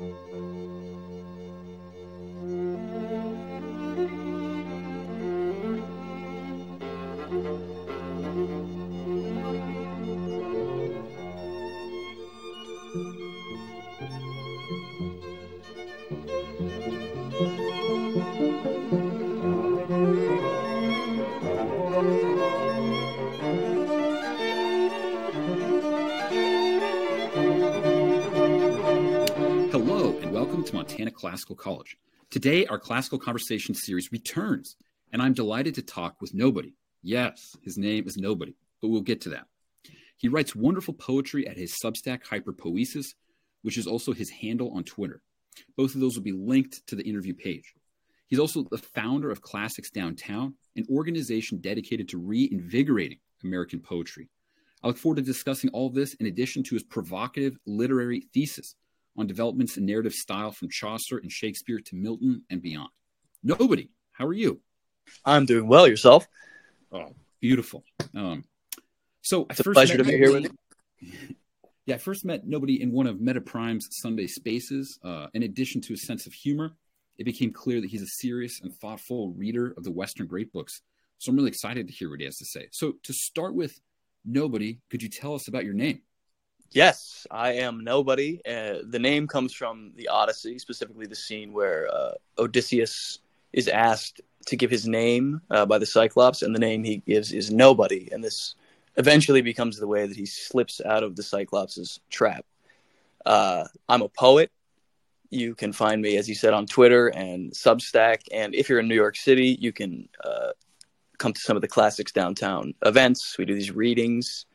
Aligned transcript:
Montana 0.00 0.59
Classical 31.50 31.72
College. 31.72 31.96
Today, 32.30 32.64
our 32.66 32.78
classical 32.78 33.18
conversation 33.18 33.74
series 33.74 34.12
returns, 34.12 34.76
and 35.12 35.20
I'm 35.20 35.32
delighted 35.32 35.74
to 35.74 35.82
talk 35.82 36.20
with 36.20 36.32
nobody. 36.32 36.74
Yes, 37.02 37.56
his 37.62 37.76
name 37.76 38.06
is 38.06 38.16
Nobody, 38.16 38.54
but 38.80 38.88
we'll 38.88 39.00
get 39.00 39.20
to 39.22 39.30
that. 39.30 39.46
He 40.16 40.28
writes 40.28 40.54
wonderful 40.54 40.94
poetry 40.94 41.48
at 41.48 41.56
his 41.56 41.76
Substack 41.82 42.22
Hyperpoesis, 42.22 43.14
which 43.62 43.78
is 43.78 43.88
also 43.88 44.12
his 44.12 44.30
handle 44.30 44.70
on 44.76 44.84
Twitter. 44.84 45.22
Both 45.76 45.94
of 45.94 46.00
those 46.00 46.14
will 46.14 46.22
be 46.22 46.32
linked 46.32 46.86
to 46.86 46.94
the 46.94 47.08
interview 47.08 47.34
page. 47.34 47.74
He's 48.28 48.38
also 48.38 48.64
the 48.70 48.78
founder 48.78 49.30
of 49.30 49.42
Classics 49.42 49.90
Downtown, 49.90 50.54
an 50.76 50.86
organization 50.88 51.58
dedicated 51.58 52.08
to 52.10 52.18
reinvigorating 52.18 53.18
American 53.42 53.80
poetry. 53.80 54.28
I 54.84 54.86
look 54.86 54.98
forward 54.98 55.16
to 55.16 55.22
discussing 55.22 55.70
all 55.70 55.90
this 55.90 56.14
in 56.14 56.26
addition 56.26 56.62
to 56.64 56.76
his 56.76 56.84
provocative 56.84 57.58
literary 57.66 58.28
thesis 58.32 58.76
on 59.16 59.26
developments 59.26 59.76
in 59.76 59.86
narrative 59.86 60.12
style 60.12 60.52
from 60.52 60.68
Chaucer 60.70 61.18
and 61.18 61.30
Shakespeare 61.30 61.80
to 61.86 61.96
Milton 61.96 62.42
and 62.50 62.62
beyond. 62.62 62.90
Nobody, 63.42 63.90
how 64.12 64.26
are 64.26 64.32
you? 64.32 64.60
I'm 65.24 65.46
doing 65.46 65.66
well. 65.66 65.86
Yourself? 65.86 66.26
Oh, 66.92 67.14
beautiful. 67.40 67.84
Um, 68.14 68.44
so 69.22 69.46
it's 69.50 69.60
I 69.60 69.62
first 69.62 69.68
a 69.68 69.72
pleasure 69.72 69.98
to 69.98 70.04
be 70.04 70.16
here 70.16 70.32
with 70.32 70.52
you. 71.00 71.10
Yeah, 71.86 71.96
I 71.96 71.98
first 71.98 72.24
met 72.24 72.46
nobody 72.46 72.80
in 72.80 72.92
one 72.92 73.08
of 73.08 73.20
Meta 73.20 73.40
Prime's 73.40 73.88
Sunday 73.90 74.28
Spaces. 74.28 75.00
Uh, 75.02 75.26
in 75.34 75.42
addition 75.42 75.80
to 75.80 75.94
a 75.94 75.96
sense 75.96 76.24
of 76.24 76.32
humor, 76.32 76.76
it 77.18 77.24
became 77.24 77.52
clear 77.52 77.80
that 77.80 77.90
he's 77.90 78.02
a 78.02 78.06
serious 78.06 78.60
and 78.60 78.72
thoughtful 78.76 79.32
reader 79.32 79.74
of 79.76 79.82
the 79.82 79.90
Western 79.90 80.28
great 80.28 80.52
books. 80.52 80.82
So 81.18 81.30
I'm 81.30 81.36
really 81.36 81.48
excited 81.48 81.88
to 81.88 81.92
hear 81.92 82.08
what 82.08 82.20
he 82.20 82.26
has 82.26 82.36
to 82.36 82.44
say. 82.44 82.68
So 82.70 82.92
to 83.02 83.12
start 83.12 83.54
with, 83.54 83.80
nobody, 84.24 84.78
could 84.88 85.02
you 85.02 85.08
tell 85.08 85.34
us 85.34 85.48
about 85.48 85.64
your 85.64 85.74
name? 85.74 86.02
Yes, 86.72 87.26
I 87.30 87.54
am 87.54 87.82
nobody. 87.82 88.40
Uh, 88.46 88.78
the 88.84 88.98
name 89.00 89.26
comes 89.26 89.52
from 89.52 89.92
the 89.96 90.08
Odyssey, 90.08 90.58
specifically 90.58 91.06
the 91.06 91.16
scene 91.16 91.52
where 91.52 91.92
uh, 91.92 92.12
Odysseus 92.38 93.18
is 93.52 93.66
asked 93.66 94.20
to 94.46 94.56
give 94.56 94.70
his 94.70 94.86
name 94.86 95.40
uh, 95.50 95.66
by 95.66 95.78
the 95.78 95.86
Cyclops, 95.86 96.42
and 96.42 96.54
the 96.54 96.60
name 96.60 96.84
he 96.84 96.98
gives 96.98 97.32
is 97.32 97.50
nobody. 97.50 98.08
And 98.12 98.22
this 98.22 98.54
eventually 98.96 99.42
becomes 99.42 99.78
the 99.78 99.88
way 99.88 100.06
that 100.06 100.16
he 100.16 100.26
slips 100.26 100.80
out 100.80 101.02
of 101.02 101.16
the 101.16 101.24
Cyclops' 101.24 101.98
trap. 102.08 102.44
Uh, 103.26 103.64
I'm 103.88 104.02
a 104.02 104.08
poet. 104.08 104.52
You 105.28 105.56
can 105.56 105.72
find 105.72 106.00
me, 106.00 106.16
as 106.16 106.28
you 106.28 106.36
said, 106.36 106.54
on 106.54 106.66
Twitter 106.66 107.08
and 107.08 107.50
Substack. 107.52 108.22
And 108.32 108.54
if 108.54 108.68
you're 108.68 108.80
in 108.80 108.88
New 108.88 108.94
York 108.94 109.16
City, 109.16 109.56
you 109.60 109.72
can 109.72 110.08
uh, 110.24 110.50
come 111.18 111.32
to 111.32 111.40
some 111.40 111.56
of 111.56 111.62
the 111.62 111.68
classics 111.68 112.12
downtown 112.12 112.74
events. 112.84 113.36
We 113.38 113.44
do 113.44 113.54
these 113.54 113.72
readings 113.72 114.46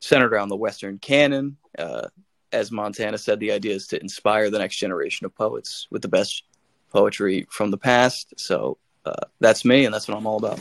centered 0.00 0.32
around 0.32 0.48
the 0.48 0.56
Western 0.56 0.98
canon. 0.98 1.56
Uh, 1.78 2.08
as 2.52 2.72
Montana 2.72 3.18
said, 3.18 3.40
the 3.40 3.52
idea 3.52 3.74
is 3.74 3.86
to 3.88 4.00
inspire 4.00 4.50
the 4.50 4.58
next 4.58 4.76
generation 4.76 5.26
of 5.26 5.34
poets 5.34 5.86
with 5.90 6.02
the 6.02 6.08
best 6.08 6.44
poetry 6.90 7.46
from 7.50 7.70
the 7.70 7.76
past. 7.76 8.34
So 8.38 8.78
uh, 9.04 9.26
that's 9.40 9.64
me, 9.64 9.84
and 9.84 9.94
that's 9.94 10.08
what 10.08 10.16
I'm 10.16 10.26
all 10.26 10.38
about. 10.38 10.60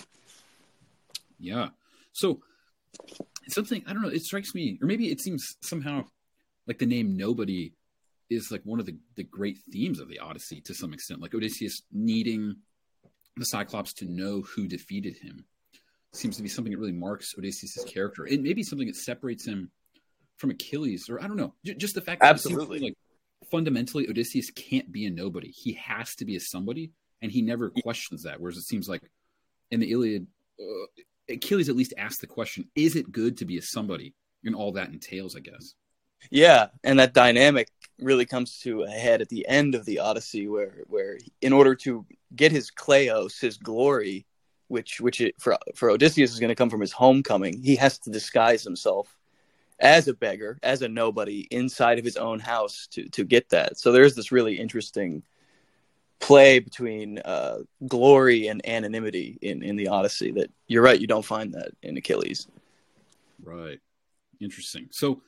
Yeah. 1.39 1.69
So 2.13 2.41
something 3.47 3.83
I 3.87 3.93
don't 3.93 4.01
know. 4.01 4.09
It 4.09 4.23
strikes 4.23 4.53
me, 4.53 4.77
or 4.81 4.87
maybe 4.87 5.11
it 5.11 5.21
seems 5.21 5.57
somehow 5.61 6.05
like 6.65 6.79
the 6.79 6.85
name 6.85 7.15
Nobody 7.15 7.73
is 8.29 8.51
like 8.51 8.61
one 8.63 8.79
of 8.79 8.85
the 8.85 8.97
the 9.15 9.23
great 9.23 9.59
themes 9.71 9.99
of 9.99 10.09
the 10.09 10.19
Odyssey 10.19 10.61
to 10.61 10.73
some 10.73 10.93
extent. 10.93 11.21
Like 11.21 11.33
Odysseus 11.33 11.83
needing 11.91 12.55
the 13.37 13.45
Cyclops 13.45 13.93
to 13.93 14.05
know 14.05 14.41
who 14.41 14.67
defeated 14.67 15.17
him 15.17 15.45
seems 16.17 16.37
to 16.37 16.43
be 16.43 16.49
something 16.49 16.71
that 16.71 16.79
really 16.79 16.91
marks 16.91 17.35
Odysseus' 17.37 17.83
character. 17.85 18.25
It 18.25 18.41
may 18.41 18.53
be 18.53 18.63
something 18.63 18.87
that 18.87 18.95
separates 18.95 19.45
him 19.45 19.71
from 20.37 20.51
Achilles, 20.51 21.09
or 21.09 21.21
I 21.21 21.27
don't 21.27 21.37
know, 21.37 21.53
just 21.63 21.95
the 21.95 22.01
fact 22.01 22.21
that 22.21 22.29
absolutely 22.29 22.79
like 22.79 22.93
fundamentally 23.49 24.07
Odysseus 24.07 24.51
can't 24.51 24.91
be 24.91 25.05
a 25.05 25.09
nobody. 25.09 25.49
He 25.49 25.73
has 25.73 26.15
to 26.15 26.25
be 26.25 26.35
a 26.35 26.39
somebody, 26.39 26.91
and 27.21 27.31
he 27.31 27.41
never 27.41 27.71
questions 27.83 28.23
that. 28.23 28.39
Whereas 28.39 28.57
it 28.57 28.63
seems 28.63 28.87
like 28.87 29.01
in 29.71 29.79
the 29.79 29.91
Iliad, 29.91 30.27
uh, 30.59 31.01
Achilles 31.29 31.69
at 31.69 31.75
least 31.75 31.93
asks 31.97 32.19
the 32.19 32.27
question: 32.27 32.69
Is 32.75 32.95
it 32.95 33.11
good 33.11 33.37
to 33.37 33.45
be 33.45 33.57
a 33.57 33.61
somebody? 33.61 34.13
And 34.43 34.55
all 34.55 34.71
that 34.73 34.89
entails, 34.89 35.35
I 35.35 35.39
guess. 35.39 35.73
Yeah, 36.29 36.67
and 36.83 36.99
that 36.99 37.13
dynamic 37.13 37.67
really 37.99 38.25
comes 38.25 38.59
to 38.59 38.83
a 38.83 38.89
head 38.89 39.21
at 39.21 39.29
the 39.29 39.47
end 39.47 39.75
of 39.75 39.83
the 39.85 39.99
Odyssey, 39.99 40.47
where 40.47 40.83
where 40.87 41.17
in 41.41 41.53
order 41.53 41.75
to 41.75 42.05
get 42.35 42.51
his 42.51 42.71
kleos, 42.71 43.41
his 43.41 43.57
glory, 43.57 44.26
which 44.67 44.99
which 45.01 45.21
it, 45.21 45.35
for 45.39 45.57
for 45.75 45.89
Odysseus 45.89 46.33
is 46.33 46.39
going 46.39 46.49
to 46.49 46.55
come 46.55 46.69
from 46.69 46.81
his 46.81 46.91
homecoming. 46.91 47.61
He 47.61 47.75
has 47.77 47.97
to 47.99 48.09
disguise 48.09 48.63
himself 48.63 49.17
as 49.79 50.07
a 50.07 50.13
beggar, 50.13 50.57
as 50.63 50.81
a 50.81 50.87
nobody 50.87 51.47
inside 51.51 51.99
of 51.99 52.05
his 52.05 52.17
own 52.17 52.39
house 52.39 52.87
to 52.91 53.07
to 53.09 53.23
get 53.23 53.49
that. 53.49 53.79
So 53.79 53.91
there's 53.91 54.15
this 54.15 54.31
really 54.31 54.59
interesting 54.59 55.23
play 56.19 56.57
between 56.59 57.19
uh, 57.19 57.59
glory 57.87 58.47
and 58.47 58.67
anonymity 58.67 59.37
in 59.41 59.63
in 59.63 59.75
the 59.75 59.87
Odyssey 59.87 60.31
that 60.31 60.49
you're 60.67 60.83
right 60.83 60.99
you 60.99 61.07
don't 61.07 61.25
find 61.25 61.53
that 61.53 61.71
in 61.83 61.97
Achilles. 61.97 62.47
Right. 63.43 63.79
Interesting. 64.39 64.87
So 64.91 65.21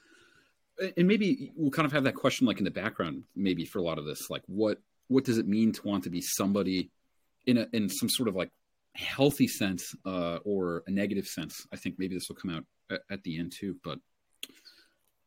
and 0.97 1.07
maybe 1.07 1.51
we'll 1.55 1.71
kind 1.71 1.85
of 1.85 1.91
have 1.91 2.05
that 2.05 2.15
question 2.15 2.47
like 2.47 2.57
in 2.57 2.63
the 2.63 2.71
background 2.71 3.23
maybe 3.35 3.65
for 3.65 3.79
a 3.79 3.81
lot 3.81 3.97
of 3.97 4.05
this 4.05 4.29
like 4.29 4.43
what 4.47 4.79
what 5.09 5.25
does 5.25 5.37
it 5.37 5.47
mean 5.47 5.71
to 5.73 5.87
want 5.87 6.03
to 6.05 6.09
be 6.09 6.21
somebody 6.21 6.89
in 7.45 7.57
a 7.57 7.67
in 7.73 7.89
some 7.89 8.09
sort 8.09 8.29
of 8.29 8.35
like 8.35 8.49
healthy 8.95 9.47
sense 9.47 9.95
uh, 10.05 10.39
or 10.43 10.83
a 10.87 10.91
negative 10.91 11.25
sense. 11.25 11.65
I 11.71 11.77
think 11.77 11.95
maybe 11.97 12.15
this 12.15 12.29
will 12.29 12.35
come 12.35 12.51
out 12.51 12.65
at, 13.09 13.23
the 13.23 13.39
end 13.39 13.53
too. 13.57 13.75
But 13.83 13.99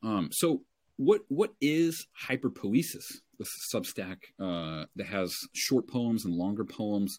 um, 0.02 0.28
so 0.32 0.62
what 0.96 1.22
what 1.28 1.54
is 1.60 2.06
hyperpoesis? 2.28 3.04
This 3.38 3.48
Substack 3.74 4.18
uh, 4.40 4.86
that 4.96 5.06
has 5.06 5.34
short 5.54 5.88
poems 5.88 6.24
and 6.24 6.34
longer 6.34 6.64
poems, 6.64 7.18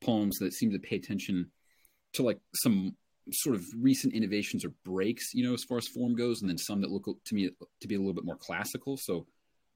poems 0.00 0.38
that 0.38 0.52
seem 0.52 0.72
to 0.72 0.78
pay 0.78 0.96
attention 0.96 1.50
to 2.14 2.22
like 2.22 2.38
some 2.54 2.96
sort 3.30 3.54
of 3.54 3.64
recent 3.78 4.14
innovations 4.14 4.64
or 4.64 4.72
breaks, 4.84 5.32
you 5.32 5.46
know, 5.46 5.54
as 5.54 5.64
far 5.64 5.78
as 5.78 5.86
form 5.88 6.16
goes, 6.16 6.40
and 6.40 6.50
then 6.50 6.58
some 6.58 6.80
that 6.80 6.90
look 6.90 7.06
to 7.24 7.34
me 7.34 7.50
to 7.80 7.88
be 7.88 7.94
a 7.94 7.98
little 7.98 8.14
bit 8.14 8.24
more 8.24 8.36
classical. 8.36 8.96
So 8.96 9.26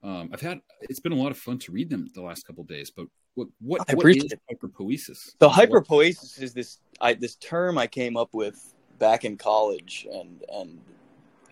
um, 0.03 0.29
I've 0.33 0.41
had 0.41 0.59
it's 0.81 0.99
been 0.99 1.11
a 1.11 1.15
lot 1.15 1.31
of 1.31 1.37
fun 1.37 1.59
to 1.59 1.71
read 1.71 1.89
them 1.89 2.07
the 2.13 2.21
last 2.21 2.45
couple 2.45 2.63
days. 2.63 2.91
But 2.95 3.07
what 3.37 3.47
what, 3.61 3.81
I 3.89 3.93
what 3.93 4.07
is 4.07 4.33
hyperpoesis? 4.51 5.35
So 5.39 5.49
hyperpoesis 5.49 6.41
is 6.41 6.53
this 6.53 6.79
I, 6.99 7.13
this 7.13 7.35
term 7.35 7.77
I 7.77 7.87
came 7.87 8.17
up 8.17 8.33
with 8.33 8.73
back 8.99 9.25
in 9.25 9.37
college, 9.37 10.07
and 10.11 10.43
and 10.51 10.79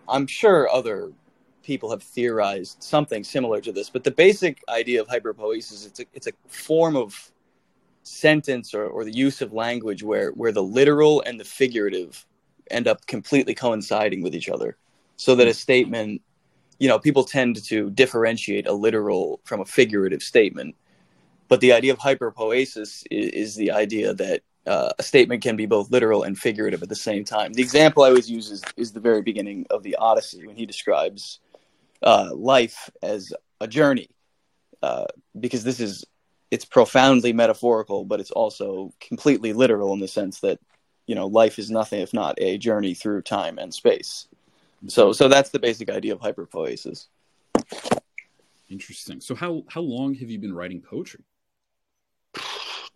I'm 0.08 0.26
sure 0.26 0.68
other 0.68 1.12
people 1.62 1.90
have 1.90 2.02
theorized 2.02 2.82
something 2.82 3.24
similar 3.24 3.60
to 3.60 3.72
this. 3.72 3.88
But 3.90 4.04
the 4.04 4.10
basic 4.10 4.62
idea 4.68 5.00
of 5.00 5.06
hyperpoesis 5.06 5.86
it's 5.86 6.00
a 6.00 6.04
it's 6.12 6.26
a 6.26 6.32
form 6.48 6.96
of 6.96 7.30
sentence 8.02 8.74
or, 8.74 8.86
or 8.86 9.04
the 9.04 9.12
use 9.12 9.40
of 9.40 9.52
language 9.52 10.02
where 10.02 10.30
where 10.30 10.52
the 10.52 10.62
literal 10.62 11.22
and 11.26 11.38
the 11.38 11.44
figurative 11.44 12.26
end 12.70 12.88
up 12.88 13.06
completely 13.06 13.54
coinciding 13.54 14.22
with 14.22 14.34
each 14.34 14.48
other 14.48 14.76
so 15.16 15.36
that 15.36 15.46
a 15.46 15.50
hmm. 15.50 15.54
statement 15.54 16.22
you 16.78 16.88
know, 16.88 16.98
people 16.98 17.24
tend 17.24 17.62
to 17.64 17.90
differentiate 17.90 18.66
a 18.66 18.72
literal 18.72 19.40
from 19.44 19.60
a 19.60 19.64
figurative 19.64 20.22
statement. 20.22 20.74
But 21.48 21.60
the 21.60 21.72
idea 21.72 21.92
of 21.92 21.98
hyperpoesis 21.98 23.04
is, 23.10 23.30
is 23.30 23.54
the 23.54 23.70
idea 23.70 24.14
that 24.14 24.42
uh, 24.66 24.90
a 24.98 25.02
statement 25.02 25.42
can 25.42 25.56
be 25.56 25.66
both 25.66 25.90
literal 25.90 26.24
and 26.24 26.36
figurative 26.36 26.82
at 26.82 26.88
the 26.88 26.96
same 26.96 27.24
time. 27.24 27.52
The 27.52 27.62
example 27.62 28.02
I 28.02 28.08
always 28.08 28.28
use 28.28 28.50
is, 28.50 28.62
is 28.76 28.92
the 28.92 29.00
very 29.00 29.22
beginning 29.22 29.66
of 29.70 29.82
the 29.82 29.94
Odyssey 29.96 30.46
when 30.46 30.56
he 30.56 30.66
describes 30.66 31.40
uh, 32.02 32.30
life 32.34 32.90
as 33.02 33.32
a 33.60 33.68
journey, 33.68 34.08
uh, 34.82 35.06
because 35.38 35.64
this 35.64 35.80
is 35.80 36.04
it's 36.50 36.64
profoundly 36.64 37.32
metaphorical, 37.32 38.04
but 38.04 38.20
it's 38.20 38.30
also 38.30 38.92
completely 39.00 39.52
literal 39.52 39.92
in 39.92 40.00
the 40.00 40.08
sense 40.08 40.40
that 40.40 40.58
you 41.06 41.14
know 41.14 41.26
life 41.26 41.58
is 41.58 41.70
nothing 41.70 42.00
if 42.00 42.12
not 42.12 42.34
a 42.38 42.58
journey 42.58 42.94
through 42.94 43.22
time 43.22 43.58
and 43.58 43.72
space. 43.72 44.28
So 44.88 45.12
so 45.12 45.28
that's 45.28 45.50
the 45.50 45.58
basic 45.58 45.90
idea 45.90 46.12
of 46.12 46.20
hyperpoesis. 46.20 47.06
Interesting. 48.68 49.20
So 49.20 49.34
how 49.34 49.62
how 49.68 49.80
long 49.80 50.14
have 50.16 50.30
you 50.30 50.38
been 50.38 50.54
writing 50.54 50.80
poetry? 50.80 51.24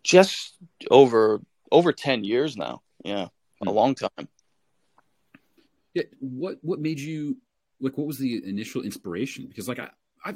Just 0.02 0.56
over 0.90 1.40
over 1.70 1.92
10 1.92 2.24
years 2.24 2.56
now. 2.56 2.82
Yeah. 3.04 3.28
A 3.62 3.64
hmm. 3.64 3.70
long 3.70 3.94
time. 3.94 4.28
Yeah, 5.94 6.04
what 6.20 6.58
what 6.62 6.78
made 6.78 7.00
you 7.00 7.36
like 7.80 7.98
what 7.98 8.06
was 8.06 8.18
the 8.18 8.42
initial 8.46 8.82
inspiration? 8.82 9.46
Because 9.48 9.68
like 9.68 9.78
I 9.78 9.90
I, 10.24 10.34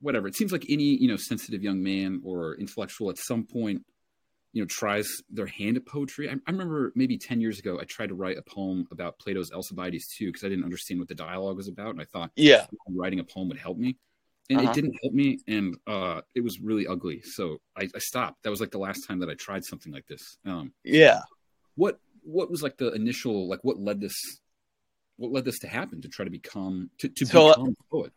whatever. 0.00 0.26
It 0.26 0.36
seems 0.36 0.52
like 0.52 0.66
any 0.68 0.96
you 0.96 1.08
know 1.08 1.16
sensitive 1.16 1.62
young 1.62 1.82
man 1.82 2.20
or 2.24 2.56
intellectual 2.56 3.10
at 3.10 3.18
some 3.18 3.44
point, 3.44 3.84
you 4.52 4.62
know, 4.62 4.66
tries 4.66 5.08
their 5.30 5.46
hand 5.46 5.76
at 5.76 5.86
poetry. 5.86 6.28
I, 6.28 6.32
I 6.32 6.50
remember 6.50 6.92
maybe 6.94 7.18
ten 7.18 7.40
years 7.40 7.58
ago, 7.58 7.78
I 7.80 7.84
tried 7.84 8.08
to 8.08 8.14
write 8.14 8.38
a 8.38 8.42
poem 8.42 8.86
about 8.90 9.18
Plato's 9.18 9.52
Alcibiades 9.52 10.08
too 10.08 10.26
because 10.26 10.44
I 10.44 10.48
didn't 10.48 10.64
understand 10.64 11.00
what 11.00 11.08
the 11.08 11.14
dialogue 11.14 11.56
was 11.56 11.68
about, 11.68 11.90
and 11.90 12.00
I 12.00 12.04
thought, 12.04 12.30
yeah, 12.36 12.66
writing 12.88 13.20
a 13.20 13.24
poem 13.24 13.48
would 13.48 13.58
help 13.58 13.76
me, 13.78 13.96
and 14.50 14.58
uh-huh. 14.58 14.70
it 14.70 14.74
didn't 14.74 14.98
help 15.00 15.14
me, 15.14 15.38
and 15.46 15.76
uh, 15.86 16.20
it 16.34 16.42
was 16.42 16.60
really 16.60 16.86
ugly. 16.86 17.22
So 17.22 17.58
I, 17.76 17.88
I, 17.94 17.98
stopped. 18.00 18.42
That 18.42 18.50
was 18.50 18.60
like 18.60 18.72
the 18.72 18.78
last 18.78 19.06
time 19.06 19.20
that 19.20 19.30
I 19.30 19.34
tried 19.34 19.64
something 19.64 19.92
like 19.92 20.06
this. 20.08 20.38
Um, 20.44 20.72
yeah. 20.84 21.20
What 21.76 22.00
what 22.22 22.50
was 22.50 22.62
like 22.62 22.76
the 22.76 22.92
initial 22.92 23.48
like 23.48 23.60
what 23.62 23.78
led 23.78 24.00
this 24.00 24.40
what 25.16 25.30
led 25.32 25.44
this 25.44 25.60
to 25.60 25.68
happen 25.68 26.02
to 26.02 26.08
try 26.08 26.24
to 26.24 26.30
become 26.30 26.90
to, 26.98 27.08
to 27.08 27.24
so, 27.24 27.48
become 27.48 27.76
a 27.78 27.90
poet? 27.90 28.12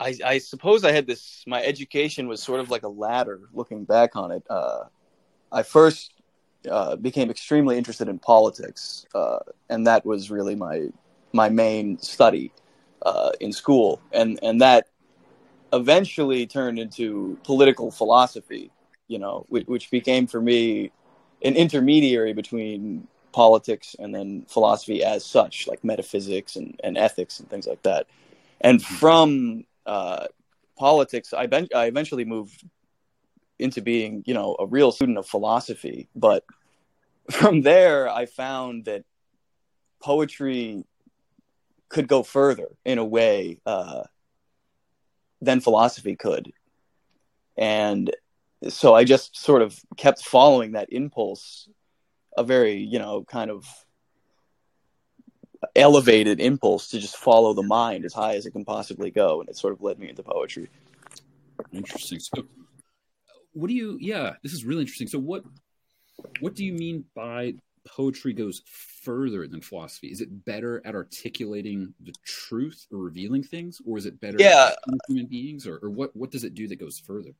I, 0.00 0.14
I 0.24 0.38
suppose 0.38 0.82
I 0.84 0.92
had 0.92 1.06
this. 1.06 1.44
My 1.46 1.62
education 1.62 2.26
was 2.26 2.42
sort 2.42 2.60
of 2.60 2.70
like 2.70 2.82
a 2.82 2.88
ladder. 2.88 3.40
Looking 3.52 3.84
back 3.84 4.16
on 4.16 4.30
it, 4.30 4.42
uh, 4.48 4.84
I 5.52 5.62
first 5.62 6.12
uh, 6.70 6.96
became 6.96 7.30
extremely 7.30 7.76
interested 7.76 8.08
in 8.08 8.18
politics, 8.18 9.06
uh, 9.14 9.40
and 9.68 9.86
that 9.86 10.06
was 10.06 10.30
really 10.30 10.54
my 10.54 10.88
my 11.34 11.50
main 11.50 11.98
study 11.98 12.50
uh, 13.02 13.32
in 13.40 13.52
school, 13.52 14.00
and 14.12 14.38
and 14.42 14.60
that 14.62 14.88
eventually 15.72 16.46
turned 16.46 16.78
into 16.78 17.38
political 17.44 17.90
philosophy. 17.90 18.70
You 19.08 19.20
know, 19.20 19.46
which, 19.48 19.68
which 19.68 19.90
became 19.92 20.26
for 20.26 20.40
me 20.40 20.90
an 21.40 21.54
intermediary 21.54 22.32
between 22.32 23.06
politics 23.30 23.94
and 24.00 24.12
then 24.12 24.44
philosophy 24.48 25.04
as 25.04 25.24
such, 25.24 25.68
like 25.68 25.84
metaphysics 25.84 26.56
and, 26.56 26.80
and 26.82 26.98
ethics 26.98 27.38
and 27.38 27.48
things 27.48 27.68
like 27.68 27.82
that. 27.84 28.08
And 28.60 28.80
mm-hmm. 28.80 28.94
from 28.96 29.64
uh, 29.84 30.26
politics, 30.76 31.32
I, 31.32 31.46
ben- 31.46 31.68
I 31.72 31.84
eventually 31.84 32.24
moved 32.24 32.64
into 33.60 33.80
being, 33.80 34.24
you 34.26 34.34
know, 34.34 34.56
a 34.58 34.66
real 34.66 34.90
student 34.90 35.18
of 35.18 35.26
philosophy. 35.28 36.08
But 36.16 36.44
from 37.30 37.62
there, 37.62 38.08
I 38.08 38.26
found 38.26 38.86
that 38.86 39.04
poetry 40.02 40.84
could 41.88 42.08
go 42.08 42.24
further 42.24 42.70
in 42.84 42.98
a 42.98 43.04
way 43.04 43.58
uh, 43.64 44.02
than 45.40 45.60
philosophy 45.60 46.16
could. 46.16 46.52
And 47.56 48.14
so 48.68 48.94
I 48.94 49.04
just 49.04 49.36
sort 49.36 49.62
of 49.62 49.78
kept 49.96 50.22
following 50.22 50.72
that 50.72 50.92
impulse, 50.92 51.68
a 52.36 52.44
very, 52.44 52.78
you 52.78 52.98
know, 52.98 53.24
kind 53.24 53.50
of 53.50 53.66
elevated 55.74 56.40
impulse 56.40 56.88
to 56.88 56.98
just 56.98 57.16
follow 57.16 57.54
the 57.54 57.62
mind 57.62 58.04
as 58.04 58.12
high 58.12 58.34
as 58.34 58.46
it 58.46 58.52
can 58.52 58.64
possibly 58.64 59.10
go, 59.10 59.40
and 59.40 59.48
it 59.48 59.56
sort 59.56 59.72
of 59.72 59.82
led 59.82 59.98
me 59.98 60.08
into 60.08 60.22
poetry. 60.22 60.68
Interesting. 61.72 62.20
So, 62.20 62.44
what 63.52 63.68
do 63.68 63.74
you? 63.74 63.98
Yeah, 64.00 64.34
this 64.42 64.52
is 64.52 64.64
really 64.64 64.82
interesting. 64.82 65.08
So, 65.08 65.18
what 65.18 65.44
what 66.40 66.54
do 66.54 66.64
you 66.64 66.72
mean 66.72 67.04
by 67.14 67.54
poetry 67.86 68.32
goes 68.32 68.62
further 68.66 69.46
than 69.46 69.60
philosophy? 69.60 70.08
Is 70.08 70.20
it 70.20 70.44
better 70.44 70.82
at 70.84 70.94
articulating 70.94 71.94
the 72.00 72.14
truth 72.24 72.86
or 72.92 72.98
revealing 72.98 73.42
things, 73.42 73.80
or 73.86 73.98
is 73.98 74.06
it 74.06 74.20
better 74.20 74.38
yeah. 74.38 74.72
human 75.08 75.26
beings, 75.26 75.66
or, 75.66 75.78
or 75.82 75.90
what 75.90 76.14
what 76.14 76.30
does 76.30 76.44
it 76.44 76.54
do 76.54 76.68
that 76.68 76.80
goes 76.80 76.98
further? 76.98 77.30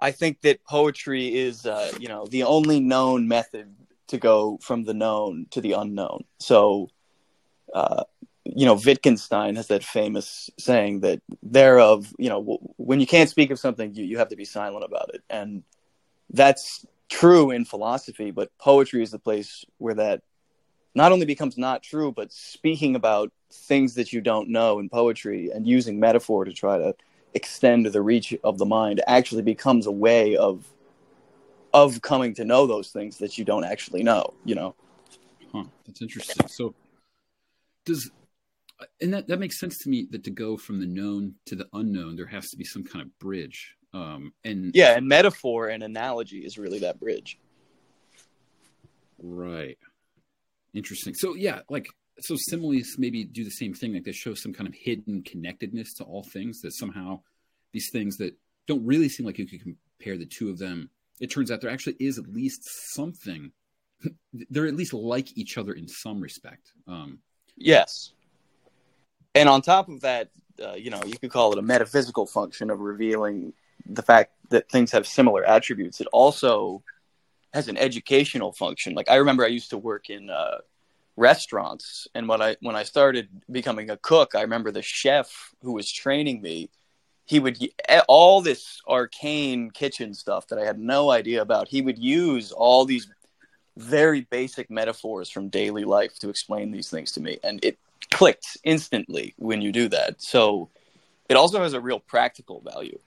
I 0.00 0.10
think 0.10 0.40
that 0.40 0.64
poetry 0.64 1.34
is, 1.34 1.64
uh, 1.64 1.92
you 2.00 2.08
know, 2.08 2.26
the 2.26 2.42
only 2.42 2.80
known 2.80 3.28
method 3.28 3.74
to 4.08 4.18
go 4.18 4.58
from 4.60 4.84
the 4.84 4.94
known 4.94 5.46
to 5.50 5.60
the 5.60 5.72
unknown. 5.72 6.24
So 6.40 6.90
uh, 7.72 8.04
you 8.44 8.66
know, 8.66 8.74
Wittgenstein 8.74 9.56
has 9.56 9.68
that 9.68 9.84
famous 9.84 10.50
saying 10.58 11.00
that 11.00 11.20
thereof, 11.42 12.12
you 12.18 12.28
know, 12.28 12.40
w- 12.40 12.58
when 12.76 13.00
you 13.00 13.06
can't 13.06 13.30
speak 13.30 13.50
of 13.50 13.58
something, 13.58 13.94
you, 13.94 14.04
you 14.04 14.18
have 14.18 14.28
to 14.28 14.36
be 14.36 14.44
silent 14.44 14.84
about 14.84 15.14
it. 15.14 15.22
And 15.30 15.62
that's 16.30 16.84
true 17.12 17.50
in 17.50 17.64
philosophy, 17.64 18.30
but 18.30 18.50
poetry 18.58 19.02
is 19.02 19.10
the 19.10 19.18
place 19.18 19.64
where 19.76 19.94
that 19.94 20.22
not 20.94 21.12
only 21.12 21.26
becomes 21.26 21.58
not 21.58 21.82
true, 21.82 22.10
but 22.10 22.32
speaking 22.32 22.96
about 22.96 23.30
things 23.52 23.94
that 23.94 24.12
you 24.12 24.22
don't 24.22 24.48
know 24.48 24.78
in 24.78 24.88
poetry 24.88 25.50
and 25.50 25.66
using 25.66 26.00
metaphor 26.00 26.44
to 26.44 26.52
try 26.52 26.78
to 26.78 26.94
extend 27.34 27.84
the 27.84 28.00
reach 28.00 28.34
of 28.42 28.56
the 28.56 28.64
mind 28.64 29.02
actually 29.06 29.42
becomes 29.42 29.86
a 29.86 29.92
way 29.92 30.36
of 30.36 30.66
of 31.74 32.02
coming 32.02 32.34
to 32.34 32.44
know 32.44 32.66
those 32.66 32.90
things 32.90 33.16
that 33.16 33.38
you 33.38 33.44
don't 33.46 33.64
actually 33.64 34.02
know, 34.02 34.34
you 34.44 34.54
know. 34.54 34.74
Huh, 35.52 35.64
that's 35.86 36.02
interesting. 36.02 36.46
So 36.48 36.74
does 37.84 38.10
and 39.00 39.12
that, 39.12 39.28
that 39.28 39.38
makes 39.38 39.60
sense 39.60 39.78
to 39.78 39.88
me 39.88 40.08
that 40.10 40.24
to 40.24 40.30
go 40.30 40.56
from 40.56 40.80
the 40.80 40.86
known 40.86 41.34
to 41.46 41.56
the 41.56 41.68
unknown 41.74 42.16
there 42.16 42.26
has 42.26 42.50
to 42.50 42.56
be 42.56 42.64
some 42.64 42.82
kind 42.82 43.02
of 43.02 43.18
bridge 43.18 43.76
um 43.94 44.32
and 44.44 44.74
yeah 44.74 44.96
and 44.96 45.06
metaphor 45.06 45.68
and 45.68 45.82
analogy 45.82 46.38
is 46.38 46.58
really 46.58 46.80
that 46.80 46.98
bridge. 46.98 47.38
Right. 49.18 49.78
Interesting. 50.74 51.14
So 51.14 51.34
yeah 51.34 51.60
like 51.68 51.88
so 52.20 52.36
similes 52.36 52.96
maybe 52.98 53.24
do 53.24 53.44
the 53.44 53.50
same 53.50 53.74
thing 53.74 53.94
like 53.94 54.04
they 54.04 54.12
show 54.12 54.34
some 54.34 54.52
kind 54.52 54.68
of 54.68 54.74
hidden 54.74 55.22
connectedness 55.22 55.94
to 55.94 56.04
all 56.04 56.22
things 56.22 56.60
that 56.60 56.72
somehow 56.72 57.20
these 57.72 57.88
things 57.90 58.16
that 58.18 58.34
don't 58.66 58.84
really 58.84 59.08
seem 59.08 59.26
like 59.26 59.38
you 59.38 59.46
could 59.46 59.62
compare 59.62 60.18
the 60.18 60.26
two 60.26 60.50
of 60.50 60.58
them 60.58 60.90
it 61.20 61.30
turns 61.30 61.50
out 61.50 61.60
there 61.60 61.70
actually 61.70 61.96
is 61.98 62.18
at 62.18 62.28
least 62.28 62.62
something 62.94 63.50
they're 64.50 64.66
at 64.66 64.76
least 64.76 64.92
like 64.92 65.36
each 65.36 65.56
other 65.58 65.72
in 65.72 65.88
some 65.88 66.20
respect. 66.20 66.72
Um 66.86 67.18
Yes. 67.56 68.12
And 69.34 69.48
on 69.48 69.62
top 69.62 69.88
of 69.88 70.00
that, 70.00 70.30
uh, 70.62 70.74
you 70.74 70.90
know, 70.90 71.02
you 71.04 71.18
could 71.18 71.30
call 71.30 71.52
it 71.52 71.58
a 71.58 71.62
metaphysical 71.62 72.26
function 72.26 72.70
of 72.70 72.80
revealing 72.80 73.52
the 73.86 74.02
fact 74.02 74.32
that 74.50 74.68
things 74.70 74.92
have 74.92 75.06
similar 75.06 75.44
attributes. 75.44 76.00
It 76.00 76.08
also 76.12 76.82
has 77.52 77.68
an 77.68 77.76
educational 77.76 78.52
function. 78.52 78.94
Like 78.94 79.10
I 79.10 79.16
remember 79.16 79.44
I 79.44 79.48
used 79.48 79.70
to 79.70 79.78
work 79.78 80.10
in 80.10 80.30
uh, 80.30 80.58
restaurants, 81.16 82.08
and 82.14 82.28
when 82.28 82.40
I 82.40 82.56
when 82.60 82.76
I 82.76 82.82
started 82.82 83.28
becoming 83.50 83.90
a 83.90 83.96
cook, 83.96 84.34
I 84.34 84.42
remember 84.42 84.70
the 84.70 84.82
chef 84.82 85.54
who 85.62 85.72
was 85.72 85.90
training 85.90 86.42
me. 86.42 86.70
He 87.24 87.38
would 87.38 87.58
all 88.08 88.42
this 88.42 88.80
arcane 88.88 89.70
kitchen 89.70 90.12
stuff 90.12 90.48
that 90.48 90.58
I 90.58 90.64
had 90.64 90.78
no 90.78 91.10
idea 91.10 91.40
about. 91.40 91.68
He 91.68 91.80
would 91.80 91.98
use 91.98 92.52
all 92.52 92.84
these 92.84 93.08
very 93.76 94.22
basic 94.22 94.70
metaphors 94.70 95.30
from 95.30 95.48
daily 95.48 95.84
life 95.84 96.18
to 96.18 96.28
explain 96.28 96.70
these 96.70 96.90
things 96.90 97.12
to 97.12 97.20
me 97.20 97.38
and 97.42 97.64
it 97.64 97.78
clicked 98.10 98.58
instantly 98.64 99.34
when 99.38 99.62
you 99.62 99.72
do 99.72 99.88
that 99.88 100.20
so 100.20 100.68
it 101.28 101.36
also 101.36 101.62
has 101.62 101.72
a 101.72 101.80
real 101.80 101.98
practical 101.98 102.60
value 102.60 102.98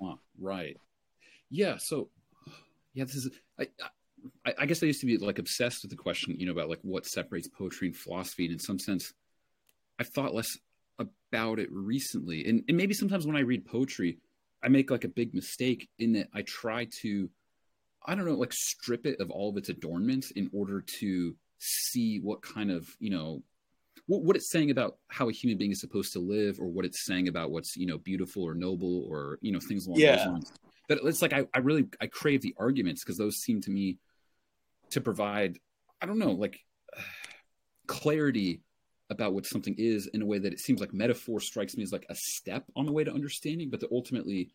huh, 0.00 0.16
right. 0.40 0.76
Yeah 1.50 1.76
so 1.78 2.08
yeah 2.94 3.04
this 3.04 3.14
is 3.14 3.30
I, 3.58 3.68
I, 4.44 4.54
I 4.58 4.66
guess 4.66 4.82
i 4.82 4.86
used 4.86 5.00
to 5.00 5.06
be 5.06 5.18
like 5.18 5.38
obsessed 5.38 5.82
with 5.82 5.90
the 5.90 5.96
question 5.96 6.34
you 6.38 6.46
know 6.46 6.52
about 6.52 6.68
like 6.68 6.80
what 6.82 7.06
separates 7.06 7.48
poetry 7.48 7.88
and 7.88 7.96
philosophy 7.96 8.46
and 8.46 8.54
in 8.54 8.58
some 8.58 8.78
sense 8.78 9.12
i've 9.98 10.08
thought 10.08 10.34
less 10.34 10.56
about 10.98 11.58
it 11.58 11.68
recently. 11.70 12.46
And, 12.46 12.62
and 12.68 12.76
maybe 12.76 12.94
sometimes 12.94 13.26
when 13.26 13.36
i 13.36 13.40
read 13.40 13.66
poetry 13.66 14.18
i 14.62 14.68
make 14.68 14.90
like 14.90 15.04
a 15.04 15.08
big 15.08 15.34
mistake 15.34 15.88
in 15.98 16.14
that 16.14 16.28
i 16.34 16.42
try 16.42 16.88
to 17.02 17.28
I 18.06 18.14
don't 18.14 18.24
know, 18.24 18.34
like 18.34 18.52
strip 18.52 19.04
it 19.04 19.20
of 19.20 19.30
all 19.30 19.50
of 19.50 19.56
its 19.56 19.68
adornments 19.68 20.30
in 20.30 20.48
order 20.52 20.80
to 21.00 21.34
see 21.58 22.20
what 22.20 22.40
kind 22.40 22.70
of, 22.70 22.88
you 23.00 23.10
know, 23.10 23.42
what, 24.06 24.22
what 24.22 24.36
it's 24.36 24.50
saying 24.50 24.70
about 24.70 24.98
how 25.08 25.28
a 25.28 25.32
human 25.32 25.58
being 25.58 25.72
is 25.72 25.80
supposed 25.80 26.12
to 26.12 26.18
live 26.18 26.60
or 26.60 26.66
what 26.66 26.84
it's 26.84 27.04
saying 27.04 27.28
about 27.28 27.50
what's, 27.50 27.76
you 27.76 27.86
know, 27.86 27.98
beautiful 27.98 28.42
or 28.42 28.54
noble 28.54 29.06
or, 29.08 29.38
you 29.40 29.52
know, 29.52 29.60
things 29.60 29.86
along 29.86 30.00
yeah. 30.00 30.16
those 30.16 30.26
lines. 30.26 30.52
But 30.88 31.00
it's 31.02 31.22
like, 31.22 31.32
I, 31.32 31.46
I 31.52 31.58
really, 31.58 31.86
I 32.00 32.06
crave 32.06 32.42
the 32.42 32.54
arguments 32.58 33.02
because 33.02 33.18
those 33.18 33.36
seem 33.36 33.60
to 33.62 33.70
me 33.70 33.98
to 34.90 35.00
provide, 35.00 35.58
I 36.00 36.06
don't 36.06 36.18
know, 36.18 36.32
like 36.32 36.60
clarity 37.86 38.62
about 39.10 39.34
what 39.34 39.46
something 39.46 39.74
is 39.78 40.08
in 40.08 40.22
a 40.22 40.26
way 40.26 40.38
that 40.38 40.52
it 40.52 40.60
seems 40.60 40.80
like 40.80 40.92
metaphor 40.92 41.40
strikes 41.40 41.76
me 41.76 41.82
as 41.82 41.92
like 41.92 42.06
a 42.08 42.14
step 42.14 42.64
on 42.74 42.86
the 42.86 42.92
way 42.92 43.04
to 43.04 43.12
understanding, 43.12 43.70
but 43.70 43.80
that 43.80 43.90
ultimately 43.92 44.50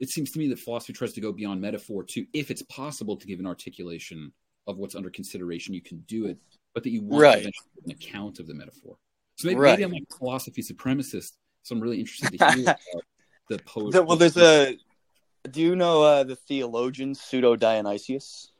it 0.00 0.10
seems 0.10 0.30
to 0.32 0.38
me 0.38 0.48
that 0.48 0.58
philosophy 0.58 0.92
tries 0.92 1.12
to 1.12 1.20
go 1.20 1.32
beyond 1.32 1.60
metaphor 1.60 2.04
to 2.04 2.24
if 2.32 2.50
it's 2.50 2.62
possible 2.62 3.16
to 3.16 3.26
give 3.26 3.40
an 3.40 3.46
articulation 3.46 4.32
of 4.66 4.78
what's 4.78 4.94
under 4.94 5.10
consideration 5.10 5.74
you 5.74 5.82
can 5.82 5.98
do 6.06 6.26
it 6.26 6.38
but 6.78 6.84
that 6.84 6.90
you 6.90 7.02
want 7.02 7.22
right. 7.22 7.44
an 7.44 7.90
account 7.90 8.38
of 8.38 8.46
the 8.46 8.54
metaphor 8.54 8.96
so 9.36 9.48
maybe, 9.48 9.58
right. 9.58 9.72
maybe 9.72 9.82
i'm 9.82 9.90
like 9.90 10.04
philosophy 10.16 10.62
supremacist 10.62 11.32
so 11.64 11.74
i'm 11.74 11.80
really 11.80 11.98
interested 11.98 12.38
to 12.38 12.52
hear 12.52 12.62
about 12.62 12.78
the 13.48 13.58
poet 13.60 14.06
well 14.06 14.16
there's 14.16 14.36
a 14.36 14.76
do 15.50 15.60
you 15.60 15.74
know 15.74 16.02
uh, 16.02 16.22
the 16.22 16.36
theologian 16.36 17.14
pseudo 17.14 17.56
dionysius 17.56 18.52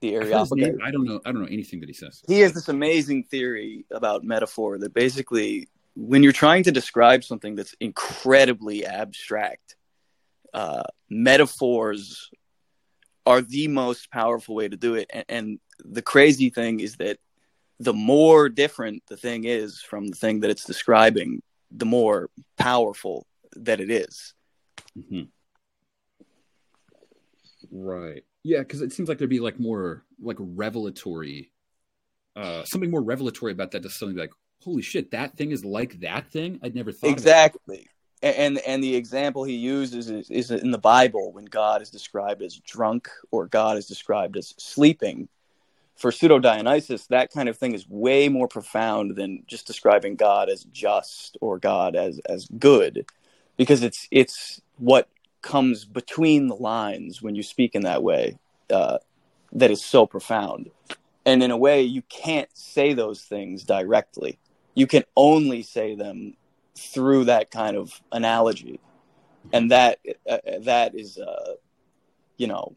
the 0.00 0.14
Areopagite? 0.14 0.76
I 0.84 0.90
don't 0.90 1.04
know. 1.04 1.20
I 1.24 1.32
don't 1.32 1.42
know 1.42 1.48
anything 1.48 1.80
that 1.80 1.88
he 1.88 1.92
says. 1.92 2.22
He 2.28 2.38
has 2.40 2.52
this 2.52 2.68
amazing 2.68 3.24
theory 3.24 3.84
about 3.90 4.22
metaphor 4.22 4.78
that 4.78 4.94
basically, 4.94 5.68
when 5.96 6.22
you're 6.22 6.30
trying 6.32 6.62
to 6.64 6.70
describe 6.70 7.24
something 7.24 7.56
that's 7.56 7.74
incredibly 7.80 8.86
abstract, 8.86 9.74
uh, 10.54 10.84
metaphors 11.10 12.30
are 13.26 13.42
the 13.42 13.68
most 13.68 14.10
powerful 14.10 14.54
way 14.54 14.68
to 14.68 14.76
do 14.76 14.94
it. 14.94 15.10
And, 15.12 15.24
and, 15.28 15.58
the 15.84 16.02
crazy 16.02 16.50
thing 16.50 16.80
is 16.80 16.96
that 16.96 17.18
the 17.80 17.92
more 17.92 18.48
different 18.48 19.02
the 19.08 19.16
thing 19.16 19.44
is 19.44 19.80
from 19.80 20.08
the 20.08 20.16
thing 20.16 20.40
that 20.40 20.50
it's 20.50 20.64
describing, 20.64 21.42
the 21.70 21.86
more 21.86 22.30
powerful 22.56 23.26
that 23.56 23.80
it 23.80 23.90
is. 23.90 24.34
Mm-hmm. 24.98 25.22
Right. 27.70 28.24
Yeah, 28.44 28.60
because 28.60 28.82
it 28.82 28.92
seems 28.92 29.08
like 29.08 29.18
there'd 29.18 29.30
be 29.30 29.40
like 29.40 29.60
more 29.60 30.04
like 30.20 30.36
revelatory, 30.38 31.52
uh, 32.36 32.64
something 32.64 32.90
more 32.90 33.02
revelatory 33.02 33.52
about 33.52 33.72
that. 33.72 33.82
Just 33.82 33.98
something 33.98 34.16
like, 34.16 34.32
holy 34.62 34.82
shit, 34.82 35.10
that 35.10 35.36
thing 35.36 35.50
is 35.50 35.64
like 35.64 36.00
that 36.00 36.30
thing. 36.30 36.58
I'd 36.62 36.74
never 36.74 36.92
thought 36.92 37.10
exactly. 37.10 37.86
And 38.22 38.58
and 38.58 38.82
the 38.82 38.96
example 38.96 39.44
he 39.44 39.54
uses 39.54 40.10
is, 40.10 40.28
is 40.30 40.50
in 40.50 40.72
the 40.72 40.78
Bible 40.78 41.32
when 41.32 41.44
God 41.44 41.82
is 41.82 41.90
described 41.90 42.42
as 42.42 42.56
drunk 42.56 43.08
or 43.30 43.46
God 43.46 43.76
is 43.76 43.86
described 43.86 44.36
as 44.36 44.54
sleeping. 44.58 45.28
For 45.98 46.12
pseudo 46.12 46.38
Dionysius, 46.38 47.08
that 47.08 47.32
kind 47.32 47.48
of 47.48 47.58
thing 47.58 47.74
is 47.74 47.88
way 47.88 48.28
more 48.28 48.46
profound 48.46 49.16
than 49.16 49.42
just 49.48 49.66
describing 49.66 50.14
God 50.14 50.48
as 50.48 50.62
just 50.72 51.36
or 51.40 51.58
God 51.58 51.96
as 51.96 52.20
as 52.20 52.46
good, 52.56 53.04
because 53.56 53.82
it's 53.82 54.06
it's 54.12 54.62
what 54.76 55.08
comes 55.42 55.84
between 55.84 56.46
the 56.46 56.54
lines 56.54 57.20
when 57.20 57.34
you 57.34 57.42
speak 57.42 57.74
in 57.74 57.82
that 57.82 58.04
way 58.04 58.38
uh, 58.70 58.98
that 59.52 59.72
is 59.72 59.84
so 59.84 60.06
profound. 60.06 60.70
And 61.26 61.42
in 61.42 61.50
a 61.50 61.56
way, 61.56 61.82
you 61.82 62.02
can't 62.02 62.48
say 62.54 62.94
those 62.94 63.22
things 63.22 63.64
directly. 63.64 64.38
You 64.74 64.86
can 64.86 65.02
only 65.16 65.62
say 65.62 65.96
them 65.96 66.34
through 66.76 67.24
that 67.24 67.50
kind 67.50 67.76
of 67.76 68.00
analogy, 68.12 68.78
and 69.52 69.72
that 69.72 69.98
uh, 70.30 70.38
that 70.60 70.94
is, 70.94 71.18
uh, 71.18 71.54
you 72.36 72.46
know, 72.46 72.76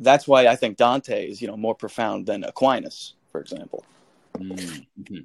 that's 0.00 0.28
why 0.28 0.46
I 0.46 0.56
think 0.56 0.76
Dante 0.76 1.28
is, 1.28 1.40
you 1.40 1.48
know, 1.48 1.56
more 1.56 1.74
profound 1.74 2.26
than 2.26 2.44
Aquinas, 2.44 3.14
for 3.30 3.40
example. 3.40 3.84
Mm-hmm. 4.36 5.18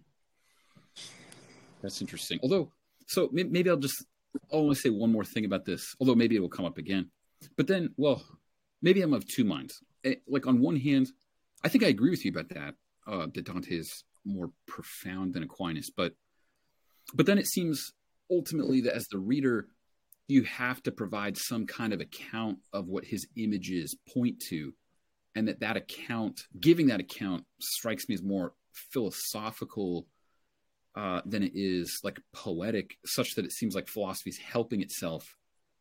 That's 1.81 2.01
interesting. 2.01 2.39
Although, 2.43 2.71
so 3.07 3.29
maybe 3.31 3.69
I'll 3.69 3.77
just 3.77 4.05
I 4.51 4.57
want 4.57 4.75
to 4.75 4.81
say 4.81 4.89
one 4.89 5.11
more 5.11 5.25
thing 5.25 5.45
about 5.45 5.65
this, 5.65 5.95
although 5.99 6.15
maybe 6.15 6.35
it 6.35 6.39
will 6.39 6.49
come 6.49 6.65
up 6.65 6.77
again. 6.77 7.09
But 7.57 7.67
then, 7.67 7.93
well, 7.97 8.23
maybe 8.81 9.01
I'm 9.01 9.13
of 9.13 9.27
two 9.27 9.43
minds. 9.43 9.81
Eh, 10.03 10.15
like 10.27 10.47
on 10.47 10.61
one 10.61 10.75
hand, 10.77 11.07
I 11.63 11.69
think 11.69 11.83
I 11.83 11.87
agree 11.87 12.09
with 12.09 12.23
you 12.23 12.31
about 12.31 12.49
that. 12.49 12.75
Uh, 13.07 13.27
that 13.33 13.45
Dante 13.45 13.75
is 13.75 14.03
more 14.23 14.51
profound 14.67 15.33
than 15.33 15.43
Aquinas, 15.43 15.89
but 15.89 16.13
but 17.15 17.25
then 17.25 17.39
it 17.39 17.47
seems 17.47 17.93
ultimately 18.29 18.81
that 18.81 18.93
as 18.93 19.07
the 19.07 19.17
reader, 19.17 19.67
you 20.31 20.43
have 20.43 20.81
to 20.83 20.91
provide 20.91 21.37
some 21.37 21.65
kind 21.65 21.91
of 21.91 21.99
account 21.99 22.57
of 22.71 22.87
what 22.87 23.03
his 23.03 23.27
images 23.35 23.97
point 24.13 24.41
to, 24.49 24.73
and 25.35 25.47
that 25.47 25.59
that 25.59 25.75
account, 25.75 26.41
giving 26.59 26.87
that 26.87 27.01
account, 27.01 27.43
strikes 27.59 28.07
me 28.07 28.15
as 28.15 28.23
more 28.23 28.53
philosophical 28.93 30.07
uh, 30.95 31.21
than 31.25 31.43
it 31.43 31.51
is 31.53 31.99
like 32.03 32.21
poetic, 32.31 32.95
such 33.05 33.35
that 33.35 33.43
it 33.43 33.51
seems 33.51 33.75
like 33.75 33.89
philosophy 33.89 34.29
is 34.29 34.37
helping 34.37 34.81
itself 34.81 35.35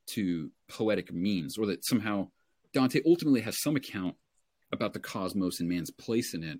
to 0.06 0.50
poetic 0.68 1.12
means, 1.12 1.56
or 1.56 1.66
that 1.66 1.84
somehow 1.84 2.26
Dante 2.74 3.00
ultimately 3.06 3.40
has 3.42 3.62
some 3.62 3.76
account 3.76 4.16
about 4.72 4.92
the 4.92 5.00
cosmos 5.00 5.60
and 5.60 5.68
man's 5.68 5.92
place 5.92 6.34
in 6.34 6.42
it, 6.42 6.58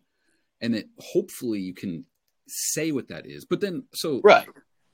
and 0.60 0.74
that 0.74 0.86
hopefully 0.98 1.58
you 1.58 1.74
can 1.74 2.04
say 2.46 2.92
what 2.92 3.08
that 3.08 3.26
is. 3.26 3.44
But 3.44 3.60
then, 3.60 3.84
so 3.94 4.20
right, 4.22 4.46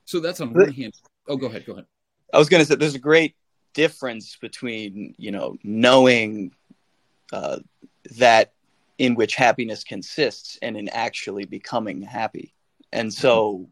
so 0.06 0.20
that's 0.20 0.40
on 0.40 0.54
one 0.54 0.72
hand. 0.72 0.94
Oh, 1.28 1.36
go 1.36 1.46
ahead, 1.46 1.66
go 1.66 1.72
ahead. 1.74 1.86
I 2.32 2.38
was 2.38 2.48
going 2.48 2.62
to 2.62 2.66
say 2.66 2.76
there's 2.76 2.94
a 2.94 2.98
great 2.98 3.34
difference 3.74 4.36
between 4.40 5.14
you 5.18 5.30
know 5.30 5.56
knowing 5.62 6.52
uh, 7.32 7.58
that 8.18 8.52
in 8.98 9.14
which 9.14 9.34
happiness 9.34 9.84
consists 9.84 10.58
and 10.62 10.76
in 10.76 10.88
actually 10.88 11.44
becoming 11.44 12.02
happy 12.02 12.54
and 12.92 13.12
so 13.12 13.68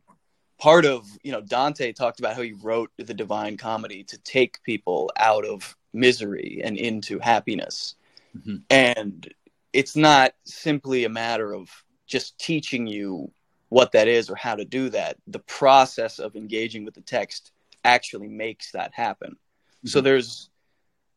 part 0.58 0.84
of, 0.84 1.06
you 1.22 1.32
know, 1.32 1.40
Dante 1.40 1.92
talked 1.92 2.20
about 2.20 2.36
how 2.36 2.42
he 2.42 2.52
wrote 2.52 2.90
the 2.96 3.14
Divine 3.14 3.56
Comedy 3.56 4.04
to 4.04 4.18
take 4.18 4.62
people 4.62 5.10
out 5.18 5.44
of 5.44 5.76
misery 5.92 6.60
and 6.64 6.76
into 6.76 7.18
happiness. 7.18 7.96
Mm-hmm. 8.36 8.56
And 8.70 9.34
it's 9.72 9.96
not 9.96 10.34
simply 10.44 11.04
a 11.04 11.08
matter 11.08 11.54
of 11.54 11.70
just 12.06 12.38
teaching 12.38 12.86
you 12.86 13.30
what 13.68 13.92
that 13.92 14.08
is 14.08 14.30
or 14.30 14.36
how 14.36 14.54
to 14.54 14.64
do 14.64 14.88
that. 14.90 15.16
The 15.26 15.40
process 15.40 16.18
of 16.18 16.36
engaging 16.36 16.84
with 16.84 16.94
the 16.94 17.00
text 17.00 17.52
actually 17.84 18.28
makes 18.28 18.72
that 18.72 18.92
happen. 18.94 19.32
Mm-hmm. 19.32 19.88
So 19.88 20.00
there's 20.00 20.50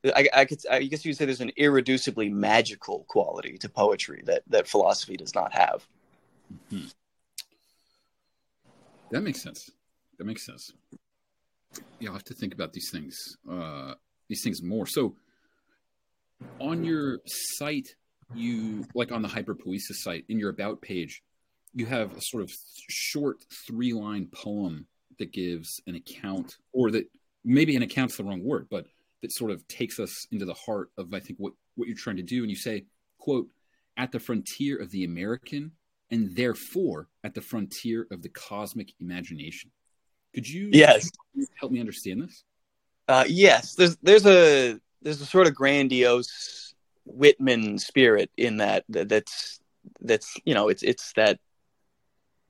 I, 0.06 0.28
I, 0.34 0.46
could 0.46 0.60
I 0.70 0.84
guess 0.84 1.04
you 1.04 1.12
could 1.12 1.18
say 1.18 1.26
there's 1.26 1.42
an 1.42 1.52
irreducibly 1.58 2.32
magical 2.32 3.06
quality 3.08 3.58
to 3.60 3.70
poetry 3.70 4.22
that 4.26 4.44
that 4.48 4.68
philosophy 4.68 5.18
does 5.18 5.34
not 5.34 5.54
have. 5.54 5.88
Mm-hmm. 6.72 6.88
That 9.12 9.22
makes 9.22 9.42
sense. 9.42 9.70
That 10.18 10.26
makes 10.26 10.46
sense. 10.46 10.72
Yeah, 12.00 12.10
I'll 12.10 12.14
have 12.14 12.24
to 12.26 12.34
think 12.34 12.54
about 12.54 12.74
these 12.74 12.90
things, 12.92 13.16
uh, 13.50 13.94
these 14.30 14.42
things 14.44 14.62
more. 14.64 14.86
So, 14.86 15.16
on 16.60 16.84
your 16.84 17.20
site, 17.26 17.96
you 18.34 18.86
like 18.94 19.12
on 19.12 19.22
the 19.22 19.28
Hyperpoesis 19.28 20.02
site 20.04 20.26
in 20.30 20.40
your 20.40 20.50
about 20.50 20.82
page, 20.82 21.22
you 21.74 21.86
have 21.86 22.16
a 22.16 22.22
sort 22.22 22.44
of 22.44 22.52
short 22.90 23.44
three 23.68 23.94
line 23.94 24.28
poem 24.34 24.88
that 25.20 25.32
gives 25.32 25.82
an 25.88 25.96
account, 25.96 26.58
or 26.74 26.92
that 26.92 27.10
maybe 27.44 27.76
an 27.76 27.84
account's 27.84 28.18
the 28.18 28.24
wrong 28.24 28.44
word, 28.44 28.68
but 28.70 28.88
that 29.22 29.32
sort 29.32 29.52
of 29.52 29.68
takes 29.68 30.00
us 30.00 30.28
into 30.32 30.46
the 30.46 30.54
heart 30.54 30.92
of 30.98 31.14
I 31.14 31.20
think 31.20 31.40
what 31.40 31.54
what 31.76 31.88
you're 31.88 31.98
trying 31.98 32.18
to 32.18 32.24
do. 32.24 32.42
And 32.42 32.50
you 32.50 32.56
say, 32.56 32.86
"quote 33.18 33.48
At 33.98 34.12
the 34.12 34.20
frontier 34.20 34.78
of 34.78 34.92
the 34.92 35.04
American 35.04 35.72
and 36.12 36.36
therefore 36.36 37.08
at 37.24 37.34
the 37.34 37.42
frontier 37.42 38.08
of 38.12 38.22
the 38.22 38.30
cosmic 38.30 38.94
imagination. 39.00 39.72
Could 40.34 40.48
you 40.48 40.70
yes 40.72 41.10
help 41.60 41.72
me 41.72 41.80
understand 41.80 42.22
this? 42.22 42.44
Uh, 43.08 43.26
yes, 43.28 43.76
there's 43.76 43.98
there's 43.98 44.26
a 44.26 44.80
there's 45.02 45.22
a 45.22 45.26
sort 45.26 45.48
of 45.48 45.56
grandiose 45.56 46.74
Whitman 47.06 47.80
spirit 47.80 48.30
in 48.38 48.58
that, 48.58 48.84
that 48.90 49.10
that's 49.10 49.60
that's 50.02 50.38
you 50.46 50.54
know 50.54 50.70
it's 50.70 50.84
it's 50.84 51.14
that 51.14 51.40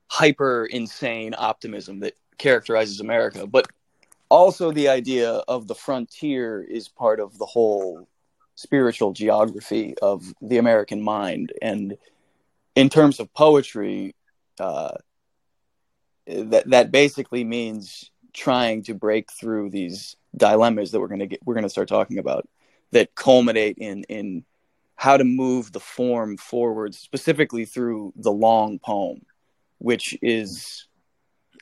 hyper 0.09 0.65
insane 0.65 1.36
optimism 1.38 2.00
that 2.00 2.15
characterizes 2.38 3.00
America, 3.00 3.48
but 3.48 3.67
also 4.29 4.72
the 4.72 4.89
idea 4.89 5.29
of 5.48 5.67
the 5.67 5.75
frontier 5.75 6.62
is 6.62 6.88
part 6.88 7.20
of 7.20 7.38
the 7.38 7.46
whole 7.46 8.08
spiritual 8.56 9.13
geography 9.13 9.96
of 10.01 10.34
the 10.41 10.58
American 10.58 11.01
mind. 11.01 11.53
And 11.62 11.98
in 12.75 12.89
terms 12.89 13.20
of 13.20 13.34
poetry, 13.34 14.15
uh, 14.60 14.96
that 16.27 16.70
that 16.70 16.91
basically 16.91 17.44
means 17.44 18.12
trying 18.34 18.84
to 18.84 18.94
break 18.94 19.32
through 19.32 19.70
these 19.70 20.15
dilemmas 20.36 20.91
that 20.91 21.00
we're 21.00 21.08
going 21.08 21.20
to 21.20 21.27
get 21.27 21.39
we're 21.46 21.53
going 21.53 21.63
to 21.63 21.70
start 21.70 21.88
talking 21.88 22.20
about 22.20 22.48
that 22.91 23.15
culminate 23.15 23.77
in 23.77 24.03
in 24.03 24.44
how 24.96 25.15
to 25.15 25.24
move 25.24 25.72
the 25.72 25.79
form 25.79 26.38
forward 26.38 26.94
specifically 26.94 27.65
through 27.65 28.13
the 28.15 28.32
long 28.32 28.77
poem 28.79 29.22
which 29.79 30.17
is 30.22 30.88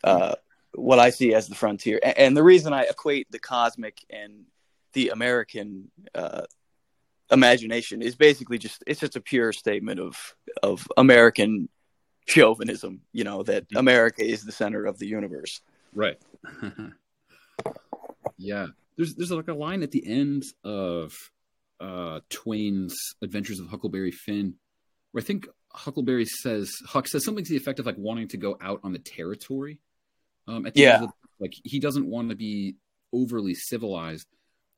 uh, 0.04 0.36
what 0.76 1.00
i 1.00 1.10
see 1.10 1.34
as 1.34 1.48
the 1.48 1.56
frontier 1.56 2.00
and, 2.04 2.18
and, 2.18 2.38
the 2.38 2.44
reason 2.44 2.74
i 2.74 2.84
equate 2.84 3.30
the 3.32 3.40
cosmic 3.40 4.06
and 4.10 4.46
the 4.94 5.10
american 5.10 5.90
uh, 6.14 6.44
imagination 7.32 8.02
is 8.02 8.16
basically 8.16 8.58
just 8.58 8.84
it's 8.88 9.00
just 9.00 9.16
a 9.16 9.22
pure 9.22 9.52
statement 9.52 10.00
of 10.00 10.36
of 10.62 10.88
American 10.98 11.70
chauvinism, 12.28 13.02
you 13.12 13.24
know, 13.24 13.44
that 13.44 13.66
America 13.76 14.24
is 14.24 14.44
the 14.44 14.52
center 14.52 14.86
of 14.86 15.00
the 15.00 15.08
universe. 15.08 15.62
Right. 15.94 16.20
yeah. 18.38 18.68
There's 18.98 19.16
there's 19.16 19.32
like 19.32 19.48
a 19.48 19.54
line 19.54 19.84
at 19.84 19.92
the 19.92 20.06
end 20.06 20.44
of 20.64 21.14
uh 21.80 22.22
Twain's 22.30 22.96
Adventures 23.22 23.60
of 23.60 23.68
Huckleberry 23.68 24.12
Finn 24.12 24.56
where 25.12 25.22
I 25.22 25.26
think 25.26 25.48
Huckleberry 25.72 26.26
says 26.26 26.72
Huck 26.88 27.08
says 27.08 27.26
something 27.26 27.44
to 27.44 27.52
the 27.52 27.58
effect 27.58 27.80
of 27.80 27.86
like 27.86 27.98
wanting 27.98 28.28
to 28.30 28.38
go 28.38 28.58
out 28.62 28.82
on 28.84 28.94
the 28.94 29.00
territory. 29.00 29.80
Um 30.48 30.66
at 30.66 30.74
the 30.74 30.82
yeah. 30.82 31.00
The, 31.00 31.10
like 31.40 31.54
he 31.64 31.80
doesn't 31.80 32.10
want 32.10 32.30
to 32.30 32.36
be 32.36 32.76
overly 33.14 33.54
civilized 33.54 34.28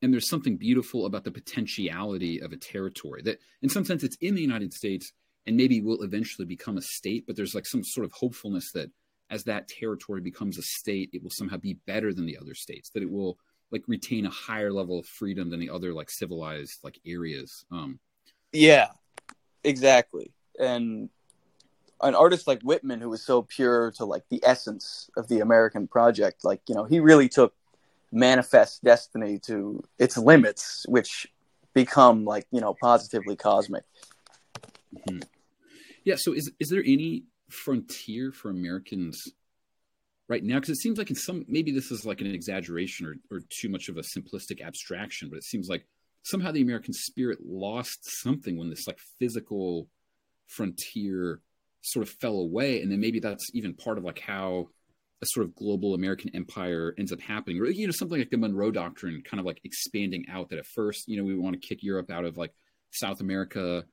and 0.01 0.13
there's 0.13 0.29
something 0.29 0.57
beautiful 0.57 1.05
about 1.05 1.23
the 1.23 1.31
potentiality 1.31 2.39
of 2.39 2.51
a 2.51 2.57
territory 2.57 3.21
that 3.23 3.39
in 3.61 3.69
some 3.69 3.85
sense 3.85 4.03
it's 4.03 4.17
in 4.17 4.35
the 4.35 4.41
united 4.41 4.73
states 4.73 5.13
and 5.45 5.57
maybe 5.57 5.81
will 5.81 6.03
eventually 6.03 6.45
become 6.45 6.77
a 6.77 6.81
state 6.81 7.25
but 7.25 7.35
there's 7.35 7.55
like 7.55 7.65
some 7.65 7.83
sort 7.83 8.05
of 8.05 8.11
hopefulness 8.11 8.71
that 8.71 8.89
as 9.29 9.43
that 9.43 9.67
territory 9.67 10.21
becomes 10.21 10.57
a 10.57 10.61
state 10.61 11.09
it 11.13 11.23
will 11.23 11.31
somehow 11.31 11.57
be 11.57 11.79
better 11.87 12.13
than 12.13 12.25
the 12.25 12.37
other 12.37 12.53
states 12.53 12.89
that 12.89 13.03
it 13.03 13.09
will 13.09 13.37
like 13.71 13.83
retain 13.87 14.25
a 14.25 14.29
higher 14.29 14.71
level 14.71 14.99
of 14.99 15.05
freedom 15.05 15.49
than 15.49 15.59
the 15.59 15.69
other 15.69 15.93
like 15.93 16.09
civilized 16.09 16.79
like 16.83 16.99
areas 17.05 17.65
um 17.71 17.99
yeah 18.51 18.87
exactly 19.63 20.31
and 20.59 21.09
an 22.01 22.15
artist 22.15 22.47
like 22.47 22.61
whitman 22.61 23.01
who 23.01 23.09
was 23.09 23.23
so 23.23 23.41
pure 23.41 23.91
to 23.91 24.05
like 24.05 24.23
the 24.29 24.41
essence 24.45 25.09
of 25.17 25.27
the 25.27 25.39
american 25.39 25.87
project 25.87 26.43
like 26.43 26.61
you 26.67 26.75
know 26.75 26.83
he 26.83 26.99
really 26.99 27.27
took 27.27 27.53
manifest 28.11 28.83
destiny 28.83 29.39
to 29.39 29.83
its 29.99 30.17
limits, 30.17 30.85
which 30.87 31.27
become 31.73 32.25
like 32.25 32.47
you 32.51 32.61
know 32.61 32.75
positively 32.81 33.35
cosmic. 33.35 33.83
Mm-hmm. 34.95 35.19
Yeah. 36.03 36.15
So 36.15 36.33
is 36.33 36.51
is 36.59 36.69
there 36.69 36.83
any 36.85 37.23
frontier 37.49 38.31
for 38.31 38.49
Americans 38.49 39.27
right 40.27 40.43
now 40.43 40.55
because 40.55 40.71
it 40.71 40.81
seems 40.81 40.97
like 40.97 41.09
in 41.09 41.15
some 41.15 41.45
maybe 41.47 41.71
this 41.71 41.91
is 41.91 42.05
like 42.05 42.21
an 42.21 42.27
exaggeration 42.27 43.05
or, 43.05 43.15
or 43.37 43.41
too 43.49 43.69
much 43.69 43.87
of 43.87 43.95
a 43.95 44.01
simplistic 44.01 44.61
abstraction 44.61 45.29
but 45.29 45.37
it 45.37 45.45
seems 45.45 45.69
like 45.69 45.87
somehow 46.23 46.51
the 46.51 46.61
american 46.61 46.93
spirit 46.93 47.39
lost 47.45 47.99
something 48.03 48.57
when 48.57 48.69
this 48.69 48.85
like 48.85 48.99
physical 49.17 49.87
frontier 50.45 51.39
sort 51.81 52.07
of 52.07 52.13
fell 52.15 52.39
away 52.39 52.81
and 52.81 52.91
then 52.91 52.99
maybe 52.99 53.19
that's 53.19 53.49
even 53.53 53.73
part 53.73 53.97
of 53.97 54.03
like 54.03 54.19
how 54.19 54.67
a 55.21 55.25
sort 55.25 55.45
of 55.45 55.55
global 55.55 55.93
american 55.93 56.29
empire 56.35 56.93
ends 56.97 57.11
up 57.11 57.21
happening 57.21 57.59
or 57.59 57.65
you 57.65 57.87
know 57.87 57.91
something 57.91 58.19
like 58.19 58.29
the 58.29 58.37
monroe 58.37 58.71
doctrine 58.71 59.21
kind 59.25 59.39
of 59.39 59.45
like 59.45 59.59
expanding 59.63 60.25
out 60.29 60.49
that 60.49 60.59
at 60.59 60.65
first 60.65 61.07
you 61.07 61.17
know 61.17 61.23
we 61.23 61.35
want 61.35 61.59
to 61.59 61.67
kick 61.67 61.81
europe 61.81 62.11
out 62.11 62.25
of 62.25 62.37
like 62.37 62.53
south 62.91 63.21
america 63.21 63.83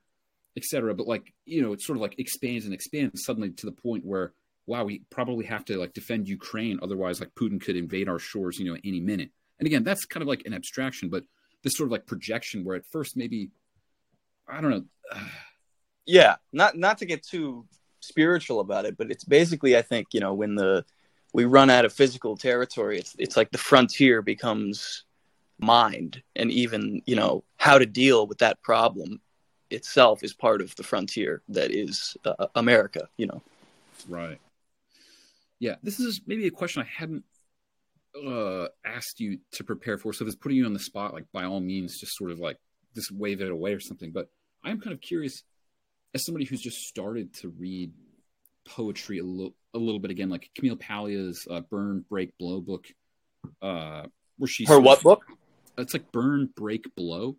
etc 0.57 0.93
but 0.93 1.07
like 1.07 1.33
you 1.45 1.61
know 1.61 1.73
it 1.73 1.81
sort 1.81 1.97
of 1.97 2.01
like 2.01 2.19
expands 2.19 2.65
and 2.65 2.73
expands 2.73 3.23
suddenly 3.23 3.51
to 3.51 3.65
the 3.65 3.71
point 3.71 4.05
where 4.05 4.33
wow, 4.67 4.83
we 4.83 5.03
probably 5.09 5.45
have 5.45 5.65
to 5.65 5.77
like 5.77 5.93
defend 5.93 6.27
Ukraine, 6.27 6.79
otherwise 6.81 7.19
like 7.19 7.33
Putin 7.35 7.61
could 7.61 7.75
invade 7.75 8.09
our 8.09 8.19
shores, 8.19 8.57
you 8.57 8.65
know, 8.65 8.79
any 8.83 8.99
minute. 8.99 9.31
And 9.59 9.67
again, 9.67 9.83
that's 9.83 10.05
kind 10.05 10.21
of 10.21 10.27
like 10.27 10.43
an 10.45 10.53
abstraction, 10.53 11.09
but 11.09 11.23
this 11.63 11.77
sort 11.77 11.87
of 11.87 11.91
like 11.91 12.05
projection 12.05 12.63
where 12.63 12.75
at 12.75 12.85
first 12.91 13.15
maybe 13.15 13.51
I 14.47 14.61
don't 14.61 14.71
know. 14.71 14.83
Yeah, 16.05 16.35
not 16.53 16.77
not 16.77 16.97
to 16.99 17.05
get 17.05 17.23
too 17.23 17.65
spiritual 17.99 18.59
about 18.59 18.85
it, 18.85 18.97
but 18.97 19.11
it's 19.11 19.23
basically 19.23 19.77
I 19.77 19.81
think 19.81 20.07
you 20.13 20.19
know 20.19 20.33
when 20.33 20.55
the 20.55 20.85
we 21.33 21.45
run 21.45 21.69
out 21.69 21.85
of 21.85 21.93
physical 21.93 22.37
territory, 22.37 22.97
it's 22.97 23.15
it's 23.19 23.37
like 23.37 23.51
the 23.51 23.57
frontier 23.57 24.21
becomes 24.21 25.03
mind, 25.59 26.21
and 26.35 26.51
even 26.51 27.01
you 27.05 27.15
know 27.15 27.43
how 27.57 27.77
to 27.77 27.85
deal 27.85 28.27
with 28.27 28.37
that 28.39 28.61
problem 28.61 29.21
itself 29.71 30.23
is 30.23 30.33
part 30.33 30.61
of 30.61 30.75
the 30.75 30.83
frontier 30.83 31.41
that 31.49 31.71
is 31.71 32.15
uh, 32.25 32.47
America. 32.55 33.07
You 33.17 33.27
know, 33.27 33.41
right. 34.07 34.39
Yeah, 35.59 35.75
this 35.81 35.99
is 35.99 36.21
maybe 36.27 36.47
a 36.47 36.51
question 36.51 36.83
I 36.83 36.85
hadn't 36.85 37.23
uh, 38.15 38.67
asked 38.85 39.19
you 39.19 39.39
to 39.51 39.63
prepare 39.63 39.97
for. 39.97 40.13
So 40.13 40.23
if 40.23 40.27
it's 40.27 40.35
putting 40.35 40.57
you 40.57 40.65
on 40.65 40.73
the 40.73 40.79
spot, 40.79 41.13
like 41.13 41.25
by 41.33 41.45
all 41.45 41.59
means, 41.59 41.99
just 41.99 42.15
sort 42.15 42.31
of 42.31 42.39
like 42.39 42.57
just 42.93 43.11
wave 43.11 43.41
it 43.41 43.51
away 43.51 43.73
or 43.73 43.79
something. 43.79 44.11
But 44.11 44.29
I'm 44.63 44.79
kind 44.79 44.93
of 44.93 45.01
curious, 45.01 45.43
as 46.15 46.25
somebody 46.25 46.45
who's 46.45 46.61
just 46.61 46.87
started 46.87 47.33
to 47.35 47.49
read 47.49 47.91
poetry 48.67 49.19
a 49.19 49.23
little, 49.23 49.53
a 49.75 49.77
little 49.77 49.99
bit 49.99 50.09
again, 50.09 50.29
like 50.29 50.49
Camille 50.55 50.77
Paglia's 50.77 51.45
uh, 51.51 51.59
"Burn, 51.59 52.03
Break, 52.09 52.35
Blow" 52.39 52.61
book, 52.61 52.87
uh, 53.61 54.03
where 54.37 54.47
she's 54.47 54.69
her 54.69 54.79
what 54.79 55.03
book? 55.03 55.25
It's 55.77 55.93
like 55.93 56.11
"Burn, 56.11 56.49
Break, 56.55 56.95
Blow." 56.95 57.35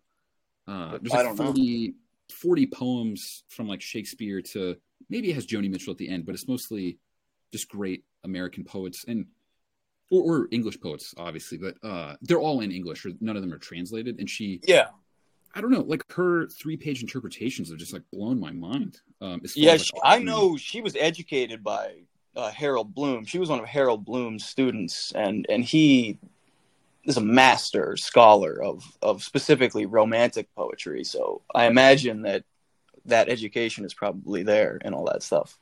Uh, 0.67 0.99
there's 1.01 1.11
like 1.11 1.35
40, 1.35 1.95
40 2.31 2.67
poems 2.67 3.43
from 3.49 3.67
like 3.67 3.81
Shakespeare 3.81 4.41
to 4.41 4.75
maybe 5.09 5.31
it 5.31 5.33
has 5.33 5.47
Joni 5.47 5.69
Mitchell 5.69 5.91
at 5.91 5.97
the 5.97 6.09
end, 6.09 6.25
but 6.25 6.35
it's 6.35 6.47
mostly 6.47 6.99
just 7.51 7.69
great 7.69 8.03
American 8.23 8.63
poets 8.63 9.05
and 9.07 9.25
or, 10.09 10.23
or, 10.23 10.47
English 10.51 10.79
poets, 10.79 11.13
obviously, 11.17 11.57
but 11.57 11.75
uh, 11.83 12.15
they're 12.21 12.39
all 12.39 12.61
in 12.61 12.71
English, 12.71 13.05
or 13.05 13.11
none 13.19 13.35
of 13.35 13.41
them 13.41 13.51
are 13.51 13.57
translated. 13.57 14.19
And 14.19 14.29
she, 14.29 14.61
yeah, 14.65 14.87
I 15.55 15.61
don't 15.61 15.71
know, 15.71 15.81
like 15.81 16.03
her 16.11 16.47
three 16.47 16.77
page 16.77 17.01
interpretations 17.01 17.69
have 17.69 17.79
just 17.79 17.93
like 17.93 18.03
blown 18.11 18.39
my 18.39 18.51
mind. 18.51 18.99
Um, 19.21 19.41
yeah, 19.55 19.73
as, 19.73 19.91
like, 19.93 20.01
I 20.03 20.19
know 20.19 20.57
she 20.57 20.81
was 20.81 20.95
educated 20.99 21.63
by 21.63 22.01
uh, 22.35 22.51
Harold 22.51 22.93
Bloom. 22.93 23.25
She 23.25 23.39
was 23.39 23.49
one 23.49 23.59
of 23.59 23.65
Harold 23.65 24.05
Bloom's 24.05 24.45
students, 24.45 25.11
and 25.13 25.45
and 25.49 25.63
he 25.63 26.19
is 27.05 27.17
a 27.17 27.21
master 27.21 27.97
scholar 27.97 28.61
of 28.61 28.83
of 29.01 29.23
specifically 29.23 29.85
romantic 29.85 30.53
poetry. 30.55 31.03
So 31.03 31.41
I 31.55 31.65
imagine 31.65 32.21
that 32.23 32.43
that 33.05 33.29
education 33.29 33.85
is 33.85 33.93
probably 33.93 34.43
there 34.43 34.79
and 34.83 34.93
all 34.93 35.05
that 35.05 35.23
stuff 35.23 35.57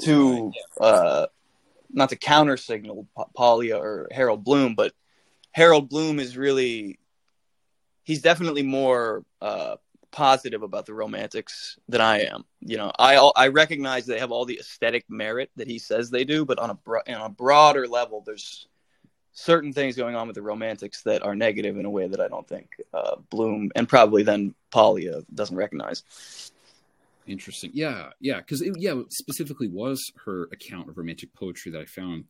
to 0.00 0.52
uh, 0.80 1.26
not 1.90 2.10
to 2.10 2.16
counter 2.16 2.56
signal 2.56 3.08
Paglia 3.34 3.78
or 3.78 4.08
Harold 4.10 4.44
Bloom, 4.44 4.74
but 4.74 4.92
Harold 5.52 5.88
Bloom 5.88 6.20
is 6.20 6.36
really 6.36 6.98
he's 8.06 8.22
definitely 8.22 8.62
more 8.62 9.24
uh, 9.42 9.76
positive 10.12 10.62
about 10.62 10.86
the 10.86 10.94
romantics 10.94 11.76
than 11.88 12.00
I 12.00 12.20
am. 12.20 12.44
You 12.60 12.78
know, 12.78 12.92
I 12.98 13.16
I 13.36 13.48
recognize 13.48 14.06
they 14.06 14.20
have 14.20 14.32
all 14.32 14.46
the 14.46 14.58
aesthetic 14.58 15.04
merit 15.10 15.50
that 15.56 15.68
he 15.68 15.78
says 15.78 16.08
they 16.08 16.24
do, 16.24 16.46
but 16.46 16.58
on 16.58 16.70
a 16.70 16.74
bro- 16.74 17.02
on 17.06 17.20
a 17.20 17.28
broader 17.28 17.86
level, 17.86 18.22
there's 18.24 18.68
certain 19.32 19.72
things 19.72 19.96
going 19.96 20.14
on 20.14 20.26
with 20.28 20.36
the 20.36 20.42
romantics 20.42 21.02
that 21.02 21.22
are 21.22 21.34
negative 21.34 21.76
in 21.76 21.84
a 21.84 21.90
way 21.90 22.06
that 22.06 22.20
I 22.20 22.28
don't 22.28 22.48
think 22.48 22.70
uh, 22.94 23.16
Bloom 23.28 23.70
and 23.76 23.86
probably 23.86 24.22
then 24.22 24.54
Paglia 24.70 25.22
doesn't 25.34 25.56
recognize. 25.56 26.02
Interesting. 27.26 27.72
Yeah, 27.74 28.10
yeah, 28.20 28.38
because 28.38 28.62
yeah, 28.76 29.02
specifically 29.10 29.68
was 29.68 30.00
her 30.24 30.44
account 30.52 30.88
of 30.88 30.96
romantic 30.96 31.34
poetry 31.34 31.72
that 31.72 31.80
I 31.80 31.84
found 31.84 32.24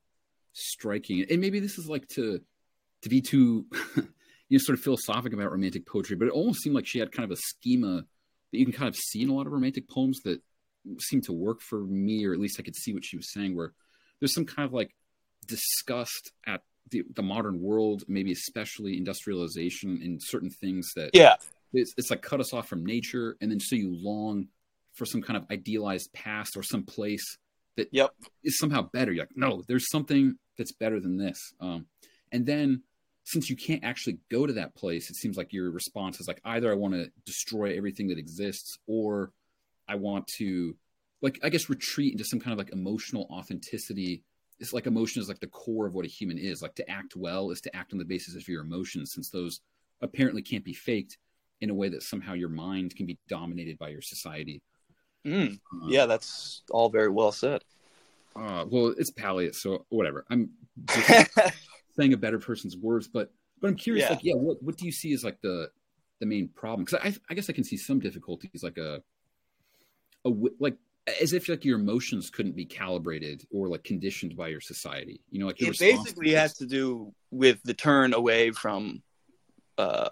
striking, 0.55 1.25
and 1.31 1.41
maybe 1.41 1.61
this 1.61 1.79
is 1.79 1.87
like 1.87 2.09
to 2.09 2.41
to 3.03 3.09
be 3.11 3.21
too 3.21 3.67
you 4.49 4.59
know 4.59 4.63
sort 4.63 4.79
of 4.79 4.85
philosophic 4.85 5.33
about 5.33 5.51
romantic 5.51 5.87
poetry, 5.87 6.17
but 6.17 6.29
it 6.29 6.33
almost 6.33 6.63
seemed 6.63 6.75
like 6.75 6.87
she 6.87 6.99
had 6.99 7.13
kind 7.13 7.25
of 7.25 7.37
a 7.37 7.41
schema 7.41 8.05
that 8.53 8.59
you 8.59 8.65
can 8.65 8.75
kind 8.75 8.89
of 8.89 8.97
see 8.97 9.23
in 9.23 9.29
a 9.29 9.35
lot 9.35 9.47
of 9.47 9.53
romantic 9.53 9.89
poems 9.89 10.21
that 10.25 10.41
seemed 11.01 11.25
to 11.25 11.33
work 11.33 11.61
for 11.61 11.81
me, 11.81 12.25
or 12.25 12.33
at 12.33 12.39
least 12.39 12.61
I 12.61 12.63
could 12.63 12.77
see 12.77 12.93
what 12.93 13.05
she 13.05 13.17
was 13.17 13.33
saying. 13.33 13.57
Where 13.57 13.73
there's 14.21 14.35
some 14.35 14.47
kind 14.47 14.67
of 14.67 14.73
like 14.73 14.95
disgust 15.47 16.33
at 16.47 16.63
the, 16.91 17.03
the 17.15 17.23
modern 17.23 17.61
world, 17.61 18.05
maybe 18.07 18.33
especially 18.33 18.97
industrialization 18.97 20.01
and 20.03 20.21
certain 20.23 20.51
things 20.51 20.87
that 20.95 21.11
yeah, 21.13 21.35
it's, 21.73 21.93
it's 21.97 22.11
like 22.11 22.23
cut 22.23 22.41
us 22.41 22.53
off 22.53 22.69
from 22.69 22.85
nature, 22.85 23.37
and 23.41 23.51
then 23.51 23.61
so 23.61 23.77
you 23.77 23.97
long 24.01 24.49
for 24.95 25.05
some 25.05 25.23
kind 25.23 25.37
of 25.37 25.45
idealized 25.51 26.13
past 26.13 26.57
or 26.57 26.63
some 26.63 26.83
place 26.83 27.39
that 27.77 27.89
yep. 27.93 28.11
is 28.43 28.59
somehow 28.59 28.83
better. 28.83 29.13
You're 29.13 29.25
like, 29.25 29.37
no, 29.37 29.63
there's 29.69 29.91
something 29.91 30.37
that's 30.57 30.73
better 30.73 30.99
than 31.01 31.19
this. 31.19 31.53
Um, 31.61 31.87
and 32.33 32.47
then 32.47 32.83
since 33.27 33.51
you 33.51 33.57
can't 33.57 33.83
actually 33.83 34.19
go 34.31 34.47
to 34.47 34.53
that 34.53 34.77
place, 34.77 35.11
it 35.11 35.17
seems 35.17 35.37
like 35.37 35.53
your 35.53 35.73
response 35.73 36.21
is 36.21 36.29
like 36.29 36.41
either 36.45 36.71
I 36.71 36.77
want 36.77 36.95
to 36.95 37.11
destroy 37.25 37.77
everything 37.77 38.07
that 38.09 38.19
exists 38.19 38.79
or 38.87 39.33
I 39.89 39.97
want 39.97 40.29
to 40.39 40.77
like 41.23 41.41
I 41.43 41.49
guess 41.49 41.69
retreat 41.69 42.12
into 42.12 42.25
some 42.25 42.39
kind 42.39 42.53
of 42.53 42.59
like 42.59 42.73
emotional 42.73 43.27
authenticity. 43.29 44.23
It's 44.61 44.73
like 44.73 44.87
emotion 44.87 45.21
is 45.21 45.29
like 45.29 45.41
the 45.41 45.49
core 45.49 45.87
of 45.87 45.95
what 45.95 46.05
a 46.05 46.09
human 46.09 46.39
is. 46.39 46.62
Like 46.62 46.77
to 46.77 46.89
act 46.89 47.17
well 47.17 47.51
is 47.51 47.61
to 47.62 47.77
act 47.77 47.93
on 47.93 47.99
the 47.99 48.05
basis 48.05 48.37
of 48.37 48.47
your 48.47 48.62
emotions, 48.62 49.12
since 49.12 49.29
those 49.29 49.61
apparently 50.03 50.41
can't 50.41 50.65
be 50.65 50.73
faked 50.73 51.19
in 51.61 51.69
a 51.69 51.75
way 51.75 51.89
that 51.89 52.05
somehow 52.05 52.35
your 52.35 52.49
mind 52.49 52.95
can 52.95 53.07
be 53.07 53.19
dominated 53.29 53.77
by 53.77 53.89
your 53.89 54.03
society. 54.03 54.62
Mm. 55.27 55.55
Uh, 55.55 55.87
yeah, 55.89 56.07
that's 56.07 56.62
all 56.71 56.91
very 56.91 57.09
well 57.09 57.33
said. 57.33 57.65
Uh, 58.37 58.67
well, 58.69 58.95
it's 58.97 59.11
Paglia, 59.11 59.53
so 59.53 59.85
whatever. 59.89 60.25
I'm 60.31 60.51
saying 61.99 62.13
a 62.13 62.17
better 62.17 62.39
person's 62.39 62.77
words, 62.77 63.09
but 63.09 63.33
but 63.61 63.69
I'm 63.69 63.77
curious, 63.77 64.05
yeah. 64.05 64.11
like, 64.11 64.25
yeah, 64.25 64.35
what 64.35 64.63
what 64.63 64.77
do 64.77 64.85
you 64.85 64.93
see 64.93 65.13
as 65.13 65.25
like 65.25 65.41
the 65.41 65.71
the 66.21 66.27
main 66.27 66.49
problem? 66.49 66.85
Because 66.85 67.01
I 67.03 67.15
I 67.31 67.35
guess 67.35 67.49
I 67.51 67.53
can 67.53 67.65
see 67.65 67.77
some 67.77 68.01
difficulties, 68.01 68.63
like 68.63 68.79
a 68.79 69.03
a 70.25 70.33
like 70.59 70.77
as 71.21 71.33
if 71.33 71.49
like 71.49 71.65
your 71.65 71.79
emotions 71.79 72.31
couldn't 72.31 72.57
be 72.57 72.65
calibrated 72.65 73.47
or 73.51 73.69
like 73.69 73.85
conditioned 73.85 74.37
by 74.37 74.49
your 74.49 74.61
society. 74.61 75.21
You 75.31 75.41
know, 75.41 75.47
like 75.47 75.61
it 75.61 75.79
basically 75.79 76.33
has 76.33 76.55
to 76.55 76.67
do 76.67 77.13
with 77.31 77.63
the 77.63 77.75
turn 77.75 78.13
away 78.15 78.51
from 78.51 79.03
uh 79.79 80.11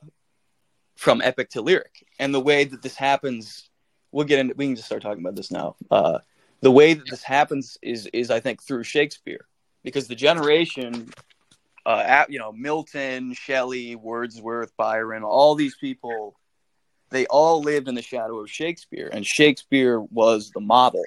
from 0.97 1.21
epic 1.21 1.51
to 1.51 1.63
lyric, 1.63 2.07
and 2.19 2.35
the 2.35 2.41
way 2.41 2.65
that 2.65 2.83
this 2.83 2.97
happens 2.97 3.71
we'll 4.15 4.25
get 4.25 4.39
into 4.39 4.55
we 4.55 4.67
can 4.67 4.77
just 4.77 4.87
start 4.87 5.03
talking 5.03 5.23
about 5.23 5.35
this 5.35 5.51
now. 5.51 5.75
Uh, 5.91 6.19
the 6.61 6.71
way 6.71 6.95
that 6.95 7.11
this 7.11 7.23
happens 7.23 7.77
is 7.83 8.07
is 8.13 8.31
I 8.31 8.41
think 8.41 8.63
through 8.63 8.85
Shakespeare 8.85 9.47
because 9.83 10.09
the 10.09 10.15
generation 10.15 11.11
uh, 11.87 12.25
you 12.29 12.39
know 12.39 12.53
Milton, 12.53 13.35
Shelley, 13.35 13.97
Wordsworth, 13.97 14.77
Byron, 14.77 15.23
all 15.23 15.55
these 15.55 15.77
people 15.77 16.37
they 17.11 17.27
all 17.27 17.63
lived 17.63 17.89
in 17.89 17.95
the 17.95 18.03
shadow 18.03 18.41
of 18.41 18.51
Shakespeare 18.51 19.09
and 19.13 19.25
Shakespeare 19.25 20.01
was 20.01 20.51
the 20.51 20.61
model. 20.61 21.05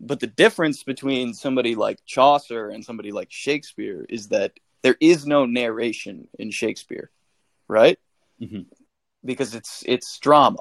But 0.00 0.18
the 0.20 0.26
difference 0.26 0.82
between 0.82 1.34
somebody 1.34 1.74
like 1.74 1.98
Chaucer 2.06 2.68
and 2.70 2.84
somebody 2.84 3.12
like 3.12 3.28
Shakespeare 3.30 4.06
is 4.08 4.28
that 4.28 4.52
there 4.82 4.96
is 5.00 5.26
no 5.26 5.46
narration 5.46 6.28
in 6.38 6.50
Shakespeare, 6.50 7.10
right? 7.68 7.98
Mm-hmm. 8.40 8.62
Because 9.24 9.54
it's 9.54 9.82
it's 9.86 10.18
drama. 10.18 10.60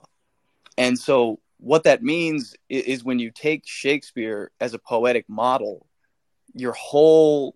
And 0.77 0.97
so 0.99 1.39
what 1.57 1.83
that 1.83 2.03
means 2.03 2.55
is 2.69 3.03
when 3.03 3.19
you 3.19 3.31
take 3.31 3.63
Shakespeare 3.65 4.51
as 4.59 4.73
a 4.73 4.79
poetic 4.79 5.27
model, 5.29 5.85
your 6.53 6.73
whole 6.73 7.55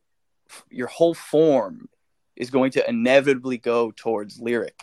your 0.69 0.88
whole 0.88 1.13
form 1.13 1.89
is 2.35 2.49
going 2.49 2.71
to 2.71 2.89
inevitably 2.89 3.57
go 3.57 3.91
towards 3.95 4.39
lyric. 4.39 4.81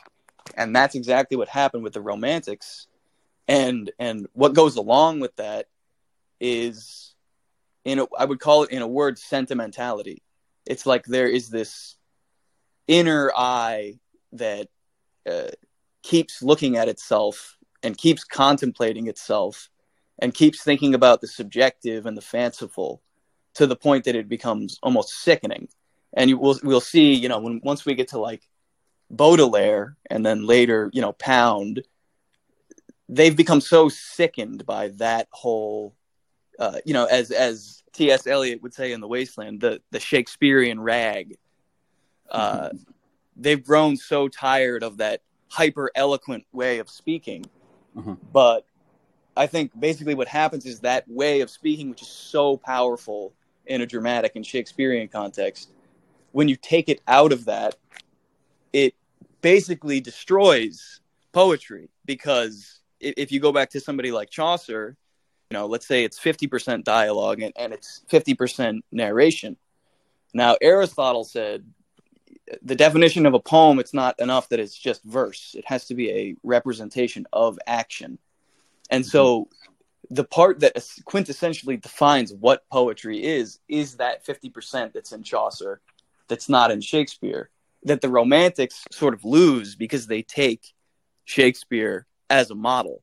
And 0.57 0.74
that's 0.74 0.94
exactly 0.94 1.37
what 1.37 1.48
happened 1.48 1.83
with 1.83 1.94
the 1.94 2.00
romantics. 2.00 2.87
And 3.48 3.90
and 3.98 4.26
what 4.33 4.55
goes 4.55 4.76
along 4.76 5.20
with 5.20 5.35
that 5.37 5.66
is 6.40 7.14
in 7.85 8.00
a, 8.00 8.07
I 8.18 8.24
would 8.24 8.40
call 8.40 8.64
it 8.64 8.70
in 8.70 8.83
a 8.83 8.88
word 8.88 9.18
sentimentality. 9.18 10.22
It's 10.66 10.87
like 10.87 11.05
there 11.05 11.29
is 11.29 11.48
this 11.48 11.96
inner 12.88 13.33
eye 13.37 13.98
that 14.33 14.68
uh, 15.29 15.50
keeps 16.02 16.42
looking 16.42 16.76
at 16.76 16.88
itself 16.88 17.57
and 17.83 17.96
keeps 17.96 18.24
contemplating 18.24 19.07
itself 19.07 19.70
and 20.18 20.35
keeps 20.35 20.62
thinking 20.62 20.94
about 20.94 21.20
the 21.20 21.29
subjective 21.29 22.07
and 22.07 22.16
the 22.16 22.22
fanciful 22.22 23.02
to 23.57 23.66
the 23.66 23.77
point 23.77 24.05
that 24.05 24.16
it 24.16 24.29
becomes 24.29 24.79
almost 24.83 25.11
sickening. 25.23 25.69
And 26.12 26.31
you 26.31 26.38
will 26.38 26.59
we'll 26.62 26.81
see, 26.81 27.14
you 27.14 27.29
know, 27.29 27.40
when 27.40 27.61
once 27.62 27.85
we 27.85 27.95
get 27.95 28.09
to 28.09 28.19
like 28.19 28.42
Baudelaire 29.11 29.97
and 30.09 30.25
then 30.25 30.47
later, 30.47 30.90
you 30.92 31.01
know, 31.01 31.12
Pound, 31.12 31.83
they've 33.09 33.37
become 33.37 33.61
so 33.61 33.88
sickened 33.88 34.64
by 34.64 34.88
that 34.97 35.29
whole, 35.31 35.95
uh, 36.59 36.79
you 36.85 36.95
know, 36.95 37.05
as 37.07 37.31
as 37.31 37.83
T.S. 37.92 38.27
Eliot 38.27 38.62
would 38.62 38.75
say 38.75 38.92
in 38.92 39.01
The 39.01 39.09
Wasteland, 39.09 39.61
the 39.61 39.81
the 39.90 40.01
Shakespearean 40.01 40.81
rag. 40.81 41.37
Uh, 42.31 42.71
they've 43.37 43.62
grown 43.62 43.97
so 43.97 44.29
tired 44.29 44.83
of 44.83 44.99
that 44.99 45.23
hyper 45.49 45.90
eloquent 45.95 46.45
way 46.53 46.79
of 46.79 46.90
speaking. 46.90 47.45
Uh-huh. 47.97 48.16
But 48.33 48.66
I 49.37 49.47
think 49.47 49.79
basically 49.79 50.14
what 50.14 50.29
happens 50.29 50.66
is 50.66 50.81
that 50.81 51.09
way 51.09 51.40
of 51.40 51.51
speaking, 51.51 51.90
which 51.90 52.03
is 52.03 52.09
so 52.09 52.57
powerful 52.57 53.33
in 53.66 53.81
a 53.81 53.87
dramatic 53.87 54.37
and 54.37 54.44
Shakespearean 54.44 55.09
context, 55.09 55.70
when 56.33 56.48
you 56.48 56.57
take 56.57 56.88
it 56.88 57.00
out 57.07 57.33
of 57.33 57.46
that, 57.46 57.76
it 58.72 58.94
basically 59.40 60.00
destroys 60.00 61.00
poetry 61.33 61.88
because 62.05 62.81
if 63.00 63.31
you 63.31 63.40
go 63.40 63.52
back 63.52 63.70
to 63.70 63.81
somebody 63.81 64.11
like 64.11 64.31
Chaucer, 64.31 64.96
you 65.50 65.57
know, 65.57 65.66
let's 65.66 65.87
say 65.87 66.05
it's 66.05 66.18
50% 66.18 66.85
dialogue 66.85 67.40
and, 67.40 67.52
and 67.57 67.72
it's 67.72 68.02
50% 68.11 68.81
narration. 68.90 69.57
Now, 70.35 70.57
Aristotle 70.61 71.24
said 71.24 71.64
the 72.62 72.74
definition 72.74 73.26
of 73.26 73.35
a 73.35 73.40
poem, 73.40 73.79
it's 73.79 73.94
not 73.94 74.18
enough 74.20 74.48
that 74.50 74.61
it's 74.61 74.76
just 74.76 75.02
verse. 75.05 75.55
It 75.59 75.64
has 75.66 75.87
to 75.87 75.94
be 75.94 76.11
a 76.11 76.37
representation 76.42 77.26
of 77.33 77.59
action. 77.66 78.18
And 78.90 79.05
so 79.05 79.42
mm-hmm. 79.42 79.72
The 80.11 80.25
part 80.25 80.61
that 80.61 80.77
quintessentially 80.77 81.81
defines 81.81 82.33
what 82.33 82.69
poetry 82.71 83.23
is, 83.23 83.59
is 83.69 83.97
that 83.97 84.25
50% 84.25 84.92
that's 84.92 85.12
in 85.12 85.23
Chaucer, 85.23 85.81
that's 86.29 86.49
not 86.49 86.71
in 86.71 86.81
Shakespeare, 86.81 87.51
that 87.85 88.01
the 88.01 88.09
romantics 88.09 88.85
sort 88.90 89.14
of 89.14 89.25
lose 89.25 89.75
because 89.75 90.07
they 90.07 90.23
take 90.23 90.75
Shakespeare 91.25 92.07
as 92.31 92.51
a 92.51 92.55
model. 92.55 93.03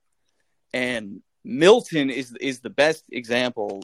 And 0.73 1.21
Milton 1.43 2.09
is 2.09 2.35
is 2.39 2.61
the 2.61 2.69
best 2.69 3.05
example. 3.11 3.83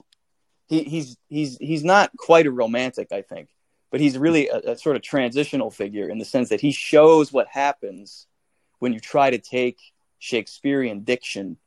He, 0.67 0.83
he's 0.83 1.17
he's 1.27 1.57
he's 1.57 1.83
not 1.83 2.11
quite 2.17 2.47
a 2.47 2.51
romantic, 2.51 3.11
I 3.11 3.21
think, 3.21 3.49
but 3.91 3.99
he's 3.99 4.17
really 4.17 4.47
a, 4.47 4.71
a 4.71 4.77
sort 4.77 4.95
of 4.95 5.01
transitional 5.01 5.71
figure 5.71 6.09
in 6.09 6.17
the 6.17 6.25
sense 6.25 6.49
that 6.49 6.61
he 6.61 6.71
shows 6.71 7.31
what 7.31 7.47
happens 7.47 8.27
when 8.79 8.93
you 8.93 8.99
try 8.99 9.29
to 9.29 9.37
take 9.37 9.77
Shakespearean 10.19 11.03
diction 11.03 11.57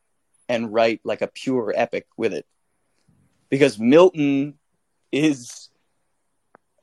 and 0.48 0.72
write 0.72 1.00
like 1.05 1.22
a 1.22 1.26
pure 1.26 1.72
epic 1.74 2.07
with 2.16 2.33
it. 2.33 2.46
Because 3.48 3.78
Milton 3.78 4.55
is 5.11 5.68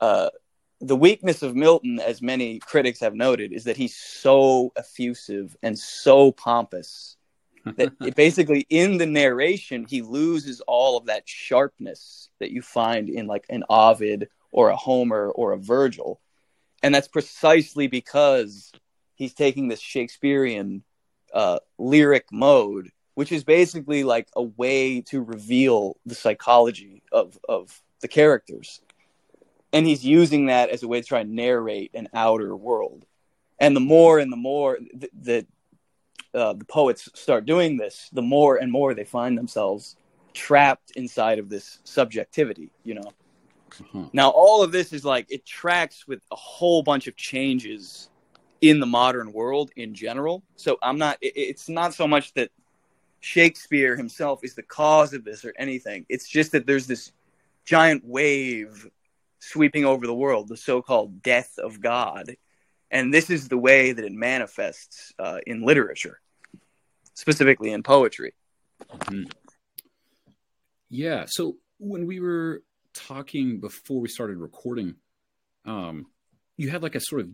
uh, 0.00 0.30
the 0.80 0.96
weakness 0.96 1.42
of 1.42 1.54
Milton, 1.54 2.00
as 2.00 2.22
many 2.22 2.58
critics 2.58 3.00
have 3.00 3.14
noted, 3.14 3.52
is 3.52 3.64
that 3.64 3.76
he's 3.76 3.94
so 3.94 4.72
effusive 4.76 5.56
and 5.62 5.78
so 5.78 6.32
pompous 6.32 7.16
that 7.76 7.92
it 8.00 8.14
basically 8.14 8.66
in 8.70 8.96
the 8.96 9.06
narration 9.06 9.84
he 9.86 10.00
loses 10.00 10.62
all 10.62 10.96
of 10.96 11.06
that 11.06 11.28
sharpness 11.28 12.30
that 12.38 12.50
you 12.50 12.62
find 12.62 13.10
in 13.10 13.26
like 13.26 13.44
an 13.50 13.64
Ovid 13.68 14.28
or 14.50 14.70
a 14.70 14.76
Homer 14.76 15.30
or 15.30 15.52
a 15.52 15.58
Virgil. 15.58 16.20
And 16.82 16.94
that's 16.94 17.08
precisely 17.08 17.86
because 17.86 18.72
he's 19.14 19.34
taking 19.34 19.68
this 19.68 19.80
Shakespearean 19.80 20.82
uh, 21.34 21.58
lyric 21.78 22.26
mode, 22.32 22.90
which 23.14 23.32
is 23.32 23.44
basically 23.44 24.04
like 24.04 24.28
a 24.36 24.42
way 24.42 25.00
to 25.02 25.22
reveal 25.22 25.96
the 26.06 26.14
psychology 26.14 27.02
of, 27.12 27.38
of 27.48 27.82
the 28.00 28.08
characters. 28.08 28.80
And 29.72 29.86
he's 29.86 30.04
using 30.04 30.46
that 30.46 30.70
as 30.70 30.82
a 30.82 30.88
way 30.88 31.00
to 31.00 31.06
try 31.06 31.20
and 31.20 31.34
narrate 31.34 31.92
an 31.94 32.08
outer 32.14 32.56
world. 32.56 33.04
And 33.58 33.76
the 33.76 33.80
more 33.80 34.18
and 34.18 34.32
the 34.32 34.36
more 34.36 34.78
that 35.22 35.46
uh, 36.34 36.54
the 36.54 36.64
poets 36.64 37.08
start 37.14 37.44
doing 37.46 37.76
this, 37.76 38.08
the 38.12 38.22
more 38.22 38.56
and 38.56 38.70
more 38.70 38.94
they 38.94 39.04
find 39.04 39.36
themselves 39.36 39.96
trapped 40.32 40.92
inside 40.92 41.38
of 41.38 41.48
this 41.48 41.78
subjectivity, 41.84 42.70
you 42.84 42.94
know. 42.94 43.12
Mm-hmm. 43.70 44.04
Now, 44.12 44.30
all 44.30 44.62
of 44.62 44.72
this 44.72 44.92
is 44.92 45.04
like 45.04 45.26
it 45.30 45.44
tracks 45.44 46.06
with 46.06 46.22
a 46.30 46.36
whole 46.36 46.82
bunch 46.82 47.06
of 47.06 47.16
changes 47.16 48.08
in 48.60 48.80
the 48.80 48.86
modern 48.86 49.32
world 49.32 49.70
in 49.76 49.94
general. 49.94 50.42
So 50.56 50.78
I'm 50.82 50.98
not, 50.98 51.18
it, 51.20 51.32
it's 51.36 51.68
not 51.68 51.94
so 51.94 52.06
much 52.06 52.34
that 52.34 52.50
Shakespeare 53.20 53.96
himself 53.96 54.40
is 54.42 54.54
the 54.54 54.62
cause 54.62 55.12
of 55.12 55.24
this 55.24 55.44
or 55.44 55.52
anything. 55.58 56.06
It's 56.08 56.28
just 56.28 56.52
that 56.52 56.66
there's 56.66 56.86
this 56.86 57.12
giant 57.64 58.04
wave 58.04 58.88
sweeping 59.38 59.84
over 59.84 60.06
the 60.06 60.14
world, 60.14 60.48
the 60.48 60.56
so 60.56 60.82
called 60.82 61.22
death 61.22 61.58
of 61.58 61.80
God. 61.80 62.36
And 62.90 63.14
this 63.14 63.30
is 63.30 63.48
the 63.48 63.58
way 63.58 63.92
that 63.92 64.04
it 64.04 64.12
manifests 64.12 65.12
uh, 65.18 65.38
in 65.46 65.64
literature, 65.64 66.20
specifically 67.14 67.72
in 67.72 67.82
poetry. 67.82 68.34
Mm-hmm. 68.90 69.30
Yeah. 70.88 71.26
So 71.28 71.56
when 71.78 72.06
we 72.06 72.20
were 72.20 72.62
talking 72.94 73.60
before 73.60 74.00
we 74.00 74.08
started 74.08 74.38
recording, 74.38 74.96
um, 75.64 76.06
you 76.56 76.70
had 76.70 76.82
like 76.82 76.94
a 76.94 77.00
sort 77.00 77.22
of 77.22 77.30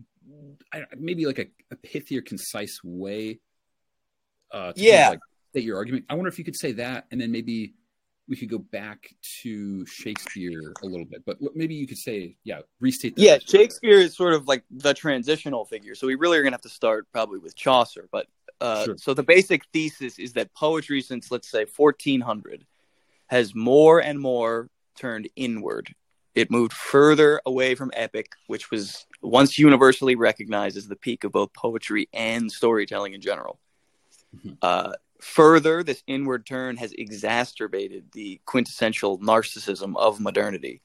maybe 0.97 1.25
like 1.25 1.39
a, 1.39 1.47
a 1.71 1.75
pithy 1.75 2.17
or 2.17 2.21
concise 2.21 2.79
way. 2.83 3.39
Uh, 4.51 4.73
yeah. 4.75 5.09
Like, 5.09 5.19
state 5.57 5.65
your 5.65 5.77
argument. 5.77 6.05
I 6.09 6.13
wonder 6.13 6.29
if 6.29 6.37
you 6.37 6.45
could 6.45 6.55
say 6.55 6.71
that, 6.73 7.05
and 7.11 7.19
then 7.19 7.31
maybe 7.31 7.73
we 8.29 8.35
could 8.35 8.49
go 8.49 8.59
back 8.59 9.13
to 9.41 9.85
Shakespeare 9.85 10.73
a 10.83 10.85
little 10.85 11.05
bit, 11.05 11.23
but 11.25 11.37
maybe 11.55 11.73
you 11.73 11.87
could 11.87 11.97
say, 11.97 12.35
yeah, 12.43 12.59
restate. 12.79 13.15
That 13.15 13.21
yeah, 13.21 13.37
Shakespeare 13.39 13.97
is 13.97 14.15
sort 14.15 14.33
of 14.33 14.47
like 14.47 14.63
the 14.69 14.93
transitional 14.93 15.65
figure, 15.65 15.95
so 15.95 16.05
we 16.05 16.15
really 16.15 16.37
are 16.37 16.41
going 16.41 16.51
to 16.51 16.55
have 16.55 16.61
to 16.61 16.69
start 16.69 17.07
probably 17.11 17.39
with 17.39 17.55
Chaucer. 17.55 18.07
But 18.11 18.27
uh, 18.61 18.85
sure. 18.85 18.97
so 18.97 19.13
the 19.13 19.23
basic 19.23 19.63
thesis 19.73 20.19
is 20.19 20.33
that 20.33 20.53
poetry, 20.53 21.01
since 21.01 21.31
let's 21.31 21.49
say 21.49 21.65
1400, 21.75 22.65
has 23.27 23.55
more 23.55 23.99
and 23.99 24.19
more 24.19 24.69
turned 24.95 25.29
inward. 25.35 25.93
It 26.35 26.51
moved 26.51 26.73
further 26.73 27.41
away 27.47 27.73
from 27.73 27.89
epic, 27.93 28.33
which 28.45 28.69
was 28.69 29.07
once 29.23 29.57
universally 29.57 30.15
recognized 30.15 30.77
as 30.77 30.87
the 30.87 30.95
peak 30.95 31.23
of 31.23 31.31
both 31.31 31.51
poetry 31.53 32.09
and 32.13 32.51
storytelling 32.51 33.13
in 33.13 33.21
general. 33.21 33.59
Mm-hmm. 34.35 34.53
Uh, 34.61 34.91
further, 35.21 35.83
this 35.83 36.03
inward 36.07 36.45
turn 36.45 36.77
has 36.77 36.93
exacerbated 36.93 38.11
the 38.11 38.41
quintessential 38.45 39.19
narcissism 39.19 39.95
of 39.97 40.19
modernity. 40.19 40.81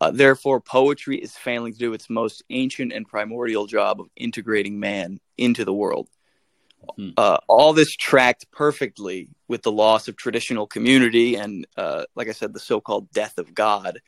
Uh, 0.00 0.10
therefore, 0.10 0.60
poetry 0.60 1.16
is 1.16 1.36
failing 1.36 1.72
to 1.72 1.78
do 1.78 1.92
its 1.94 2.10
most 2.10 2.42
ancient 2.50 2.92
and 2.92 3.08
primordial 3.08 3.66
job 3.66 4.00
of 4.00 4.08
integrating 4.16 4.78
man 4.78 5.20
into 5.38 5.64
the 5.64 5.72
world. 5.72 6.08
Hmm. 6.96 7.10
Uh, 7.16 7.38
all 7.48 7.72
this 7.72 7.94
tracked 7.94 8.50
perfectly 8.50 9.28
with 9.48 9.62
the 9.62 9.72
loss 9.72 10.08
of 10.08 10.16
traditional 10.16 10.66
community 10.66 11.36
and, 11.36 11.66
uh, 11.76 12.04
like 12.14 12.28
I 12.28 12.32
said, 12.32 12.52
the 12.52 12.60
so-called 12.60 13.10
death 13.12 13.38
of 13.38 13.54
God. 13.54 14.00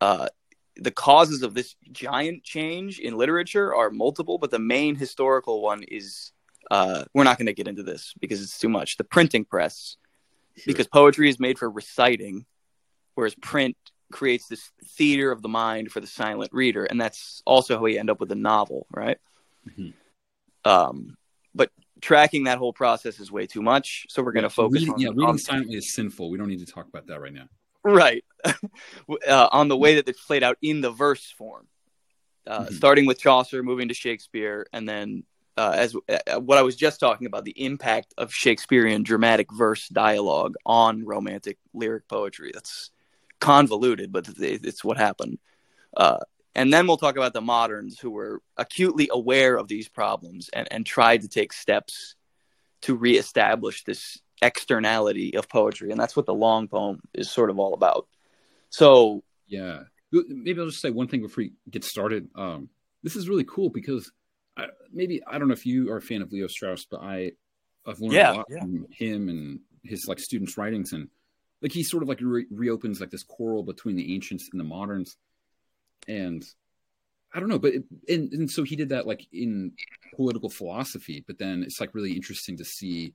Uh, 0.00 0.28
the 0.76 0.90
causes 0.90 1.42
of 1.42 1.54
this 1.54 1.74
giant 1.92 2.44
change 2.44 2.98
in 2.98 3.16
literature 3.16 3.74
are 3.74 3.90
multiple, 3.90 4.38
but 4.38 4.50
the 4.50 4.58
main 4.58 4.94
historical 4.94 5.62
one 5.62 5.82
is 5.82 6.32
uh, 6.70 7.04
we're 7.14 7.24
not 7.24 7.38
going 7.38 7.46
to 7.46 7.52
get 7.52 7.68
into 7.68 7.82
this 7.82 8.14
because 8.20 8.42
it's 8.42 8.58
too 8.58 8.68
much. 8.68 8.96
The 8.96 9.04
printing 9.04 9.44
press, 9.44 9.96
sure. 10.56 10.64
because 10.66 10.86
poetry 10.86 11.28
is 11.28 11.38
made 11.38 11.58
for 11.58 11.70
reciting, 11.70 12.46
whereas 13.14 13.34
print 13.34 13.76
creates 14.12 14.48
this 14.48 14.70
theater 14.84 15.30
of 15.30 15.42
the 15.42 15.48
mind 15.48 15.92
for 15.92 16.00
the 16.00 16.06
silent 16.06 16.52
reader, 16.52 16.84
and 16.84 17.00
that's 17.00 17.42
also 17.44 17.76
how 17.76 17.82
we 17.82 17.98
end 17.98 18.10
up 18.10 18.20
with 18.20 18.32
a 18.32 18.36
novel, 18.36 18.86
right? 18.90 19.18
Mm-hmm. 19.68 19.90
Um, 20.68 21.16
but 21.54 21.70
tracking 22.00 22.44
that 22.44 22.58
whole 22.58 22.72
process 22.72 23.20
is 23.20 23.30
way 23.30 23.46
too 23.46 23.62
much. 23.62 24.06
So 24.08 24.22
we're 24.22 24.32
going 24.32 24.42
to 24.42 24.50
focus. 24.50 24.80
Reading, 24.80 24.94
on, 24.94 25.00
yeah, 25.00 25.10
reading 25.14 25.38
silently 25.38 25.76
is 25.76 25.92
sinful. 25.92 26.30
We 26.30 26.38
don't 26.38 26.48
need 26.48 26.64
to 26.64 26.72
talk 26.72 26.88
about 26.88 27.06
that 27.06 27.20
right 27.20 27.32
now. 27.32 27.48
Right, 27.84 28.24
uh, 28.44 29.48
on 29.52 29.68
the 29.68 29.76
way 29.76 29.94
that 29.94 30.08
it's 30.08 30.24
played 30.24 30.42
out 30.42 30.58
in 30.60 30.80
the 30.80 30.90
verse 30.90 31.30
form, 31.38 31.68
uh, 32.44 32.64
mm-hmm. 32.64 32.74
starting 32.74 33.06
with 33.06 33.20
Chaucer, 33.20 33.62
moving 33.62 33.88
to 33.88 33.94
Shakespeare, 33.94 34.66
and 34.72 34.88
then 34.88 35.22
uh, 35.56 35.74
as 35.76 35.94
uh, 35.94 36.40
what 36.40 36.58
I 36.58 36.62
was 36.62 36.76
just 36.76 37.00
talking 37.00 37.26
about, 37.26 37.44
the 37.44 37.64
impact 37.64 38.14
of 38.18 38.32
Shakespearean 38.32 39.02
dramatic 39.02 39.52
verse 39.52 39.88
dialogue 39.88 40.54
on 40.64 41.04
romantic 41.04 41.58
lyric 41.72 42.08
poetry. 42.08 42.50
That's 42.52 42.90
convoluted, 43.40 44.12
but 44.12 44.28
it's 44.38 44.84
what 44.84 44.96
happened. 44.96 45.38
Uh, 45.96 46.18
and 46.54 46.72
then 46.72 46.86
we'll 46.86 46.96
talk 46.96 47.16
about 47.16 47.34
the 47.34 47.40
moderns 47.40 47.98
who 47.98 48.10
were 48.10 48.40
acutely 48.56 49.08
aware 49.12 49.56
of 49.56 49.68
these 49.68 49.88
problems 49.88 50.48
and, 50.52 50.68
and 50.70 50.86
tried 50.86 51.22
to 51.22 51.28
take 51.28 51.52
steps 51.52 52.16
to 52.82 52.94
reestablish 52.94 53.84
this 53.84 54.18
externality 54.42 55.36
of 55.36 55.48
poetry. 55.48 55.90
And 55.90 56.00
that's 56.00 56.16
what 56.16 56.26
the 56.26 56.34
long 56.34 56.68
poem 56.68 57.00
is 57.14 57.30
sort 57.30 57.50
of 57.50 57.58
all 57.58 57.74
about. 57.74 58.06
So, 58.70 59.22
yeah, 59.46 59.84
maybe 60.12 60.60
I'll 60.60 60.68
just 60.68 60.80
say 60.80 60.90
one 60.90 61.08
thing 61.08 61.22
before 61.22 61.44
we 61.44 61.52
get 61.70 61.84
started. 61.84 62.28
Um, 62.34 62.68
this 63.02 63.16
is 63.16 63.28
really 63.28 63.44
cool 63.44 63.70
because 63.70 64.10
I, 64.56 64.66
maybe 64.92 65.22
I 65.26 65.38
don't 65.38 65.48
know 65.48 65.54
if 65.54 65.66
you 65.66 65.90
are 65.92 65.98
a 65.98 66.02
fan 66.02 66.22
of 66.22 66.32
Leo 66.32 66.46
Strauss, 66.46 66.86
but 66.90 67.00
I 67.00 67.32
I've 67.86 68.00
learned 68.00 68.14
yeah, 68.14 68.32
a 68.32 68.36
lot 68.36 68.46
yeah. 68.48 68.60
from 68.60 68.86
him 68.90 69.28
and 69.28 69.60
his 69.84 70.06
like 70.08 70.18
students' 70.18 70.56
writings. 70.56 70.92
And 70.92 71.08
like 71.62 71.72
he 71.72 71.82
sort 71.82 72.02
of 72.02 72.08
like 72.08 72.20
re- 72.20 72.46
reopens 72.50 73.00
like 73.00 73.10
this 73.10 73.22
quarrel 73.22 73.62
between 73.62 73.96
the 73.96 74.14
ancients 74.14 74.48
and 74.50 74.60
the 74.60 74.64
moderns, 74.64 75.16
and 76.08 76.44
I 77.34 77.40
don't 77.40 77.48
know, 77.48 77.58
but 77.58 77.74
it, 77.74 77.84
and 78.08 78.32
and 78.32 78.50
so 78.50 78.62
he 78.62 78.76
did 78.76 78.90
that 78.90 79.06
like 79.06 79.26
in 79.32 79.72
political 80.14 80.48
philosophy, 80.48 81.24
but 81.26 81.38
then 81.38 81.62
it's 81.62 81.80
like 81.80 81.94
really 81.94 82.12
interesting 82.12 82.56
to 82.58 82.64
see. 82.64 83.14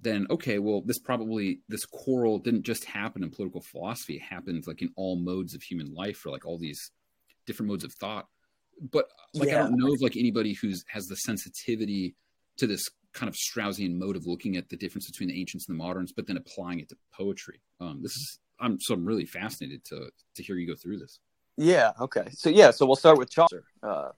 Then 0.00 0.26
okay, 0.30 0.58
well, 0.58 0.80
this 0.80 0.98
probably 0.98 1.60
this 1.68 1.84
quarrel 1.86 2.38
didn't 2.38 2.64
just 2.64 2.84
happen 2.84 3.22
in 3.22 3.30
political 3.30 3.60
philosophy; 3.60 4.16
it 4.16 4.22
happened 4.22 4.64
like 4.66 4.82
in 4.82 4.90
all 4.96 5.16
modes 5.16 5.54
of 5.54 5.62
human 5.62 5.94
life, 5.94 6.24
or 6.26 6.30
like 6.30 6.44
all 6.44 6.58
these 6.58 6.90
different 7.46 7.70
modes 7.70 7.84
of 7.84 7.92
thought. 7.92 8.26
But 8.80 9.08
like 9.34 9.48
yeah. 9.48 9.60
I 9.60 9.68
don't 9.68 9.78
know 9.78 9.92
of 9.92 10.00
like 10.00 10.16
anybody 10.16 10.54
who's 10.54 10.84
has 10.88 11.06
the 11.06 11.16
sensitivity 11.16 12.14
to 12.58 12.66
this 12.66 12.84
kind 13.12 13.28
of 13.28 13.34
Straussian 13.34 13.94
mode 13.94 14.16
of 14.16 14.26
looking 14.26 14.56
at 14.56 14.68
the 14.68 14.76
difference 14.76 15.10
between 15.10 15.28
the 15.28 15.38
ancients 15.38 15.68
and 15.68 15.78
the 15.78 15.82
moderns, 15.82 16.12
but 16.12 16.26
then 16.26 16.36
applying 16.36 16.80
it 16.80 16.88
to 16.88 16.96
poetry. 17.14 17.60
Um, 17.80 18.00
this 18.02 18.12
is 18.12 18.40
I'm 18.60 18.78
so 18.80 18.94
I'm 18.94 19.04
really 19.04 19.26
fascinated 19.26 19.84
to 19.86 20.08
to 20.36 20.42
hear 20.42 20.56
you 20.56 20.66
go 20.66 20.76
through 20.76 20.98
this. 20.98 21.18
Yeah. 21.56 21.92
Okay. 22.00 22.28
So 22.32 22.48
yeah. 22.48 22.70
So 22.70 22.86
we'll 22.86 22.96
start 22.96 23.18
with 23.18 23.30
Chaucer. 23.30 23.64
Uh, 23.82 24.10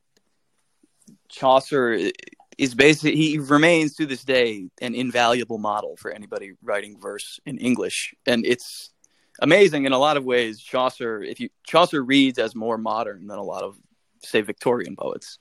Chaucer 1.29 2.11
is 2.59 2.75
basically 2.75 3.17
he 3.17 3.39
remains 3.39 3.95
to 3.97 4.07
this 4.07 4.25
day 4.25 4.69
an 4.81 4.95
invaluable 4.95 5.59
model 5.59 5.97
for 5.97 6.11
anybody 6.11 6.53
writing 6.63 7.01
verse 7.01 7.41
in 7.45 7.59
English, 7.59 8.15
and 8.27 8.47
it's 8.47 8.91
amazing 9.41 9.85
in 9.85 9.93
a 9.93 9.99
lot 9.99 10.17
of 10.17 10.25
ways. 10.25 10.61
Chaucer, 10.61 11.23
if 11.23 11.41
you 11.41 11.49
Chaucer 11.67 12.03
reads 12.03 12.39
as 12.39 12.55
more 12.55 12.79
modern 12.79 13.27
than 13.27 13.39
a 13.39 13.43
lot 13.43 13.63
of 13.63 13.77
say 14.27 14.41
Victorian 14.41 14.97
poets. 14.97 15.39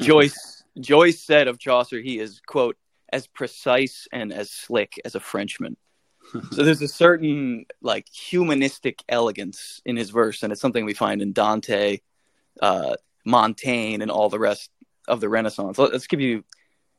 Joyce 0.00 0.64
Joyce 0.78 1.20
said 1.20 1.48
of 1.48 1.58
Chaucer, 1.58 2.00
he 2.00 2.18
is 2.18 2.40
quote 2.46 2.76
as 3.12 3.26
precise 3.26 4.06
and 4.12 4.32
as 4.32 4.50
slick 4.50 5.00
as 5.04 5.14
a 5.14 5.20
Frenchman. 5.20 5.76
so 6.52 6.62
there's 6.62 6.82
a 6.82 6.88
certain 6.88 7.64
like 7.80 8.06
humanistic 8.08 9.02
elegance 9.08 9.80
in 9.84 9.96
his 9.96 10.10
verse, 10.10 10.42
and 10.42 10.52
it's 10.52 10.60
something 10.60 10.84
we 10.84 10.94
find 10.94 11.22
in 11.22 11.32
Dante, 11.32 12.00
uh, 12.60 12.96
Montaigne, 13.24 14.02
and 14.02 14.10
all 14.10 14.28
the 14.28 14.38
rest 14.38 14.70
of 15.06 15.20
the 15.20 15.28
Renaissance. 15.28 15.78
Let's 15.78 16.06
give 16.06 16.20
you 16.20 16.44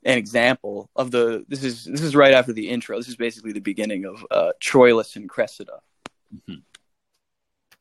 an 0.03 0.17
example 0.17 0.89
of 0.95 1.11
the. 1.11 1.45
This 1.47 1.63
is 1.63 1.85
this 1.85 2.01
is 2.01 2.15
right 2.15 2.33
after 2.33 2.53
the 2.53 2.69
intro. 2.69 2.97
This 2.97 3.09
is 3.09 3.17
basically 3.17 3.51
the 3.51 3.59
beginning 3.59 4.05
of 4.05 4.25
uh, 4.31 4.51
Troilus 4.61 5.15
and 5.15 5.29
Cressida. 5.29 5.79
Mm-hmm. 6.33 6.61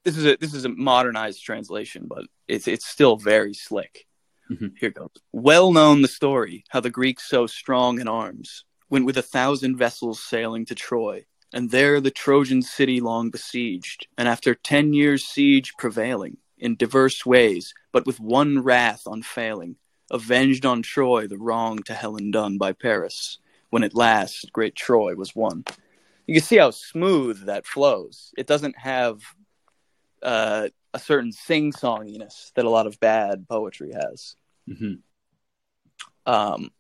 This 0.09 0.17
is 0.17 0.25
a 0.25 0.37
this 0.39 0.55
is 0.55 0.65
a 0.65 0.71
modernized 0.71 1.45
translation, 1.45 2.07
but 2.09 2.25
it's 2.49 2.67
it's 2.67 2.87
still 2.87 3.19
very 3.19 3.53
slick. 3.53 4.07
Mm-hmm. 4.51 4.69
Here 4.81 4.89
goes. 4.89 5.11
Well 5.33 5.71
known 5.71 6.01
the 6.01 6.09
story 6.09 6.65
how 6.71 6.81
the 6.81 6.89
Greeks 6.89 7.29
so 7.29 7.47
strong 7.47 8.01
in 8.01 8.09
arms 8.09 8.65
went 8.89 9.05
with 9.05 9.19
a 9.19 9.23
thousand 9.23 9.77
vessels 9.77 10.19
sailing 10.19 10.65
to 10.65 10.75
Troy 10.75 11.27
and 11.53 11.71
there 11.71 12.01
the 12.01 12.11
Trojan 12.11 12.63
city 12.63 13.01
long 13.01 13.29
besieged, 13.29 14.07
and 14.17 14.27
after 14.27 14.55
ten 14.55 14.95
years' 14.95 15.27
siege 15.27 15.75
prevailing, 15.77 16.39
in 16.57 16.75
diverse 16.75 17.27
ways, 17.27 17.75
but 17.93 18.07
with 18.07 18.19
one 18.19 18.63
wrath 18.63 19.03
unfailing, 19.05 19.77
avenged 20.11 20.65
on 20.65 20.81
Troy 20.81 21.27
the 21.27 21.37
wrong 21.37 21.83
to 21.83 21.93
Helen 21.93 22.31
done 22.31 22.57
by 22.57 22.73
Paris, 22.73 23.37
when 23.69 23.85
at 23.85 23.95
last 23.95 24.55
great 24.55 24.75
Troy 24.75 25.15
was 25.15 25.37
won. 25.37 25.65
You 26.27 26.33
can 26.33 26.43
see 26.43 26.57
how 26.57 26.71
smooth 26.71 27.45
that 27.45 27.67
flows. 27.67 28.33
It 28.39 28.47
doesn't 28.47 28.79
have 28.79 29.21
uh, 30.23 30.69
a 30.95 30.99
certain 30.99 31.33
sing-songiness 31.33 32.53
that 32.55 32.65
a 32.65 32.71
lot 32.71 32.87
of 32.87 32.99
bad 33.01 33.47
poetry 33.49 33.93
has. 33.93 34.37
Mm-hmm. 34.69 34.95
Um, 36.27 36.71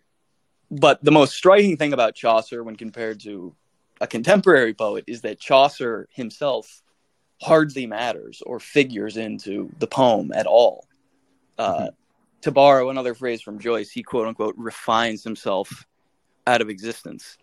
but 0.70 1.02
the 1.02 1.10
most 1.10 1.34
striking 1.34 1.76
thing 1.76 1.92
about 1.92 2.14
Chaucer, 2.14 2.62
when 2.62 2.76
compared 2.76 3.20
to 3.20 3.54
a 4.00 4.06
contemporary 4.06 4.74
poet 4.74 5.04
is 5.06 5.22
that 5.22 5.40
Chaucer 5.40 6.08
himself 6.12 6.82
hardly 7.40 7.86
matters 7.86 8.42
or 8.44 8.60
figures 8.60 9.16
into 9.16 9.70
the 9.78 9.86
poem 9.86 10.32
at 10.34 10.46
all. 10.46 10.86
Uh, 11.56 11.72
mm-hmm. 11.72 11.86
To 12.42 12.52
borrow 12.52 12.90
another 12.90 13.14
phrase 13.14 13.42
from 13.42 13.58
Joyce, 13.58 13.90
he 13.90 14.02
quote 14.02 14.28
unquote 14.28 14.54
refines 14.56 15.24
himself 15.24 15.86
out 16.46 16.60
of 16.60 16.68
existence. 16.68 17.36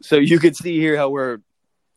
So 0.00 0.16
you 0.16 0.38
could 0.38 0.56
see 0.56 0.78
here 0.78 0.96
how 0.96 1.10
we're 1.10 1.38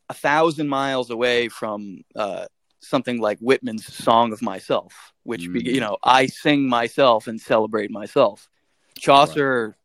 a 0.09 0.13
thousand 0.13 0.67
miles 0.67 1.09
away 1.09 1.47
from 1.47 2.03
uh, 2.15 2.45
something 2.79 3.19
like 3.19 3.39
Whitman's 3.39 3.85
"Song 3.93 4.33
of 4.33 4.41
Myself," 4.41 5.13
which 5.23 5.41
mm. 5.41 5.63
you 5.63 5.79
know 5.79 5.97
I 6.03 6.27
sing 6.27 6.67
myself 6.67 7.27
and 7.27 7.39
celebrate 7.39 7.91
myself. 7.91 8.49
Chaucer 8.97 9.75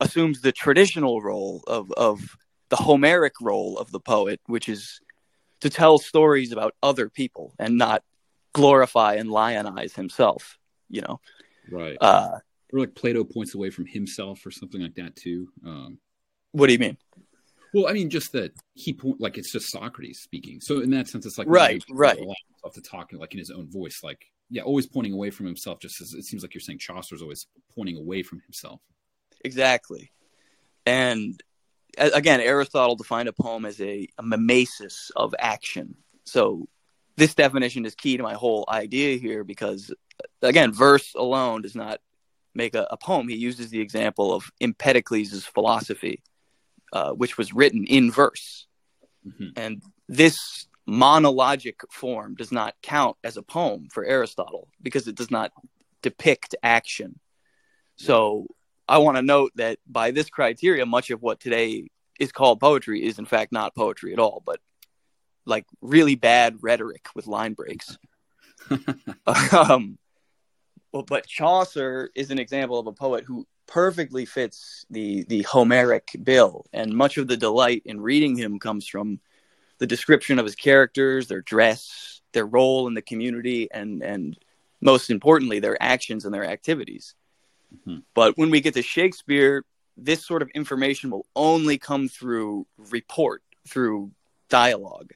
right. 0.00 0.06
assumes 0.06 0.40
the 0.40 0.52
traditional 0.52 1.20
role 1.20 1.62
of 1.66 1.90
of 1.92 2.36
the 2.68 2.76
Homeric 2.76 3.34
role 3.40 3.78
of 3.78 3.90
the 3.90 4.00
poet, 4.00 4.40
which 4.46 4.68
is 4.68 5.00
to 5.60 5.70
tell 5.70 5.98
stories 5.98 6.52
about 6.52 6.74
other 6.82 7.08
people 7.08 7.54
and 7.58 7.78
not 7.78 8.02
glorify 8.52 9.14
and 9.14 9.30
lionize 9.30 9.94
himself. 9.94 10.58
You 10.88 11.02
know, 11.02 11.20
right? 11.70 11.96
Uh, 12.00 12.38
or 12.72 12.80
like 12.80 12.94
Plato 12.94 13.24
points 13.24 13.54
away 13.54 13.70
from 13.70 13.86
himself 13.86 14.44
or 14.44 14.50
something 14.50 14.80
like 14.80 14.94
that 14.96 15.16
too. 15.16 15.48
Um, 15.64 15.98
what 16.52 16.66
do 16.66 16.72
you 16.72 16.78
mean? 16.78 16.96
Well, 17.74 17.88
I 17.88 17.92
mean, 17.92 18.10
just 18.10 18.32
that 18.32 18.52
he 18.74 18.92
point 18.92 19.20
like 19.20 19.38
it's 19.38 19.52
just 19.52 19.70
Socrates 19.70 20.20
speaking. 20.22 20.60
So 20.60 20.80
in 20.80 20.90
that 20.90 21.08
sense, 21.08 21.26
it's 21.26 21.38
like 21.38 21.48
right, 21.48 21.82
right. 21.90 22.18
Off 22.64 22.74
to 22.74 22.80
talking 22.80 23.18
like 23.18 23.32
in 23.32 23.38
his 23.38 23.50
own 23.50 23.70
voice, 23.70 24.00
like 24.02 24.24
yeah, 24.50 24.62
always 24.62 24.86
pointing 24.86 25.12
away 25.12 25.30
from 25.30 25.46
himself. 25.46 25.78
Just 25.80 26.00
as 26.00 26.14
it 26.14 26.24
seems 26.24 26.42
like 26.42 26.54
you're 26.54 26.60
saying, 26.60 26.78
Chaucer's 26.78 27.22
always 27.22 27.46
pointing 27.74 27.96
away 27.96 28.22
from 28.22 28.40
himself. 28.40 28.80
Exactly, 29.44 30.10
and 30.86 31.40
again, 31.98 32.40
Aristotle 32.40 32.96
defined 32.96 33.28
a 33.28 33.32
poem 33.32 33.64
as 33.64 33.80
a, 33.80 34.08
a 34.18 34.22
mimesis 34.22 35.10
of 35.16 35.34
action. 35.38 35.96
So 36.24 36.68
this 37.16 37.34
definition 37.34 37.84
is 37.84 37.94
key 37.94 38.16
to 38.16 38.22
my 38.22 38.34
whole 38.34 38.64
idea 38.68 39.18
here 39.18 39.44
because, 39.44 39.92
again, 40.42 40.72
verse 40.72 41.14
alone 41.14 41.62
does 41.62 41.74
not 41.74 42.00
make 42.54 42.74
a, 42.74 42.86
a 42.90 42.96
poem. 42.96 43.28
He 43.28 43.36
uses 43.36 43.70
the 43.70 43.80
example 43.80 44.34
of 44.34 44.50
Empedocles' 44.60 45.44
philosophy, 45.44 46.22
uh, 46.92 47.12
which 47.12 47.38
was 47.38 47.52
written 47.52 47.84
in 47.84 48.10
verse. 48.10 48.66
Mm-hmm. 49.26 49.48
And 49.56 49.82
this 50.08 50.66
monologic 50.88 51.74
form 51.90 52.34
does 52.34 52.50
not 52.50 52.74
count 52.82 53.16
as 53.22 53.36
a 53.36 53.42
poem 53.42 53.88
for 53.90 54.04
Aristotle 54.04 54.68
because 54.82 55.06
it 55.06 55.14
does 55.14 55.30
not 55.30 55.52
depict 56.02 56.54
action. 56.62 57.18
So 57.96 58.46
I 58.88 58.98
want 58.98 59.16
to 59.16 59.22
note 59.22 59.52
that 59.56 59.78
by 59.86 60.12
this 60.12 60.30
criteria, 60.30 60.86
much 60.86 61.10
of 61.10 61.20
what 61.20 61.40
today 61.40 61.88
is 62.18 62.32
called 62.32 62.60
poetry 62.60 63.04
is 63.04 63.18
in 63.18 63.26
fact 63.26 63.52
not 63.52 63.74
poetry 63.74 64.12
at 64.12 64.18
all, 64.18 64.42
but 64.46 64.60
like 65.44 65.66
really 65.80 66.14
bad 66.14 66.58
rhetoric 66.60 67.08
with 67.14 67.26
line 67.26 67.54
breaks. 67.54 67.98
um, 69.52 69.98
but 70.92 71.26
Chaucer 71.26 72.10
is 72.14 72.30
an 72.30 72.38
example 72.38 72.78
of 72.78 72.86
a 72.86 72.92
poet 72.92 73.24
who 73.24 73.46
perfectly 73.68 74.24
fits 74.24 74.84
the 74.90 75.24
the 75.24 75.42
Homeric 75.42 76.16
bill, 76.24 76.66
and 76.72 76.92
much 76.92 77.18
of 77.18 77.28
the 77.28 77.36
delight 77.36 77.82
in 77.84 78.00
reading 78.00 78.36
him 78.36 78.58
comes 78.58 78.88
from 78.88 79.20
the 79.78 79.86
description 79.86 80.40
of 80.40 80.44
his 80.44 80.56
characters, 80.56 81.28
their 81.28 81.42
dress, 81.42 82.20
their 82.32 82.46
role 82.46 82.88
in 82.88 82.94
the 82.94 83.02
community, 83.02 83.68
and 83.70 84.02
and 84.02 84.36
most 84.80 85.10
importantly, 85.10 85.60
their 85.60 85.80
actions 85.80 86.24
and 86.24 86.34
their 86.34 86.44
activities. 86.44 87.14
Mm-hmm. 87.74 88.00
But 88.14 88.36
when 88.36 88.50
we 88.50 88.60
get 88.60 88.74
to 88.74 88.82
Shakespeare, 88.82 89.64
this 89.96 90.24
sort 90.24 90.42
of 90.42 90.48
information 90.54 91.10
will 91.10 91.26
only 91.36 91.78
come 91.78 92.08
through 92.08 92.66
report, 92.90 93.42
through 93.68 94.10
dialog 94.48 95.10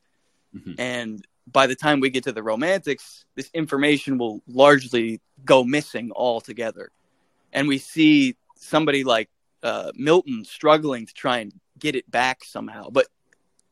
mm-hmm. 0.55 0.73
And 0.79 1.27
by 1.51 1.67
the 1.67 1.75
time 1.75 2.01
we 2.01 2.11
get 2.11 2.25
to 2.25 2.33
the 2.33 2.43
romantics, 2.43 3.25
this 3.35 3.51
information 3.55 4.19
will 4.19 4.43
largely 4.47 5.21
go 5.45 5.65
missing 5.65 6.13
altogether. 6.15 6.91
And 7.53 7.69
we 7.69 7.79
see 7.79 8.37
somebody 8.63 9.05
like 9.05 9.29
uh, 9.63 9.93
Milton 9.95 10.45
struggling 10.45 11.07
to 11.07 11.15
try 11.15 11.39
and 11.39 11.53
get 11.79 11.95
it 11.95 12.11
back 12.11 12.45
somehow, 12.45 12.89
but 12.91 13.07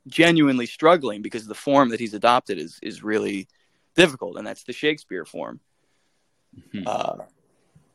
genuinely 0.07 0.67
struggling 0.67 1.23
because 1.23 1.47
the 1.47 1.55
form 1.55 1.91
that 1.91 2.01
he's 2.01 2.15
adopted 2.15 2.59
is 2.59 2.79
is 2.83 3.03
really 3.03 3.49
difficult, 3.95 4.37
and 4.37 4.47
that's 4.47 4.65
the 4.65 4.73
Shakespeare 4.73 5.25
form. 5.25 5.61
Mm-hmm. 6.57 6.83
Uh, 6.87 7.25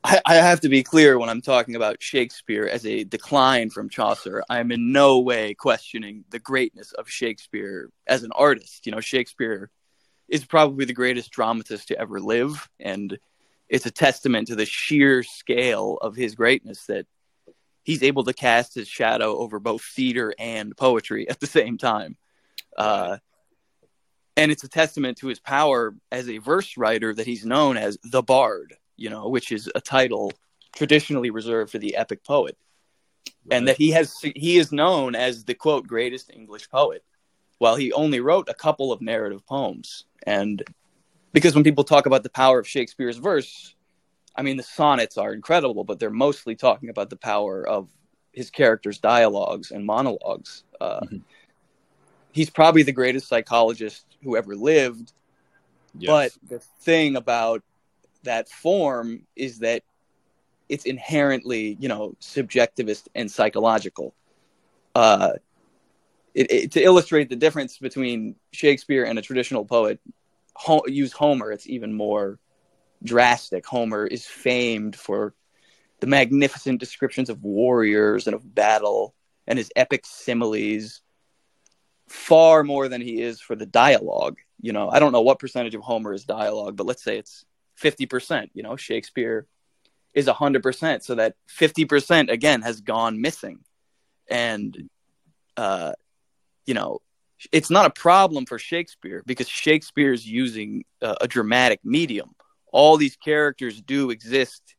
I, 0.03 0.21
I 0.25 0.36
have 0.36 0.62
to 0.62 0.69
be 0.69 0.84
clear 0.84 1.17
when 1.17 1.29
I'm 1.29 1.41
talking 1.41 1.75
about 1.75 2.01
Shakespeare 2.01 2.67
as 2.67 2.86
a 2.86 3.03
decline 3.03 3.69
from 3.69 3.89
Chaucer. 3.89 4.43
I 4.49 4.60
am 4.60 4.71
in 4.71 4.91
no 4.91 5.19
way 5.19 5.55
questioning 5.55 6.25
the 6.29 6.39
greatness 6.39 6.91
of 6.93 7.10
Shakespeare 7.10 7.89
as 8.05 8.23
an 8.23 8.31
artist. 8.36 8.86
You 8.86 8.91
know, 8.91 9.01
Shakespeare 9.01 9.71
is 10.27 10.45
probably 10.45 10.86
the 10.86 10.93
greatest 10.93 11.31
dramatist 11.31 11.88
to 11.89 11.99
ever 11.99 12.19
live, 12.19 12.69
and 12.79 13.17
it's 13.69 13.86
a 13.86 13.91
testament 13.91 14.47
to 14.47 14.56
the 14.56 14.65
sheer 14.65 15.23
scale 15.23 15.97
of 16.01 16.15
his 16.15 16.36
greatness 16.36 16.86
that 16.86 17.08
he's 17.84 18.04
able 18.04 18.23
to 18.23 18.34
cast 18.34 18.75
his 18.75 18.88
shadow 18.88 19.38
over 19.38 19.60
both 19.60 19.82
theater 19.82 20.34
and 20.38 20.75
poetry 20.75 21.30
at 21.30 21.39
the 21.39 21.47
same 21.47 21.78
time. 21.78 22.17
Uh, 22.78 23.17
and 24.38 24.51
it's 24.51 24.63
a 24.63 24.69
testament 24.69 25.17
to 25.19 25.28
his 25.28 25.39
power 25.39 25.95
as 26.12 26.30
a 26.30 26.39
verse 26.39 26.78
writer 26.78 27.13
that 27.13 27.25
he's 27.25 27.45
known 27.45 27.78
as 27.78 27.97
the 28.04 28.21
bard 28.21 28.75
you 28.97 29.10
know, 29.10 29.30
which 29.30 29.51
is 29.51 29.69
a 29.75 29.82
title 29.82 30.32
traditionally 30.75 31.30
reserved 31.30 31.71
for 31.71 31.78
the 31.78 31.95
epic 31.95 32.23
poet. 32.23 32.58
Right. 33.45 33.58
And 33.58 33.67
that 33.67 33.78
he 33.78 33.91
has 33.91 34.17
he 34.19 34.58
is 34.58 34.71
known 34.71 35.15
as 35.15 35.43
the 35.43 35.54
quote 35.54 35.88
greatest 35.88 36.32
English 36.32 36.69
poet. 36.69 37.04
while 37.58 37.78
he 37.78 37.93
only 37.93 38.19
wrote 38.19 38.49
a 38.49 38.54
couple 38.54 38.91
of 38.91 39.01
narrative 39.01 39.45
poems. 39.45 40.04
And 40.25 40.62
because 41.36 41.54
when 41.54 41.65
people 41.65 41.84
talk 41.84 42.06
about 42.06 42.24
the 42.24 42.30
power 42.30 42.60
of 42.60 42.65
Shakespeare's 42.65 43.17
verse, 43.17 43.76
I 44.38 44.41
mean, 44.41 44.56
the 44.56 44.63
sonnets 44.63 45.17
are 45.17 45.34
incredible, 45.34 45.84
but 45.84 46.00
they're 46.00 46.10
mostly 46.10 46.56
talking 46.56 46.88
about 46.88 47.10
the 47.10 47.17
power 47.17 47.67
of 47.67 47.89
his 48.32 48.50
characters' 48.50 49.00
dialogues 49.00 49.71
and 49.71 49.86
monologues. 49.86 50.63
Uh, 50.80 51.02
mm-hmm. 51.02 51.17
He's 52.32 52.50
probably 52.50 52.84
the 52.84 52.93
greatest 52.93 53.28
psychologist 53.28 54.06
who 54.24 54.38
ever 54.38 54.56
lived. 54.56 55.12
Yes. 56.00 56.08
But 56.10 56.50
the 56.50 56.60
thing 56.60 57.17
about 57.17 57.63
that 58.24 58.48
form 58.48 59.24
is 59.36 59.60
that 59.60 59.84
it's 60.69 60.86
inherently, 60.86 61.76
you 61.82 61.89
know, 61.89 62.15
subjectivist 62.21 63.10
and 63.13 63.30
psychological. 63.30 64.13
Uh, 64.95 65.34
it, 66.34 66.50
it, 66.50 66.71
to 66.71 66.82
illustrate 66.82 67.28
the 67.28 67.36
difference 67.36 67.78
between 67.78 68.36
Shakespeare 68.52 69.04
and 69.04 69.19
a 69.19 69.21
traditional 69.21 69.65
poet, 69.65 70.00
ho- 70.56 70.86
use 70.88 71.13
Homer. 71.13 71.52
It's 71.52 71.68
even 71.68 71.94
more 71.94 72.39
drastic. 73.04 73.65
Homer 73.65 74.06
is 74.06 74.26
famed 74.26 74.96
for 74.96 75.34
the 76.00 76.08
magnificent 76.08 76.80
descriptions 76.80 77.30
of 77.30 77.44
warriors 77.44 78.28
and 78.28 78.36
of 78.36 78.56
battle 78.56 79.13
and 79.48 79.58
his 79.58 79.72
epic 79.76 80.06
similes 80.06 81.02
far 82.08 82.63
more 82.63 82.88
than 82.88 83.02
he 83.02 83.22
is 83.22 83.39
for 83.39 83.56
the 83.56 83.65
dialogue. 83.65 84.38
You 84.62 84.74
know, 84.74 84.89
I 84.89 85.00
don't 85.00 85.12
know 85.12 85.22
what 85.22 85.39
percentage 85.39 85.76
of 85.76 85.82
Homer 85.82 86.13
is 86.13 86.24
dialogue, 86.24 86.76
but 86.76 86.86
let's 86.86 87.04
say 87.04 87.18
it's 87.18 87.46
50%. 87.82 88.50
You 88.54 88.63
know, 88.63 88.76
Shakespeare 88.76 89.48
is 90.13 90.28
100%. 90.28 91.04
So 91.04 91.15
that 91.15 91.36
50% 91.50 92.32
again 92.32 92.62
has 92.62 92.82
gone 92.82 93.22
missing. 93.22 93.60
And, 94.30 94.89
uh, 95.58 95.94
you 96.65 96.74
know, 96.74 97.02
it's 97.52 97.69
not 97.69 97.86
a 97.86 97.89
problem 97.89 98.45
for 98.45 98.58
Shakespeare 98.58 99.24
because 99.26 99.50
Shakespeare 99.50 100.13
is 100.13 100.26
using 100.26 100.86
uh, 101.02 101.15
a 101.21 101.28
dramatic 101.28 101.80
medium. 101.84 102.36
All 102.71 102.98
these 102.98 103.15
characters 103.15 103.82
do 103.82 104.10
exist 104.10 104.76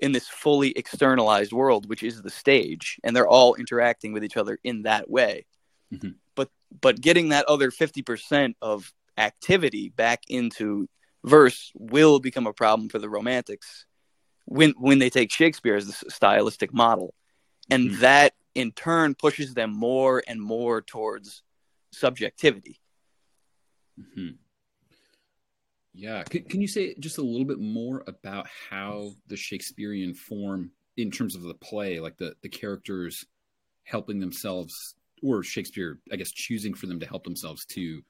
in 0.00 0.12
this 0.12 0.28
fully 0.28 0.70
externalized 0.70 1.52
world, 1.52 1.88
which 1.88 2.02
is 2.02 2.22
the 2.22 2.30
stage, 2.30 2.98
and 3.02 3.14
they're 3.14 3.28
all 3.28 3.54
interacting 3.54 4.12
with 4.12 4.24
each 4.24 4.36
other 4.36 4.58
in 4.62 4.82
that 4.82 5.10
way. 5.10 5.44
Mm-hmm. 5.92 6.10
But 6.34 6.50
but 6.80 7.00
getting 7.00 7.30
that 7.30 7.46
other 7.46 7.70
fifty 7.70 8.02
percent 8.02 8.56
of 8.62 8.92
activity 9.16 9.88
back 9.88 10.22
into 10.28 10.88
verse 11.24 11.72
will 11.74 12.20
become 12.20 12.46
a 12.46 12.52
problem 12.52 12.88
for 12.88 12.98
the 12.98 13.08
Romantics 13.08 13.86
when 14.44 14.74
when 14.78 14.98
they 14.98 15.10
take 15.10 15.32
Shakespeare 15.32 15.76
as 15.76 15.86
the 15.86 16.10
stylistic 16.10 16.72
model, 16.72 17.14
and 17.70 17.90
mm-hmm. 17.90 18.00
that 18.00 18.34
in 18.54 18.72
turn 18.72 19.14
pushes 19.14 19.54
them 19.54 19.72
more 19.74 20.22
and 20.26 20.40
more 20.40 20.80
towards 20.80 21.42
subjectivity. 21.98 22.80
Mm-hmm. 24.00 24.36
Yeah, 25.94 26.22
can, 26.22 26.44
can 26.44 26.60
you 26.60 26.68
say 26.68 26.94
just 27.00 27.18
a 27.18 27.22
little 27.22 27.46
bit 27.46 27.58
more 27.58 28.04
about 28.06 28.46
how 28.70 29.12
the 29.26 29.36
Shakespearean 29.36 30.14
form, 30.14 30.70
in 30.96 31.10
terms 31.10 31.34
of 31.34 31.42
the 31.42 31.54
play, 31.54 31.98
like 31.98 32.16
the 32.16 32.34
the 32.42 32.48
characters 32.48 33.24
helping 33.82 34.20
themselves, 34.20 34.94
or 35.22 35.42
Shakespeare, 35.42 35.98
I 36.12 36.16
guess, 36.16 36.30
choosing 36.30 36.74
for 36.74 36.86
them 36.86 37.00
to 37.00 37.06
help 37.06 37.24
themselves 37.24 37.64
to 37.66 38.02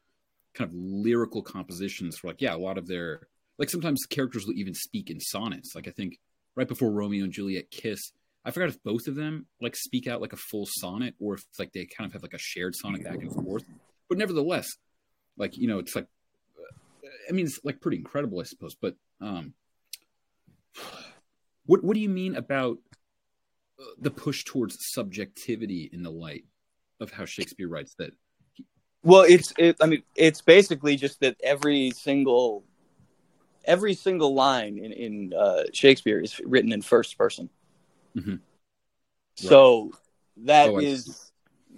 kind 0.55 0.68
of 0.68 0.74
lyrical 0.77 1.42
compositions 1.42 2.18
for 2.18 2.29
like 2.29 2.40
yeah 2.40 2.55
a 2.55 2.57
lot 2.57 2.79
of 2.79 2.87
their 2.87 3.29
like 3.59 3.70
sometimes 3.70 4.07
characters 4.07 4.46
will 4.46 4.55
even 4.55 4.74
speak 4.74 5.11
in 5.11 5.20
sonnets 5.20 5.74
like 5.74 5.87
i 5.87 5.90
think 5.90 6.18
right 6.57 6.68
before 6.68 6.90
romeo 6.90 7.24
and 7.24 7.33
juliet 7.33 7.70
kiss 7.70 8.12
i 8.44 8.51
forgot 8.51 8.68
if 8.68 8.83
both 8.83 9.07
of 9.07 9.14
them 9.14 9.46
like 9.61 9.77
speak 9.77 10.07
out 10.07 10.20
like 10.20 10.33
a 10.33 10.37
full 10.37 10.66
sonnet 10.66 11.14
or 11.20 11.35
if 11.35 11.44
like 11.59 11.72
they 11.72 11.87
kind 11.87 12.09
of 12.09 12.12
have 12.12 12.22
like 12.22 12.35
a 12.35 12.38
shared 12.38 12.74
sonnet 12.74 13.05
back 13.05 13.20
and 13.20 13.33
forth 13.33 13.64
but 14.09 14.18
nevertheless 14.18 14.77
like 15.37 15.57
you 15.57 15.68
know 15.68 15.79
it's 15.79 15.94
like 15.94 16.07
i 17.29 17.33
mean 17.33 17.47
it's 17.47 17.61
like 17.64 17.81
pretty 17.81 17.97
incredible 17.97 18.40
i 18.40 18.44
suppose 18.44 18.75
but 18.75 18.94
um 19.21 19.55
what 21.66 21.83
what 21.83 21.94
do 21.94 22.01
you 22.01 22.09
mean 22.09 22.37
about 22.37 22.79
uh, 23.81 23.85
the 24.01 24.11
push 24.11 24.44
towards 24.44 24.77
subjectivity 24.81 25.88
in 25.92 26.03
the 26.03 26.11
light 26.11 26.44
of 27.01 27.11
how 27.11 27.25
shakespeare 27.25 27.68
writes 27.68 27.94
that 27.94 28.12
well, 29.03 29.23
it's 29.23 29.53
it, 29.59 29.77
I 29.81 29.87
mean, 29.87 30.03
it's 30.16 30.40
basically 30.40 30.97
just 30.97 31.21
that 31.21 31.37
every 31.42 31.92
single 31.92 32.64
every 33.64 33.94
single 33.94 34.35
line 34.35 34.79
in 34.79 34.92
in 34.92 35.33
uh, 35.35 35.64
Shakespeare 35.73 36.21
is 36.21 36.38
written 36.40 36.73
in 36.73 36.83
first 36.83 37.16
person. 37.16 37.49
Mm-hmm. 38.16 38.37
So 39.37 39.85
right. 39.85 39.92
that 40.47 40.68
oh, 40.71 40.79
is 40.79 41.28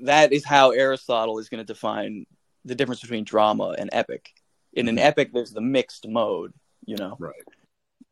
that 0.03 0.33
is 0.33 0.45
how 0.45 0.71
Aristotle 0.71 1.39
is 1.39 1.49
going 1.49 1.65
to 1.65 1.73
define 1.73 2.27
the 2.65 2.75
difference 2.75 3.01
between 3.01 3.25
drama 3.25 3.75
and 3.79 3.91
epic. 3.93 4.33
In 4.73 4.89
an 4.89 4.97
mm-hmm. 4.97 5.07
epic, 5.07 5.33
there's 5.33 5.53
the 5.53 5.61
mixed 5.61 6.07
mode, 6.07 6.53
you 6.85 6.97
know, 6.97 7.17
right, 7.19 7.35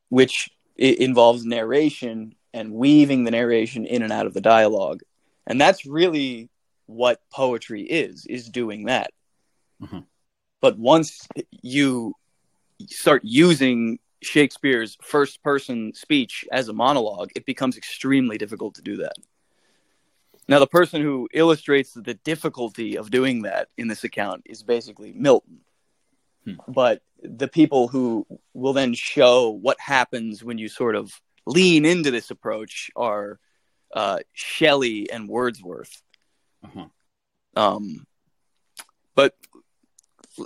which 0.09 0.51
involves 0.77 1.45
narration 1.45 2.35
and 2.53 2.73
weaving 2.73 3.25
the 3.25 3.31
narration 3.31 3.87
in 3.87 4.03
and 4.03 4.13
out 4.13 4.27
of 4.27 4.35
the 4.35 4.41
dialogue, 4.41 5.03
and 5.49 5.61
that's 5.61 5.87
really 5.87 6.49
what 6.87 7.21
poetry 7.31 7.83
is 7.83 8.25
is 8.27 8.49
doing 8.49 8.87
that 8.87 9.11
mm-hmm. 9.83 10.01
but 10.61 10.79
once 10.79 11.27
you 11.51 12.15
start 12.87 13.23
using 13.25 13.99
shakespeare's 14.23 14.97
first 15.03 15.43
person 15.43 15.93
speech 15.95 16.47
as 16.51 16.69
a 16.69 16.73
monologue 16.73 17.31
it 17.35 17.45
becomes 17.45 17.77
extremely 17.77 18.39
difficult 18.39 18.75
to 18.75 18.83
do 18.83 18.97
that 18.97 19.13
now 20.49 20.59
the 20.59 20.67
person 20.67 21.03
who 21.03 21.29
illustrates 21.33 21.93
the 21.93 22.15
difficulty 22.15 22.97
of 22.97 23.11
doing 23.11 23.43
that 23.43 23.69
in 23.77 23.89
this 23.89 24.05
account 24.05 24.43
is 24.47 24.63
basically 24.63 25.13
milton 25.13 25.61
hmm. 26.45 26.55
but 26.67 27.03
the 27.23 27.49
people 27.49 27.89
who 27.89 28.27
will 28.55 28.73
then 28.73 28.95
show 28.95 29.51
what 29.51 29.79
happens 29.81 30.43
when 30.45 30.59
you 30.59 30.69
sort 30.69 30.95
of 30.95 31.13
lean 31.47 31.85
into 31.85 32.11
this 32.11 32.31
approach 32.31 32.91
are 32.95 33.39
uh, 33.95 34.19
Shelley 34.33 35.11
and 35.11 35.29
Wordsworth. 35.29 36.03
Uh-huh. 36.65 36.87
Um, 37.57 38.07
but 39.15 39.35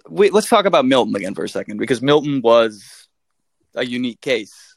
wait, 0.08 0.32
let's 0.32 0.48
talk 0.48 0.64
about 0.64 0.86
Milton 0.86 1.14
again 1.14 1.34
for 1.34 1.44
a 1.44 1.48
second 1.48 1.76
because 1.76 2.00
Milton 2.00 2.40
was 2.40 3.08
a 3.74 3.84
unique 3.84 4.20
case. 4.20 4.76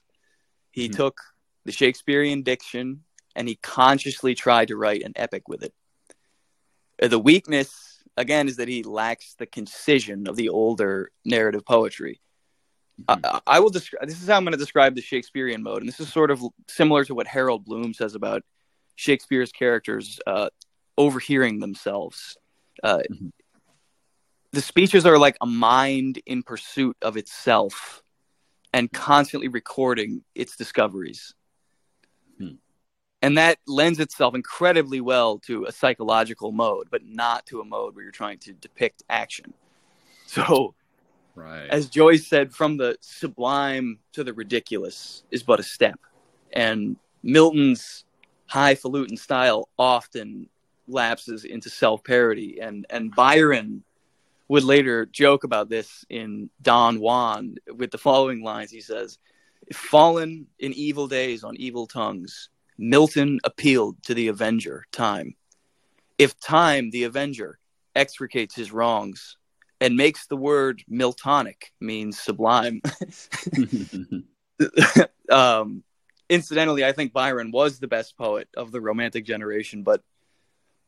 He 0.71 0.85
mm-hmm. 0.85 0.97
took 0.97 1.21
the 1.63 1.71
Shakespearean 1.71 2.41
diction 2.41 3.03
and 3.35 3.47
he 3.47 3.55
consciously 3.55 4.35
tried 4.35 4.69
to 4.69 4.77
write 4.77 5.03
an 5.03 5.13
epic 5.15 5.47
with 5.47 5.63
it. 5.63 5.73
Uh, 7.01 7.07
the 7.07 7.19
weakness, 7.19 8.01
again, 8.17 8.47
is 8.47 8.57
that 8.57 8.67
he 8.67 8.83
lacks 8.83 9.35
the 9.35 9.45
concision 9.45 10.27
of 10.27 10.35
the 10.35 10.49
older 10.49 11.11
narrative 11.23 11.65
poetry. 11.65 12.21
Mm-hmm. 13.01 13.25
I, 13.25 13.41
I 13.45 13.59
will 13.59 13.69
describe. 13.69 14.07
This 14.07 14.21
is 14.21 14.27
how 14.29 14.37
I'm 14.37 14.43
going 14.43 14.53
to 14.53 14.57
describe 14.57 14.95
the 14.95 15.01
Shakespearean 15.01 15.61
mode, 15.63 15.79
and 15.79 15.87
this 15.87 15.99
is 15.99 16.11
sort 16.11 16.31
of 16.31 16.41
similar 16.67 17.03
to 17.05 17.15
what 17.15 17.27
Harold 17.27 17.65
Bloom 17.65 17.93
says 17.93 18.15
about 18.15 18.43
Shakespeare's 18.95 19.51
characters 19.51 20.19
uh, 20.25 20.49
overhearing 20.97 21.59
themselves. 21.59 22.37
Uh, 22.81 22.99
mm-hmm. 23.11 23.27
The 24.53 24.61
speeches 24.61 25.05
are 25.05 25.17
like 25.17 25.35
a 25.41 25.45
mind 25.45 26.21
in 26.25 26.41
pursuit 26.41 26.95
of 27.01 27.17
itself 27.17 28.01
and 28.71 28.89
constantly 28.91 29.49
recording 29.49 30.23
its 30.33 30.55
discoveries. 30.55 31.33
And 33.25 33.39
that 33.39 33.57
lends 33.65 33.99
itself 33.99 34.35
incredibly 34.35 35.01
well 35.01 35.39
to 35.39 35.65
a 35.65 35.71
psychological 35.71 36.51
mode, 36.51 36.89
but 36.91 37.03
not 37.07 37.43
to 37.47 37.59
a 37.59 37.65
mode 37.65 37.95
where 37.95 38.03
you're 38.03 38.11
trying 38.11 38.37
to 38.39 38.53
depict 38.53 39.01
action. 39.09 39.51
So, 40.27 40.75
right. 41.33 41.67
as 41.69 41.89
Joyce 41.89 42.27
said, 42.27 42.53
from 42.53 42.77
the 42.77 42.97
sublime 43.01 43.97
to 44.13 44.23
the 44.23 44.33
ridiculous 44.33 45.23
is 45.31 45.41
but 45.41 45.59
a 45.59 45.63
step. 45.63 45.99
And 46.53 46.97
Milton's 47.23 48.05
highfalutin 48.45 49.17
style 49.17 49.69
often 49.79 50.47
lapses 50.87 51.45
into 51.45 51.71
self 51.71 52.03
parody, 52.03 52.59
and 52.59 52.85
and 52.91 53.13
Byron 53.15 53.83
would 54.49 54.63
later 54.63 55.07
joke 55.07 55.43
about 55.43 55.67
this 55.67 56.05
in 56.09 56.51
Don 56.61 56.99
Juan 56.99 57.55
with 57.75 57.89
the 57.89 57.97
following 57.97 58.43
lines. 58.43 58.69
He 58.69 58.81
says, 58.81 59.17
"Fallen 59.73 60.45
in 60.59 60.73
evil 60.73 61.07
days 61.07 61.43
on 61.43 61.55
evil 61.55 61.87
tongues, 61.87 62.49
Milton 62.77 63.39
appealed 63.43 64.01
to 64.03 64.13
the 64.13 64.27
Avenger, 64.27 64.85
Time. 64.91 65.35
If 66.17 66.39
Time, 66.39 66.89
the 66.91 67.03
Avenger, 67.03 67.59
extricates 67.95 68.55
his 68.55 68.71
wrongs." 68.71 69.37
And 69.81 69.97
makes 69.97 70.25
the 70.27 70.37
word 70.37 70.83
Miltonic 70.89 71.71
means 71.81 72.17
sublime. 72.17 72.81
um, 75.29 75.83
incidentally, 76.29 76.85
I 76.85 76.93
think 76.93 77.11
Byron 77.11 77.51
was 77.51 77.79
the 77.79 77.87
best 77.87 78.17
poet 78.17 78.47
of 78.55 78.71
the 78.71 78.79
Romantic 78.79 79.25
generation, 79.25 79.83
but 79.83 80.01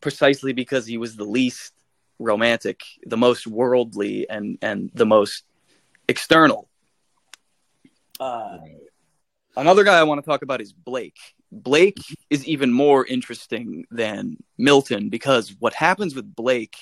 precisely 0.00 0.52
because 0.52 0.86
he 0.86 0.98
was 0.98 1.16
the 1.16 1.24
least 1.24 1.74
romantic, 2.18 2.82
the 3.04 3.16
most 3.16 3.46
worldly, 3.46 4.28
and 4.28 4.58
and 4.62 4.90
the 4.94 5.06
most 5.06 5.44
external. 6.08 6.68
Uh, 8.18 8.58
another 9.56 9.84
guy 9.84 9.98
I 9.98 10.02
want 10.02 10.22
to 10.22 10.28
talk 10.28 10.42
about 10.42 10.60
is 10.60 10.72
Blake. 10.72 11.18
Blake 11.50 12.00
is 12.28 12.46
even 12.46 12.72
more 12.72 13.06
interesting 13.06 13.86
than 13.90 14.36
Milton 14.58 15.08
because 15.08 15.54
what 15.58 15.72
happens 15.74 16.14
with 16.14 16.34
Blake 16.34 16.76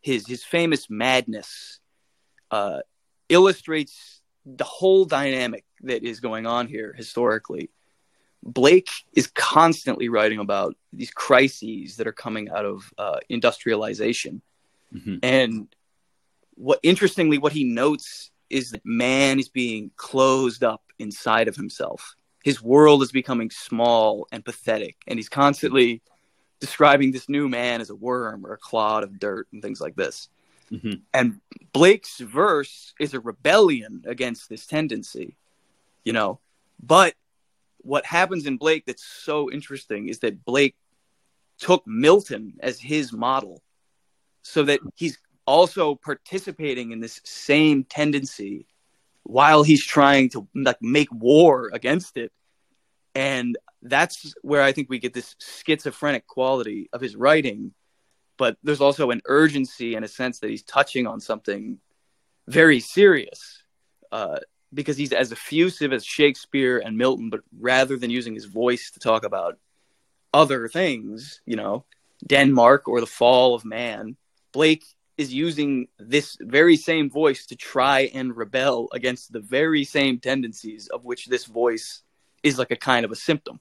his 0.00 0.26
his 0.26 0.44
famous 0.44 0.88
madness 0.88 1.80
uh, 2.50 2.80
illustrates 3.28 4.20
the 4.46 4.64
whole 4.64 5.04
dynamic 5.04 5.64
that 5.82 6.02
is 6.02 6.20
going 6.20 6.46
on 6.46 6.66
here 6.66 6.92
historically. 6.92 7.70
Blake 8.42 8.88
is 9.12 9.26
constantly 9.26 10.08
writing 10.08 10.38
about 10.38 10.74
these 10.92 11.10
crises 11.10 11.96
that 11.96 12.06
are 12.06 12.12
coming 12.12 12.48
out 12.48 12.64
of 12.64 12.90
uh, 12.96 13.18
industrialization, 13.28 14.40
mm-hmm. 14.94 15.16
and 15.22 15.68
what 16.54 16.80
interestingly, 16.82 17.36
what 17.36 17.52
he 17.52 17.64
notes 17.64 18.30
is 18.48 18.70
that 18.70 18.80
man 18.84 19.38
is 19.38 19.48
being 19.48 19.90
closed 19.96 20.64
up 20.64 20.82
inside 20.98 21.48
of 21.48 21.56
himself. 21.56 22.16
His 22.42 22.62
world 22.62 23.02
is 23.02 23.12
becoming 23.12 23.50
small 23.50 24.26
and 24.32 24.44
pathetic, 24.44 24.96
and 25.06 25.18
he's 25.18 25.28
constantly 25.28 26.02
describing 26.60 27.10
this 27.10 27.28
new 27.28 27.48
man 27.48 27.80
as 27.80 27.90
a 27.90 27.94
worm 27.94 28.46
or 28.46 28.52
a 28.52 28.58
clod 28.58 29.02
of 29.02 29.18
dirt 29.18 29.48
and 29.52 29.62
things 29.62 29.80
like 29.80 29.96
this. 29.96 30.28
Mm-hmm. 30.70 31.00
And 31.12 31.40
Blake's 31.72 32.18
verse 32.20 32.94
is 33.00 33.14
a 33.14 33.20
rebellion 33.20 34.04
against 34.06 34.48
this 34.48 34.66
tendency, 34.66 35.36
you 36.04 36.12
know. 36.12 36.38
But 36.82 37.14
what 37.78 38.06
happens 38.06 38.46
in 38.46 38.56
Blake 38.56 38.84
that's 38.86 39.04
so 39.04 39.50
interesting 39.50 40.08
is 40.08 40.20
that 40.20 40.44
Blake 40.44 40.76
took 41.58 41.86
Milton 41.86 42.54
as 42.60 42.80
his 42.80 43.12
model 43.12 43.62
so 44.42 44.62
that 44.64 44.80
he's 44.94 45.18
also 45.46 45.94
participating 45.94 46.92
in 46.92 47.00
this 47.00 47.20
same 47.24 47.84
tendency 47.84 48.66
while 49.30 49.62
he's 49.62 49.84
trying 49.84 50.28
to 50.30 50.48
like 50.54 50.82
make 50.82 51.12
war 51.12 51.70
against 51.72 52.16
it. 52.16 52.32
And 53.14 53.56
that's 53.82 54.34
where 54.42 54.60
i 54.62 54.72
think 54.72 54.90
we 54.90 54.98
get 54.98 55.14
this 55.14 55.34
schizophrenic 55.64 56.26
quality 56.26 56.88
of 56.92 57.00
his 57.00 57.16
writing. 57.16 57.72
But 58.36 58.56
there's 58.62 58.80
also 58.80 59.10
an 59.10 59.22
urgency 59.26 59.94
and 59.94 60.04
a 60.04 60.08
sense 60.08 60.40
that 60.40 60.50
he's 60.50 60.62
touching 60.62 61.06
on 61.06 61.20
something 61.20 61.78
very 62.48 62.80
serious 62.80 63.62
uh, 64.12 64.38
because 64.72 64.96
he's 64.96 65.12
as 65.12 65.30
effusive 65.30 65.92
as 65.92 66.04
shakespeare 66.04 66.78
and 66.78 66.96
milton 66.96 67.30
but 67.30 67.40
rather 67.58 67.96
than 67.96 68.10
using 68.10 68.34
his 68.34 68.46
voice 68.46 68.90
to 68.92 69.00
talk 69.00 69.24
about 69.24 69.58
other 70.32 70.68
things 70.68 71.40
you 71.44 71.56
know 71.56 71.84
denmark 72.26 72.88
or 72.88 73.00
the 73.00 73.06
fall 73.06 73.54
of 73.54 73.64
man 73.64 74.16
blake 74.52 74.84
is 75.20 75.34
using 75.34 75.86
this 75.98 76.38
very 76.40 76.76
same 76.76 77.10
voice 77.10 77.44
to 77.44 77.54
try 77.54 78.10
and 78.14 78.34
rebel 78.34 78.88
against 78.92 79.30
the 79.30 79.40
very 79.40 79.84
same 79.84 80.18
tendencies 80.18 80.88
of 80.88 81.04
which 81.04 81.26
this 81.26 81.44
voice 81.44 82.02
is 82.42 82.58
like 82.58 82.70
a 82.70 82.76
kind 82.90 83.04
of 83.04 83.12
a 83.12 83.16
symptom. 83.16 83.60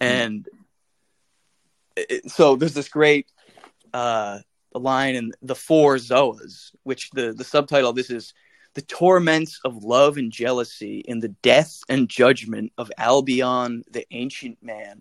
And 0.00 0.46
it, 1.96 2.30
so 2.30 2.56
there's 2.56 2.74
this 2.74 2.90
great 2.90 3.26
uh, 3.94 4.40
line 4.74 5.14
in 5.14 5.32
the 5.40 5.54
four 5.54 5.96
Zoas, 5.96 6.72
which 6.82 7.08
the, 7.12 7.32
the 7.32 7.44
subtitle 7.44 7.88
of 7.88 7.96
this 7.96 8.10
is 8.10 8.34
the 8.74 8.82
torments 8.82 9.58
of 9.64 9.82
love 9.82 10.18
and 10.18 10.30
jealousy 10.30 10.98
in 10.98 11.20
the 11.20 11.34
death 11.40 11.80
and 11.88 12.06
judgment 12.06 12.70
of 12.76 12.92
Albion, 12.98 13.82
the 13.90 14.04
ancient 14.10 14.62
man. 14.62 15.00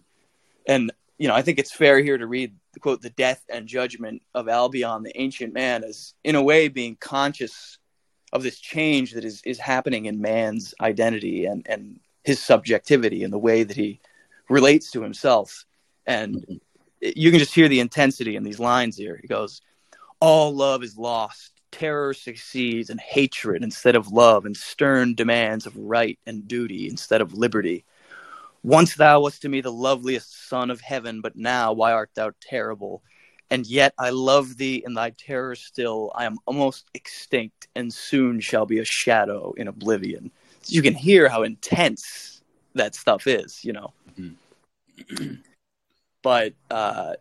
And, 0.65 0.93
you 1.17 1.27
know, 1.27 1.35
I 1.35 1.41
think 1.41 1.59
it's 1.59 1.73
fair 1.73 1.99
here 1.99 2.17
to 2.17 2.25
read 2.25 2.55
quote 2.79 3.01
the 3.01 3.09
death 3.11 3.43
and 3.49 3.67
judgment 3.67 4.21
of 4.33 4.47
Albion, 4.47 5.03
the 5.03 5.19
ancient 5.19 5.53
man, 5.53 5.83
as 5.83 6.13
in 6.23 6.35
a 6.35 6.41
way 6.41 6.67
being 6.67 6.95
conscious 6.95 7.77
of 8.33 8.43
this 8.43 8.59
change 8.59 9.13
that 9.13 9.23
is 9.23 9.41
is 9.45 9.59
happening 9.59 10.05
in 10.05 10.21
man's 10.21 10.73
identity 10.81 11.45
and 11.45 11.65
and 11.67 11.99
his 12.23 12.41
subjectivity 12.41 13.23
and 13.23 13.31
the 13.31 13.39
way 13.39 13.63
that 13.63 13.77
he 13.77 13.99
relates 14.49 14.91
to 14.91 15.01
himself. 15.01 15.65
And 16.05 16.35
mm-hmm. 16.35 17.09
you 17.15 17.31
can 17.31 17.39
just 17.39 17.55
hear 17.55 17.67
the 17.67 17.79
intensity 17.79 18.35
in 18.35 18.43
these 18.43 18.59
lines 18.59 18.97
here. 18.97 19.17
He 19.21 19.27
goes, 19.27 19.61
"All 20.19 20.53
love 20.53 20.83
is 20.83 20.97
lost." 20.97 21.51
Terror 21.71 22.13
succeeds 22.13 22.89
and 22.89 23.01
hatred 23.01 23.61
instead 23.61 23.95
of 23.95 24.07
love, 24.07 24.45
and 24.45 24.55
stern 24.55 25.13
demands 25.13 25.65
of 25.65 25.75
right 25.75 26.17
and 26.25 26.47
duty 26.47 26.87
instead 26.87 27.21
of 27.21 27.33
liberty 27.33 27.83
once 28.65 28.95
thou 28.95 29.21
wast 29.21 29.43
to 29.43 29.49
me 29.49 29.61
the 29.61 29.71
loveliest 29.71 30.49
son 30.49 30.71
of 30.71 30.81
heaven, 30.81 31.21
but 31.21 31.35
now 31.35 31.71
why 31.71 31.91
art 31.91 32.09
thou 32.15 32.31
terrible? 32.41 33.03
And 33.51 33.67
yet 33.67 33.93
I 33.99 34.09
love 34.09 34.57
thee 34.57 34.81
in 34.83 34.95
thy 34.95 35.11
terror 35.11 35.53
still. 35.53 36.11
I 36.15 36.25
am 36.25 36.39
almost 36.47 36.85
extinct, 36.95 37.67
and 37.75 37.93
soon 37.93 38.39
shall 38.39 38.65
be 38.65 38.79
a 38.79 38.85
shadow 38.85 39.53
in 39.55 39.67
oblivion. 39.67 40.31
You 40.65 40.81
can 40.81 40.95
hear 40.95 41.29
how 41.29 41.43
intense 41.43 42.41
that 42.73 42.95
stuff 42.95 43.27
is, 43.27 43.63
you 43.63 43.73
know. 43.73 43.93
Mm-hmm. 44.19 45.35
but 46.23 46.53
uh, 46.71 47.13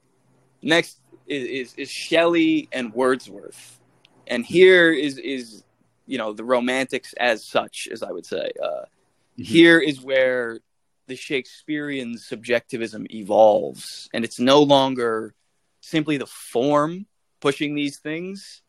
next 0.63 1.01
is, 1.27 1.45
is, 1.45 1.75
is 1.75 1.91
Shelley 1.91 2.71
and 2.73 2.91
Wordsworth, 2.95 3.81
and 4.29 4.47
here 4.47 4.93
is 4.93 5.19
is 5.19 5.63
you 6.07 6.17
know 6.17 6.33
the 6.33 6.45
romantics 6.45 7.13
as 7.21 7.45
such, 7.45 7.87
as 7.93 8.03
I 8.03 8.11
would 8.13 8.25
say. 8.25 8.51
Uh, 8.63 8.67
mm-hmm. 8.67 9.43
Here 9.43 9.79
is 9.79 10.01
where 10.01 10.61
the 11.07 11.17
Shakespearean 11.17 12.19
subjectivism 12.19 13.07
evolves, 13.11 14.09
and 14.13 14.25
it's 14.25 14.41
no 14.41 14.63
longer 14.63 15.35
simply 15.81 16.17
the 16.17 16.27
form 16.27 17.07
pushing 17.41 17.75
these 17.75 17.99
things 17.99 18.63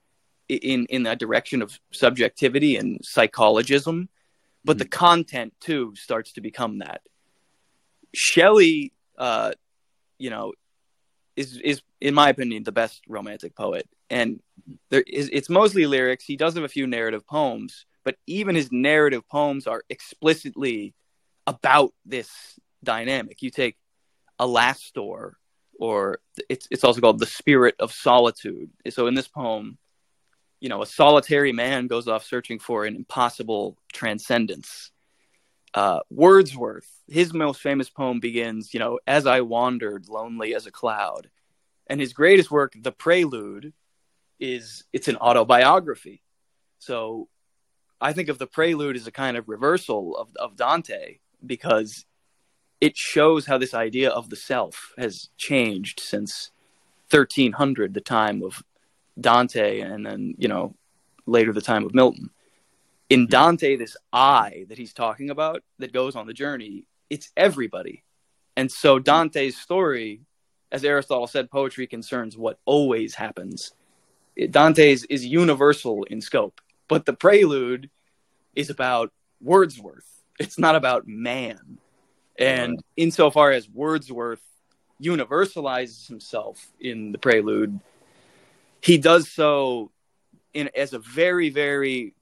in 0.49 0.85
in 0.87 1.03
that 1.03 1.19
direction 1.19 1.61
of 1.61 1.79
subjectivity 1.91 2.75
and 2.75 2.99
psychologism, 3.03 4.09
but 4.63 4.73
mm-hmm. 4.73 4.79
the 4.79 4.89
content 4.89 5.53
too 5.59 5.93
starts 5.95 6.33
to 6.33 6.41
become 6.41 6.79
that. 6.79 7.01
Shelley, 8.13 8.93
uh, 9.17 9.53
you 10.17 10.29
know, 10.29 10.53
is 11.35 11.57
is 11.57 11.81
in 12.01 12.13
my 12.13 12.29
opinion 12.29 12.63
the 12.63 12.71
best 12.71 13.01
romantic 13.07 13.55
poet, 13.55 13.87
and 14.09 14.41
there 14.89 15.03
is 15.07 15.29
it's 15.31 15.49
mostly 15.49 15.85
lyrics. 15.85 16.25
He 16.25 16.37
does 16.37 16.55
have 16.55 16.63
a 16.63 16.69
few 16.69 16.87
narrative 16.87 17.25
poems, 17.25 17.85
but 18.03 18.17
even 18.27 18.55
his 18.55 18.71
narrative 18.71 19.27
poems 19.27 19.67
are 19.67 19.83
explicitly 19.89 20.93
about 21.47 21.93
this 22.05 22.29
dynamic. 22.83 23.41
You 23.41 23.49
take 23.49 23.77
Alastor, 24.39 25.33
or 25.79 26.19
it's 26.49 26.67
it's 26.71 26.83
also 26.83 27.01
called 27.01 27.19
the 27.19 27.25
spirit 27.25 27.75
of 27.79 27.91
solitude. 27.91 28.69
So 28.89 29.07
in 29.07 29.15
this 29.15 29.27
poem, 29.27 29.77
you 30.59 30.69
know, 30.69 30.81
a 30.81 30.87
solitary 30.87 31.51
man 31.51 31.87
goes 31.87 32.07
off 32.07 32.25
searching 32.25 32.59
for 32.59 32.85
an 32.85 32.95
impossible 32.95 33.77
transcendence. 33.93 34.91
Uh, 35.73 35.99
Wordsworth, 36.09 36.89
his 37.07 37.33
most 37.33 37.61
famous 37.61 37.89
poem 37.89 38.21
begins, 38.21 38.73
you 38.73 38.79
know, 38.79 38.97
as 39.05 39.27
I 39.27 39.41
wandered 39.41 40.07
lonely 40.07 40.55
as 40.55 40.65
a 40.65 40.71
cloud, 40.71 41.29
and 41.87 41.99
his 41.99 42.13
greatest 42.13 42.49
work, 42.49 42.73
The 42.79 42.93
Prelude, 42.93 43.73
is 44.39 44.85
it's 44.93 45.09
an 45.09 45.17
autobiography. 45.17 46.21
So 46.79 47.27
I 47.99 48.13
think 48.13 48.29
of 48.29 48.37
the 48.37 48.47
Prelude 48.47 48.95
as 48.95 49.07
a 49.07 49.11
kind 49.11 49.35
of 49.35 49.49
reversal 49.49 50.15
of 50.15 50.29
of 50.37 50.55
Dante, 50.55 51.19
because 51.45 52.05
it 52.81 52.97
shows 52.97 53.45
how 53.45 53.57
this 53.57 53.73
idea 53.73 54.09
of 54.09 54.29
the 54.29 54.35
self 54.35 54.93
has 54.97 55.29
changed 55.37 55.99
since 55.99 56.51
1300 57.09 57.93
the 57.93 58.01
time 58.01 58.43
of 58.43 58.63
dante 59.19 59.79
and 59.79 60.05
then 60.05 60.35
you 60.37 60.47
know 60.47 60.75
later 61.25 61.53
the 61.53 61.61
time 61.61 61.85
of 61.85 61.93
milton. 61.93 62.29
In 63.09 63.21
mm-hmm. 63.21 63.31
dante 63.31 63.75
this 63.75 63.95
i 64.11 64.65
that 64.69 64.77
he's 64.77 64.93
talking 64.93 65.29
about 65.29 65.63
that 65.79 65.93
goes 65.93 66.15
on 66.15 66.27
the 66.27 66.33
journey 66.33 66.87
it's 67.09 67.31
everybody. 67.37 68.03
And 68.57 68.71
so 68.71 68.99
dante's 68.99 69.57
story 69.57 70.21
as 70.71 70.83
aristotle 70.83 71.27
said 71.27 71.49
poetry 71.49 71.87
concerns 71.87 72.37
what 72.37 72.59
always 72.65 73.15
happens. 73.15 73.73
Dante's 74.51 75.05
is 75.05 75.25
universal 75.25 76.03
in 76.03 76.21
scope 76.21 76.59
but 76.87 77.05
the 77.05 77.13
prelude 77.13 77.89
is 78.53 78.69
about 78.69 79.11
wordsworth 79.41 80.14
it's 80.39 80.59
not 80.59 80.75
about 80.75 81.07
man. 81.07 81.77
And 82.37 82.83
insofar 82.97 83.51
as 83.51 83.69
Wordsworth 83.69 84.41
universalizes 85.01 86.07
himself 86.07 86.65
in 86.79 87.11
the 87.11 87.17
prelude, 87.17 87.79
he 88.81 88.97
does 88.97 89.29
so 89.29 89.91
in 90.53 90.69
as 90.75 90.93
a 90.93 90.99
very, 90.99 91.49
very 91.49 92.13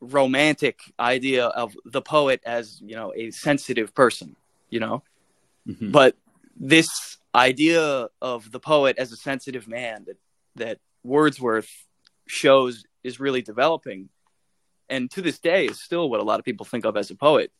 romantic 0.00 0.80
idea 0.98 1.46
of 1.46 1.76
the 1.84 2.02
poet 2.02 2.40
as, 2.44 2.80
you 2.84 2.96
know, 2.96 3.12
a 3.14 3.30
sensitive 3.30 3.94
person, 3.94 4.36
you 4.68 4.80
know? 4.80 5.02
Mm-hmm. 5.68 5.92
But 5.92 6.16
this 6.56 7.18
idea 7.34 8.08
of 8.20 8.50
the 8.50 8.60
poet 8.60 8.98
as 8.98 9.12
a 9.12 9.16
sensitive 9.16 9.68
man 9.68 10.04
that 10.06 10.18
that 10.56 10.78
Wordsworth 11.04 11.70
shows 12.26 12.84
is 13.02 13.18
really 13.18 13.42
developing 13.42 14.08
and 14.88 15.10
to 15.10 15.22
this 15.22 15.38
day 15.38 15.66
is 15.66 15.80
still 15.80 16.08
what 16.08 16.20
a 16.20 16.24
lot 16.24 16.38
of 16.38 16.44
people 16.44 16.66
think 16.66 16.84
of 16.84 16.96
as 16.96 17.10
a 17.10 17.14
poet 17.14 17.52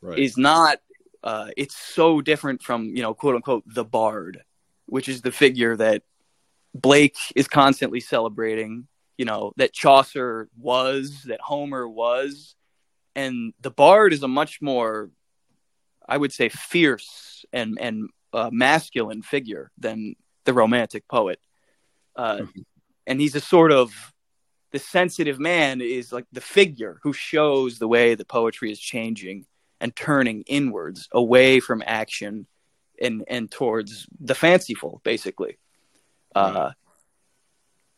right. 0.00 0.18
is 0.18 0.36
not 0.36 0.78
uh, 1.22 1.48
it's 1.56 1.76
so 1.76 2.20
different 2.20 2.62
from 2.62 2.96
you 2.96 3.02
know 3.02 3.14
quote 3.14 3.34
unquote 3.34 3.62
the 3.66 3.84
bard 3.84 4.42
which 4.86 5.08
is 5.08 5.22
the 5.22 5.32
figure 5.32 5.76
that 5.76 6.02
blake 6.74 7.16
is 7.36 7.48
constantly 7.48 8.00
celebrating 8.00 8.86
you 9.16 9.24
know 9.24 9.52
that 9.56 9.72
chaucer 9.72 10.48
was 10.58 11.22
that 11.24 11.40
homer 11.40 11.88
was 11.88 12.56
and 13.14 13.52
the 13.60 13.70
bard 13.70 14.12
is 14.12 14.22
a 14.22 14.28
much 14.28 14.60
more 14.60 15.10
i 16.08 16.16
would 16.16 16.32
say 16.32 16.48
fierce 16.48 17.44
and 17.52 17.78
and 17.80 18.08
uh, 18.32 18.48
masculine 18.50 19.20
figure 19.20 19.70
than 19.76 20.14
the 20.44 20.54
romantic 20.54 21.06
poet 21.06 21.38
uh, 22.16 22.38
mm-hmm. 22.38 22.60
and 23.06 23.20
he's 23.20 23.34
a 23.34 23.40
sort 23.40 23.70
of 23.70 24.11
the 24.72 24.78
sensitive 24.78 25.38
man 25.38 25.80
is 25.80 26.12
like 26.12 26.26
the 26.32 26.40
figure 26.40 26.98
who 27.02 27.12
shows 27.12 27.78
the 27.78 27.88
way 27.88 28.14
the 28.14 28.24
poetry 28.24 28.70
is 28.70 28.80
changing 28.80 29.46
and 29.80 29.94
turning 29.94 30.42
inwards 30.46 31.08
away 31.12 31.60
from 31.60 31.82
action 31.86 32.46
and 33.00 33.24
and 33.28 33.50
towards 33.50 34.06
the 34.20 34.34
fanciful 34.34 35.00
basically. 35.04 35.58
Uh, 36.34 36.70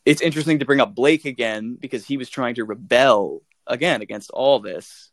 it's 0.05 0.21
interesting 0.21 0.59
to 0.59 0.65
bring 0.65 0.81
up 0.81 0.95
blake 0.95 1.25
again 1.25 1.77
because 1.81 2.05
he 2.05 2.17
was 2.17 2.29
trying 2.29 2.57
to 2.57 2.65
rebel 2.65 3.43
again 3.67 4.03
against 4.03 4.31
all 4.31 4.59
this 4.59 5.13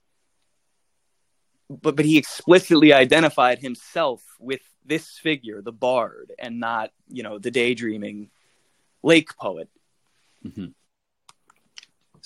but 1.81 1.95
but 1.95 2.05
he 2.05 2.17
explicitly 2.17 2.91
identified 2.91 3.59
himself 3.59 4.23
with 4.39 4.61
this 4.85 5.17
figure 5.17 5.61
the 5.61 5.71
bard 5.71 6.33
and 6.37 6.59
not 6.59 6.91
you 7.07 7.23
know 7.23 7.39
the 7.39 7.51
daydreaming 7.51 8.29
lake 9.03 9.35
poet. 9.37 9.69
Mm-hmm. 10.45 10.67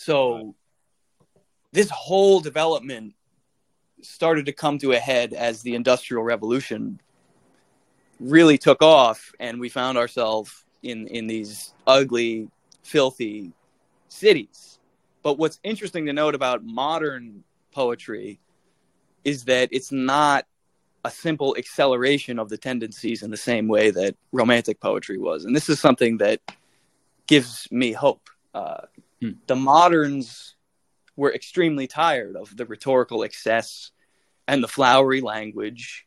So 0.06 0.54
this 1.72 1.90
whole 1.90 2.40
development 2.40 3.16
started 4.04 4.46
to 4.46 4.52
come 4.52 4.78
to 4.78 4.92
a 4.92 5.00
head 5.00 5.34
as 5.34 5.64
the 5.64 5.74
industrial 5.74 6.22
revolution 6.22 7.02
really 8.20 8.60
took 8.60 8.84
off 8.84 9.34
and 9.40 9.60
we 9.60 9.68
found 9.68 9.98
ourselves 9.98 10.64
in 10.84 11.08
in 11.08 11.26
these 11.26 11.74
ugly 11.88 12.48
filthy 12.84 13.52
cities. 14.08 14.78
But 15.24 15.40
what's 15.40 15.60
interesting 15.64 16.06
to 16.06 16.14
note 16.14 16.36
about 16.36 16.64
modern 16.64 17.44
poetry 17.72 18.40
is 19.24 19.46
that 19.46 19.70
it's 19.72 19.92
not 19.92 20.46
a 21.04 21.10
simple 21.10 21.56
acceleration 21.58 22.38
of 22.38 22.50
the 22.50 22.60
tendencies 22.60 23.24
in 23.24 23.32
the 23.32 23.38
same 23.38 23.68
way 23.68 23.90
that 23.90 24.16
romantic 24.32 24.80
poetry 24.80 25.18
was. 25.18 25.46
And 25.46 25.56
this 25.56 25.68
is 25.68 25.80
something 25.80 26.18
that 26.18 26.42
gives 27.26 27.68
me 27.72 27.92
hope 27.92 28.30
uh, 28.54 28.86
hmm. 29.22 29.32
the 29.48 29.56
moderns 29.56 30.56
were 31.16 31.34
extremely 31.34 31.88
tired 31.88 32.36
of 32.36 32.56
the 32.56 32.66
rhetorical 32.66 33.24
excess 33.24 33.92
and 34.48 34.64
the 34.64 34.68
flowery 34.68 35.22
language. 35.22 36.06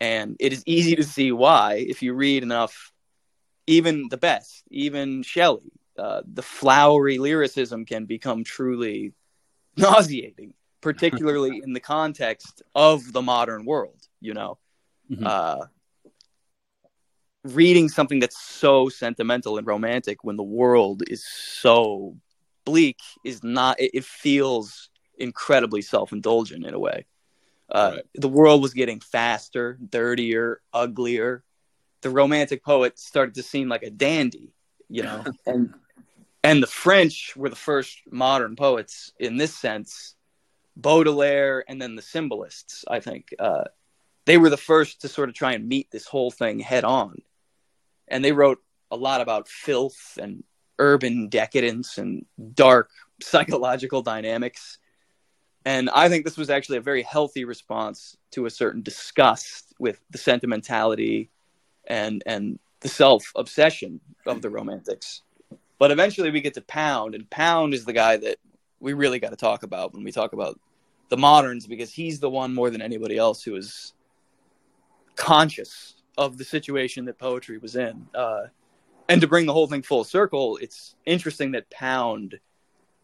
And 0.00 0.36
it 0.40 0.52
is 0.52 0.62
easy 0.66 0.96
to 0.96 1.04
see 1.04 1.32
why 1.32 1.84
if 1.88 2.02
you 2.02 2.14
read 2.14 2.42
enough, 2.42 2.92
even 3.66 4.08
the 4.08 4.16
best, 4.16 4.64
even 4.70 5.22
Shelley, 5.22 5.72
uh, 5.98 6.22
the 6.26 6.42
flowery 6.42 7.18
lyricism 7.18 7.84
can 7.84 8.04
become 8.04 8.44
truly 8.44 9.12
nauseating, 9.76 10.54
particularly 10.80 11.60
in 11.64 11.72
the 11.72 11.80
context 11.80 12.62
of 12.74 13.12
the 13.12 13.22
modern 13.22 13.64
world, 13.64 14.00
you 14.20 14.34
know. 14.34 14.58
Mm-hmm. 15.10 15.26
Uh, 15.26 15.66
reading 17.44 17.88
something 17.88 18.18
that's 18.18 18.40
so 18.40 18.88
sentimental 18.88 19.56
and 19.56 19.66
romantic 19.66 20.24
when 20.24 20.36
the 20.36 20.42
world 20.42 21.02
is 21.08 21.24
so 21.24 22.16
bleak 22.66 22.98
is 23.24 23.42
not 23.42 23.80
it, 23.80 23.92
it 23.94 24.04
feels 24.04 24.90
incredibly 25.18 25.80
self-indulgent 25.80 26.66
in 26.66 26.74
a 26.74 26.78
way 26.78 27.06
uh, 27.68 27.92
right. 27.94 28.04
The 28.14 28.28
world 28.28 28.62
was 28.62 28.74
getting 28.74 29.00
faster, 29.00 29.78
dirtier, 29.88 30.60
uglier. 30.72 31.42
The 32.02 32.10
romantic 32.10 32.64
poet 32.64 32.98
started 32.98 33.34
to 33.36 33.42
seem 33.42 33.68
like 33.68 33.82
a 33.82 33.90
dandy, 33.90 34.52
you 34.88 35.02
know, 35.02 35.24
and 35.46 35.74
and 36.44 36.62
the 36.62 36.68
French 36.68 37.34
were 37.36 37.48
the 37.48 37.56
first 37.56 38.02
modern 38.10 38.54
poets 38.54 39.12
in 39.18 39.36
this 39.36 39.54
sense. 39.54 40.14
Baudelaire 40.76 41.64
and 41.66 41.80
then 41.80 41.96
the 41.96 42.02
symbolists, 42.02 42.84
I 42.86 43.00
think, 43.00 43.34
uh, 43.38 43.64
they 44.26 44.36
were 44.36 44.50
the 44.50 44.58
first 44.58 45.00
to 45.00 45.08
sort 45.08 45.30
of 45.30 45.34
try 45.34 45.54
and 45.54 45.66
meet 45.66 45.90
this 45.90 46.06
whole 46.06 46.30
thing 46.30 46.58
head 46.60 46.84
on, 46.84 47.22
and 48.06 48.22
they 48.22 48.32
wrote 48.32 48.58
a 48.90 48.96
lot 48.96 49.22
about 49.22 49.48
filth 49.48 50.18
and 50.20 50.44
urban 50.78 51.28
decadence 51.28 51.98
and 51.98 52.24
dark 52.54 52.90
psychological 53.22 54.02
dynamics 54.02 54.78
and 55.66 55.90
I 55.90 56.08
think 56.08 56.24
this 56.24 56.36
was 56.36 56.48
actually 56.48 56.78
a 56.78 56.82
very 56.82 57.02
healthy 57.02 57.44
response 57.44 58.16
to 58.30 58.46
a 58.46 58.50
certain 58.50 58.82
disgust 58.82 59.74
with 59.80 60.00
the 60.10 60.16
sentimentality 60.16 61.28
and 61.88 62.22
and 62.24 62.60
the 62.80 62.88
self 62.88 63.32
obsession 63.34 64.00
of 64.26 64.42
the 64.42 64.48
romantics. 64.48 65.22
But 65.80 65.90
eventually 65.90 66.30
we 66.30 66.40
get 66.40 66.54
to 66.54 66.60
Pound, 66.62 67.16
and 67.16 67.28
Pound 67.30 67.74
is 67.74 67.84
the 67.84 67.92
guy 67.92 68.16
that 68.16 68.36
we 68.78 68.92
really 68.92 69.18
got 69.18 69.30
to 69.30 69.36
talk 69.36 69.64
about 69.64 69.92
when 69.92 70.04
we 70.04 70.12
talk 70.12 70.32
about 70.34 70.58
the 71.08 71.16
moderns 71.16 71.66
because 71.66 71.92
he's 71.92 72.20
the 72.20 72.30
one 72.30 72.54
more 72.54 72.70
than 72.70 72.80
anybody 72.80 73.16
else 73.18 73.42
who 73.42 73.56
is 73.56 73.92
conscious 75.16 75.96
of 76.16 76.38
the 76.38 76.44
situation 76.44 77.04
that 77.06 77.18
poetry 77.18 77.58
was 77.58 77.74
in. 77.74 78.06
Uh, 78.14 78.44
and 79.08 79.20
to 79.20 79.26
bring 79.26 79.46
the 79.46 79.52
whole 79.52 79.66
thing 79.66 79.82
full 79.82 80.04
circle, 80.04 80.58
it's 80.60 80.94
interesting 81.04 81.52
that 81.52 81.70
Pound 81.70 82.38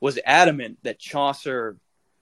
was 0.00 0.18
adamant 0.24 0.78
that 0.82 0.98
Chaucer 0.98 1.76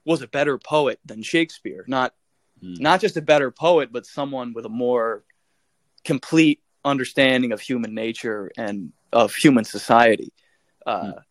was 0.05 0.23
a 0.23 0.29
better 0.29 0.59
poet 0.59 0.99
than 1.05 1.23
Shakespeare. 1.23 1.85
Not 1.87 2.15
mm. 2.63 2.79
not 2.81 3.01
just 3.01 3.17
a 3.17 3.23
better 3.23 3.51
poet, 3.51 3.91
but 3.93 4.07
someone 4.07 4.53
with 4.53 4.67
a 4.67 4.71
more 4.71 5.25
complete 6.05 6.61
understanding 6.85 7.53
of 7.53 7.61
human 7.61 7.95
nature 7.95 8.51
and 8.57 8.93
of 9.13 9.35
human 9.35 9.65
society. 9.65 10.33
Uh, 10.87 11.03
mm. 11.03 11.23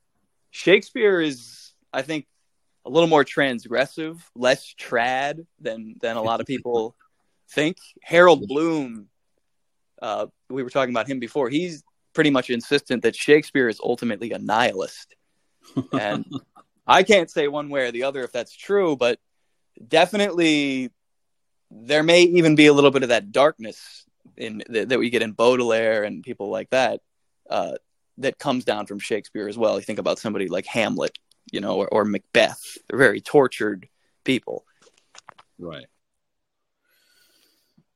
Shakespeare 0.52 1.22
is, 1.22 1.74
I 1.94 2.02
think, 2.02 2.26
a 2.86 2.90
little 2.90 3.10
more 3.10 3.24
transgressive, 3.24 4.20
less 4.36 4.74
trad 4.80 5.46
than 5.60 5.96
than 6.02 6.18
a 6.18 6.22
lot 6.22 6.42
of 6.42 6.48
people 6.48 6.96
think. 7.50 7.78
Harold 8.02 8.48
Bloom, 8.48 9.08
uh, 10.02 10.28
we 10.50 10.64
were 10.64 10.70
talking 10.70 10.94
about 10.94 11.08
him 11.08 11.20
before. 11.20 11.50
He's 11.50 11.84
pretty 12.20 12.32
much 12.32 12.50
insistent 12.50 13.04
that 13.04 13.16
Shakespeare 13.16 13.70
is 13.70 13.80
ultimately 13.82 14.34
a 14.34 14.38
nihilist, 14.40 15.16
and 15.94 16.26
I 16.86 17.04
can't 17.04 17.32
say 17.32 17.48
one 17.48 17.70
way 17.70 17.88
or 17.88 17.94
the 17.94 18.04
other 18.04 18.26
if 18.26 18.34
that's 18.34 18.54
true, 18.54 18.98
but 18.98 19.20
definitely 19.88 20.92
there 21.72 22.04
may 22.04 22.24
even 22.24 22.56
be 22.56 22.66
a 22.66 22.74
little 22.74 22.92
bit 22.92 23.04
of 23.04 23.10
that 23.10 23.32
darkness 23.32 24.04
in 24.36 24.62
that 24.68 25.00
we 25.00 25.10
get 25.10 25.22
in 25.22 25.32
Baudelaire 25.32 26.04
and 26.04 26.22
people 26.22 26.50
like 26.50 26.70
that 26.72 27.00
uh, 27.50 27.76
that 28.18 28.38
comes 28.38 28.66
down 28.66 28.86
from 28.86 29.00
Shakespeare 29.00 29.48
as 29.48 29.58
well. 29.58 29.78
You 29.78 29.82
think 29.86 30.00
about 30.00 30.20
somebody 30.20 30.50
like 30.50 30.66
Hamlet, 30.66 31.18
you 31.54 31.62
know, 31.62 31.78
or, 31.78 31.88
or 31.88 32.04
Macbeth. 32.04 32.78
They're 32.90 33.00
very 33.00 33.22
tortured 33.22 33.88
people, 34.26 34.66
right? 35.58 35.86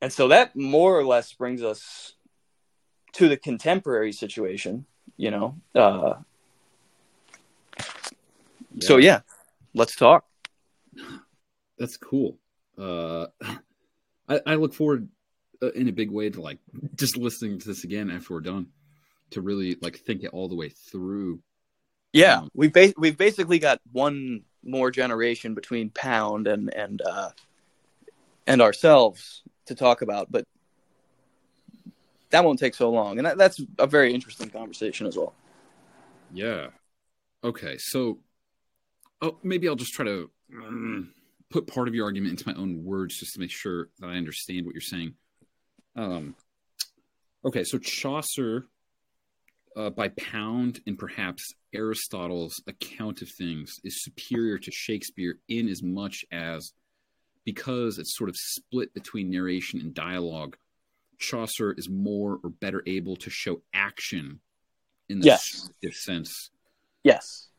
And 0.01 0.13
so 0.13 0.30
that 0.30 0.55
more 0.55 0.97
or 0.97 1.03
less 1.03 1.34
brings 1.34 1.61
us 1.61 2.13
to 3.14 3.30
the 3.30 3.38
contemporary 3.38 4.11
situation. 4.11 4.86
You 5.18 5.32
know, 5.32 5.55
uh, 5.76 6.16
so 8.82 8.97
yeah, 8.97 9.22
let's 9.74 9.95
talk. 9.95 10.26
That's 11.78 11.97
cool. 11.97 12.38
Uh, 12.78 13.28
I, 14.30 14.39
I 14.45 14.55
look 14.55 14.74
forward 14.74 15.09
uh, 15.61 15.72
in 15.72 15.88
a 15.88 15.91
big 15.91 16.11
way 16.11 16.30
to 16.30 16.41
like 16.41 16.59
just 16.95 17.18
listening 17.18 17.59
to 17.59 17.68
this 17.68 17.84
again 17.84 18.09
after 18.09 18.34
we're 18.34 18.41
done 18.41 18.68
to 19.32 19.41
really 19.41 19.78
like 19.82 19.97
think 19.97 20.24
it 20.24 20.32
all 20.34 20.47
the 20.47 20.55
way 20.55 20.70
through. 20.70 21.39
Yeah, 22.11 22.39
um, 22.39 22.49
we've 22.53 22.74
ba- 22.74 22.93
we've 22.97 23.18
basically 23.18 23.59
got 23.59 23.80
one 23.91 24.43
more 24.64 24.91
generation 24.91 25.53
between 25.53 25.89
Pound 25.89 26.47
and 26.47 26.74
and 26.74 27.01
uh, 27.01 27.30
and 28.47 28.61
ourselves 28.61 29.43
to 29.66 29.76
talk 29.76 30.01
about, 30.01 30.32
but 30.32 30.45
that 32.34 32.43
won't 32.43 32.57
take 32.57 32.73
so 32.73 32.89
long, 32.89 33.19
and 33.19 33.27
that, 33.27 33.38
that's 33.38 33.61
a 33.77 33.86
very 33.86 34.11
interesting 34.11 34.49
conversation 34.49 35.05
as 35.05 35.15
well. 35.15 35.36
Yeah. 36.34 36.67
Okay, 37.43 37.77
so 37.77 38.17
oh, 39.21 39.38
maybe 39.43 39.69
I'll 39.69 39.75
just 39.75 39.93
try 39.93 40.05
to 40.05 40.31
um, 40.57 41.13
put 41.51 41.67
part 41.67 41.88
of 41.88 41.93
your 41.93 42.05
argument 42.05 42.31
into 42.31 42.51
my 42.51 42.59
own 42.59 42.84
words 42.84 43.19
just 43.19 43.36
to 43.36 43.39
make 43.39 43.51
sure 43.51 43.89
that 43.99 44.07
I 44.07 44.15
understand 44.15 44.65
what 44.65 44.73
you're 44.73 44.81
saying. 44.81 45.13
Um, 45.95 46.36
okay, 47.45 47.63
so 47.63 47.77
Chaucer, 47.77 48.65
uh, 49.77 49.91
by 49.91 50.07
Pound 50.09 50.81
and 50.88 50.97
perhaps 50.97 51.53
Aristotle's 51.71 52.63
account 52.65 53.21
of 53.21 53.29
things, 53.29 53.79
is 53.84 54.03
superior 54.03 54.57
to 54.57 54.71
Shakespeare 54.71 55.36
in 55.49 55.69
as 55.69 55.84
much 55.84 56.25
as 56.31 56.73
because 57.45 57.99
it's 57.99 58.17
sort 58.17 58.31
of 58.31 58.38
split 58.38 58.91
between 58.95 59.29
narration 59.29 59.79
and 59.81 59.93
dialogue. 59.93 60.57
Chaucer 61.24 61.74
is 61.74 61.89
more 61.89 62.39
or 62.43 62.49
better 62.49 62.84
able 62.86 63.15
to 63.17 63.30
show 63.30 63.61
action 63.74 64.39
in 65.09 65.19
the 65.19 65.26
yes. 65.26 65.69
sense. 65.91 66.51
Yes 67.03 67.49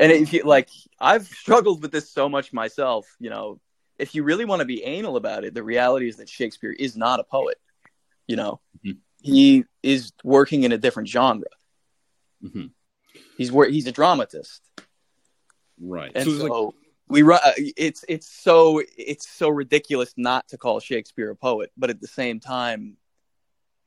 and 0.00 0.10
if 0.10 0.32
you 0.32 0.42
like 0.42 0.68
i've 0.98 1.26
struggled 1.26 1.82
with 1.82 1.92
this 1.92 2.10
so 2.10 2.28
much 2.28 2.52
myself 2.52 3.06
you 3.20 3.30
know 3.30 3.60
if 3.98 4.14
you 4.14 4.24
really 4.24 4.44
want 4.44 4.60
to 4.60 4.66
be 4.66 4.82
anal 4.82 5.16
about 5.16 5.44
it 5.44 5.54
the 5.54 5.62
reality 5.62 6.08
is 6.08 6.16
that 6.16 6.28
shakespeare 6.28 6.72
is 6.72 6.96
not 6.96 7.20
a 7.20 7.24
poet 7.24 7.58
you 8.26 8.36
know 8.36 8.60
mm-hmm. 8.84 8.98
he 9.20 9.64
is 9.82 10.12
working 10.24 10.64
in 10.64 10.72
a 10.72 10.78
different 10.78 11.08
genre 11.08 11.46
mm-hmm. 12.42 12.66
he's 13.36 13.52
where 13.52 13.68
he's 13.68 13.86
a 13.86 13.92
dramatist 13.92 14.62
right 15.80 16.12
and 16.14 16.24
so, 16.24 16.38
so 16.38 16.64
like... 16.64 16.74
we 17.08 17.22
run 17.22 17.40
uh, 17.44 17.52
it's 17.56 18.04
it's 18.08 18.30
so 18.30 18.82
it's 18.96 19.28
so 19.28 19.48
ridiculous 19.48 20.14
not 20.16 20.48
to 20.48 20.56
call 20.56 20.80
shakespeare 20.80 21.30
a 21.30 21.36
poet 21.36 21.70
but 21.76 21.90
at 21.90 22.00
the 22.00 22.08
same 22.08 22.40
time 22.40 22.96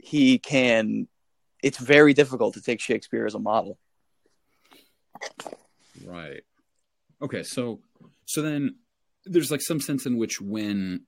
he 0.03 0.37
can 0.37 1.07
it's 1.61 1.77
very 1.77 2.13
difficult 2.13 2.53
to 2.53 2.61
take 2.61 2.81
shakespeare 2.81 3.25
as 3.25 3.35
a 3.35 3.39
model 3.39 3.77
Right. 6.05 6.43
Okay, 7.21 7.43
so 7.43 7.79
so 8.25 8.41
then 8.41 8.75
there's 9.25 9.51
like 9.51 9.61
some 9.61 9.79
sense 9.79 10.05
in 10.05 10.17
which 10.17 10.41
when 10.41 11.05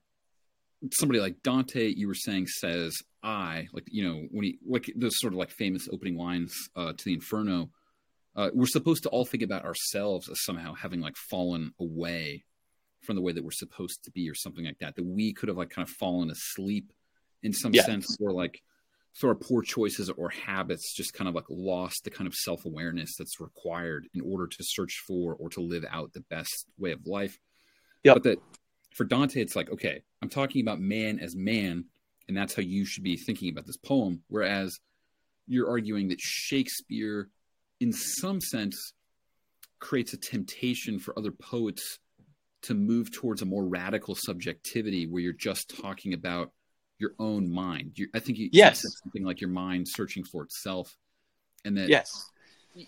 somebody 0.92 1.20
like 1.20 1.42
Dante, 1.42 1.88
you 1.88 2.06
were 2.06 2.14
saying, 2.14 2.46
says 2.46 2.96
I, 3.22 3.68
like 3.72 3.84
you 3.88 4.04
know, 4.04 4.26
when 4.30 4.44
he 4.44 4.58
like 4.66 4.90
those 4.96 5.18
sort 5.18 5.32
of 5.32 5.38
like 5.38 5.50
famous 5.50 5.88
opening 5.92 6.16
lines 6.16 6.54
uh, 6.74 6.92
to 6.92 7.04
the 7.04 7.14
Inferno, 7.14 7.70
uh, 8.34 8.50
we're 8.54 8.66
supposed 8.66 9.02
to 9.02 9.08
all 9.10 9.24
think 9.24 9.42
about 9.42 9.64
ourselves 9.64 10.28
as 10.28 10.42
somehow 10.44 10.74
having 10.74 11.00
like 11.00 11.16
fallen 11.16 11.72
away 11.80 12.44
from 13.02 13.16
the 13.16 13.22
way 13.22 13.32
that 13.32 13.44
we're 13.44 13.50
supposed 13.50 14.02
to 14.04 14.10
be, 14.10 14.28
or 14.30 14.34
something 14.34 14.64
like 14.64 14.78
that. 14.78 14.96
That 14.96 15.04
we 15.04 15.32
could 15.32 15.48
have 15.48 15.58
like 15.58 15.70
kind 15.70 15.86
of 15.86 15.94
fallen 15.94 16.30
asleep 16.30 16.92
in 17.42 17.52
some 17.52 17.74
sense, 17.74 18.16
or 18.20 18.32
like 18.32 18.62
through 19.18 19.30
our 19.30 19.34
poor 19.34 19.62
choices 19.62 20.10
or 20.10 20.28
habits, 20.28 20.94
just 20.94 21.14
kind 21.14 21.28
of 21.28 21.34
like 21.34 21.46
lost 21.48 22.04
the 22.04 22.10
kind 22.10 22.26
of 22.26 22.34
self 22.34 22.64
awareness 22.64 23.16
that's 23.16 23.40
required 23.40 24.08
in 24.14 24.20
order 24.20 24.46
to 24.46 24.58
search 24.60 25.02
for 25.06 25.34
or 25.34 25.48
to 25.50 25.60
live 25.60 25.84
out 25.90 26.12
the 26.12 26.24
best 26.28 26.66
way 26.78 26.92
of 26.92 27.06
life. 27.06 27.38
Yeah, 28.04 28.14
but 28.14 28.24
that 28.24 28.38
for 28.94 29.04
Dante, 29.04 29.40
it's 29.40 29.56
like, 29.56 29.70
okay, 29.70 30.02
I'm 30.22 30.28
talking 30.28 30.62
about 30.62 30.80
man 30.80 31.18
as 31.18 31.34
man, 31.34 31.86
and 32.28 32.36
that's 32.36 32.54
how 32.54 32.62
you 32.62 32.84
should 32.84 33.04
be 33.04 33.16
thinking 33.16 33.50
about 33.50 33.66
this 33.66 33.76
poem. 33.76 34.22
Whereas 34.28 34.78
you're 35.46 35.68
arguing 35.68 36.08
that 36.08 36.20
Shakespeare, 36.20 37.28
in 37.80 37.92
some 37.92 38.40
sense, 38.40 38.92
creates 39.78 40.12
a 40.12 40.18
temptation 40.18 40.98
for 40.98 41.18
other 41.18 41.30
poets 41.30 41.98
to 42.62 42.74
move 42.74 43.12
towards 43.12 43.42
a 43.42 43.46
more 43.46 43.64
radical 43.64 44.14
subjectivity 44.14 45.06
where 45.06 45.22
you're 45.22 45.32
just 45.32 45.80
talking 45.80 46.14
about 46.14 46.50
your 46.98 47.12
own 47.18 47.50
mind. 47.50 47.92
you 47.96 48.08
I 48.14 48.20
think 48.20 48.38
you 48.38 48.48
yes. 48.52 48.82
said 48.82 48.90
something 49.02 49.24
like 49.24 49.40
your 49.40 49.50
mind 49.50 49.88
searching 49.88 50.24
for 50.24 50.42
itself, 50.42 50.96
and 51.64 51.76
that 51.76 51.88
yes, 51.88 52.30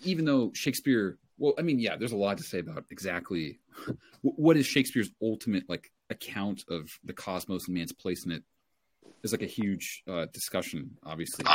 even 0.03 0.25
though 0.25 0.51
Shakespeare, 0.53 1.17
well, 1.37 1.53
I 1.57 1.61
mean, 1.61 1.79
yeah, 1.79 1.95
there's 1.95 2.11
a 2.11 2.17
lot 2.17 2.37
to 2.37 2.43
say 2.43 2.59
about 2.59 2.85
exactly 2.91 3.59
what 4.21 4.57
is 4.57 4.65
Shakespeare's 4.65 5.11
ultimate 5.21 5.63
like 5.69 5.91
account 6.09 6.63
of 6.69 6.89
the 7.03 7.13
cosmos 7.13 7.67
and 7.67 7.77
man's 7.77 7.93
place 7.93 8.25
in 8.25 8.31
it 8.31 8.43
is 9.23 9.31
like 9.31 9.41
a 9.41 9.47
huge 9.47 10.03
uh, 10.07 10.25
discussion. 10.33 10.91
Obviously, 11.03 11.45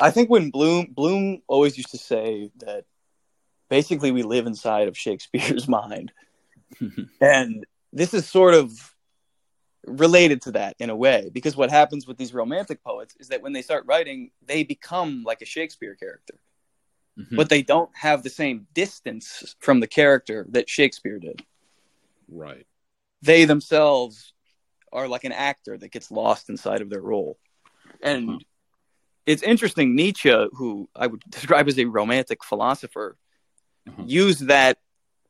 I 0.00 0.10
think 0.10 0.30
when 0.30 0.50
Bloom 0.50 0.92
Bloom 0.94 1.42
always 1.46 1.76
used 1.76 1.90
to 1.90 1.98
say 1.98 2.50
that 2.58 2.84
basically 3.68 4.10
we 4.10 4.22
live 4.22 4.46
inside 4.46 4.88
of 4.88 4.96
Shakespeare's 4.96 5.68
mind, 5.68 6.12
and 7.20 7.64
this 7.92 8.14
is 8.14 8.26
sort 8.26 8.54
of 8.54 8.94
related 9.86 10.42
to 10.42 10.52
that 10.52 10.76
in 10.78 10.90
a 10.90 10.96
way 10.96 11.30
because 11.32 11.56
what 11.56 11.70
happens 11.70 12.06
with 12.06 12.18
these 12.18 12.34
romantic 12.34 12.82
poets 12.84 13.14
is 13.18 13.28
that 13.28 13.42
when 13.42 13.52
they 13.52 13.62
start 13.62 13.84
writing, 13.86 14.30
they 14.44 14.62
become 14.62 15.22
like 15.24 15.42
a 15.42 15.46
Shakespeare 15.46 15.94
character. 15.94 16.40
Mm-hmm. 17.18 17.36
But 17.36 17.48
they 17.48 17.62
don't 17.62 17.90
have 17.94 18.22
the 18.22 18.30
same 18.30 18.66
distance 18.72 19.56
from 19.58 19.80
the 19.80 19.86
character 19.86 20.46
that 20.50 20.68
Shakespeare 20.70 21.18
did. 21.18 21.42
Right 22.28 22.66
they 23.22 23.44
themselves 23.44 24.32
are 24.92 25.08
like 25.08 25.24
an 25.24 25.32
actor 25.32 25.76
that 25.78 25.92
gets 25.92 26.10
lost 26.10 26.48
inside 26.48 26.80
of 26.80 26.90
their 26.90 27.00
role. 27.00 27.38
And 28.02 28.30
huh. 28.30 28.38
it's 29.26 29.42
interesting, 29.42 29.94
Nietzsche, 29.94 30.46
who 30.52 30.88
I 30.96 31.06
would 31.06 31.22
describe 31.28 31.68
as 31.68 31.78
a 31.78 31.84
romantic 31.84 32.44
philosopher, 32.44 33.16
uh-huh. 33.88 34.02
used 34.06 34.48
that 34.48 34.78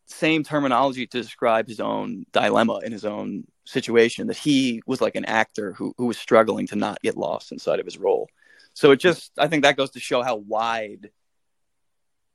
same 0.07 0.43
terminology 0.43 1.07
to 1.07 1.23
describe 1.23 1.69
his 1.69 1.81
own 1.81 2.27
dilemma 2.33 2.81
in 2.85 2.91
his 2.93 3.05
own 3.05 3.45
situation 3.71 4.27
that 4.27 4.37
he 4.37 4.83
was 4.87 5.01
like 5.01 5.15
an 5.15 5.25
actor 5.25 5.73
who, 5.73 5.95
who 5.97 6.07
was 6.07 6.19
struggling 6.19 6.67
to 6.69 6.77
not 6.77 7.01
get 7.03 7.17
lost 7.17 7.53
inside 7.53 7.79
of 7.79 7.87
his 7.87 7.99
role. 7.99 8.29
So 8.75 8.91
it 8.91 8.97
just, 8.97 9.33
I 9.39 9.49
think 9.49 9.63
that 9.63 9.77
goes 9.77 9.91
to 9.91 10.01
show 10.01 10.23
how 10.23 10.37
wide, 10.37 11.11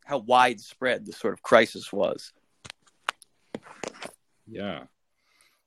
how 0.06 0.20
widespread 0.20 1.06
this 1.06 1.18
sort 1.18 1.34
of 1.34 1.42
crisis 1.42 1.92
was. 1.92 2.32
Yeah. 4.48 4.84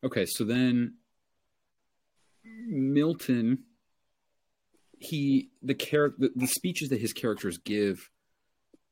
Okay, 0.05 0.27
so 0.27 0.45
then 0.45 0.95
Milton, 2.45 3.64
he 5.01 5.51
the 5.62 5.75
character 5.75 6.16
the, 6.19 6.31
the, 6.35 6.47
speeches 6.47 6.89
that 6.91 7.01
his 7.01 7.12
characters 7.12 7.59
give, 7.59 8.09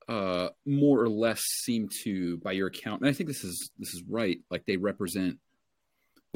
uh, 0.08 0.48
more 0.64 1.00
or 1.00 1.08
less 1.08 1.40
seem 1.40 1.88
to, 2.02 2.38
by 2.38 2.52
your 2.52 2.68
account, 2.68 3.00
and 3.00 3.10
I 3.10 3.12
think 3.12 3.28
this 3.28 3.44
is 3.44 3.70
this 3.78 3.94
is 3.94 4.02
right. 4.08 4.38
Like 4.50 4.66
they 4.66 4.76
represent 4.76 5.38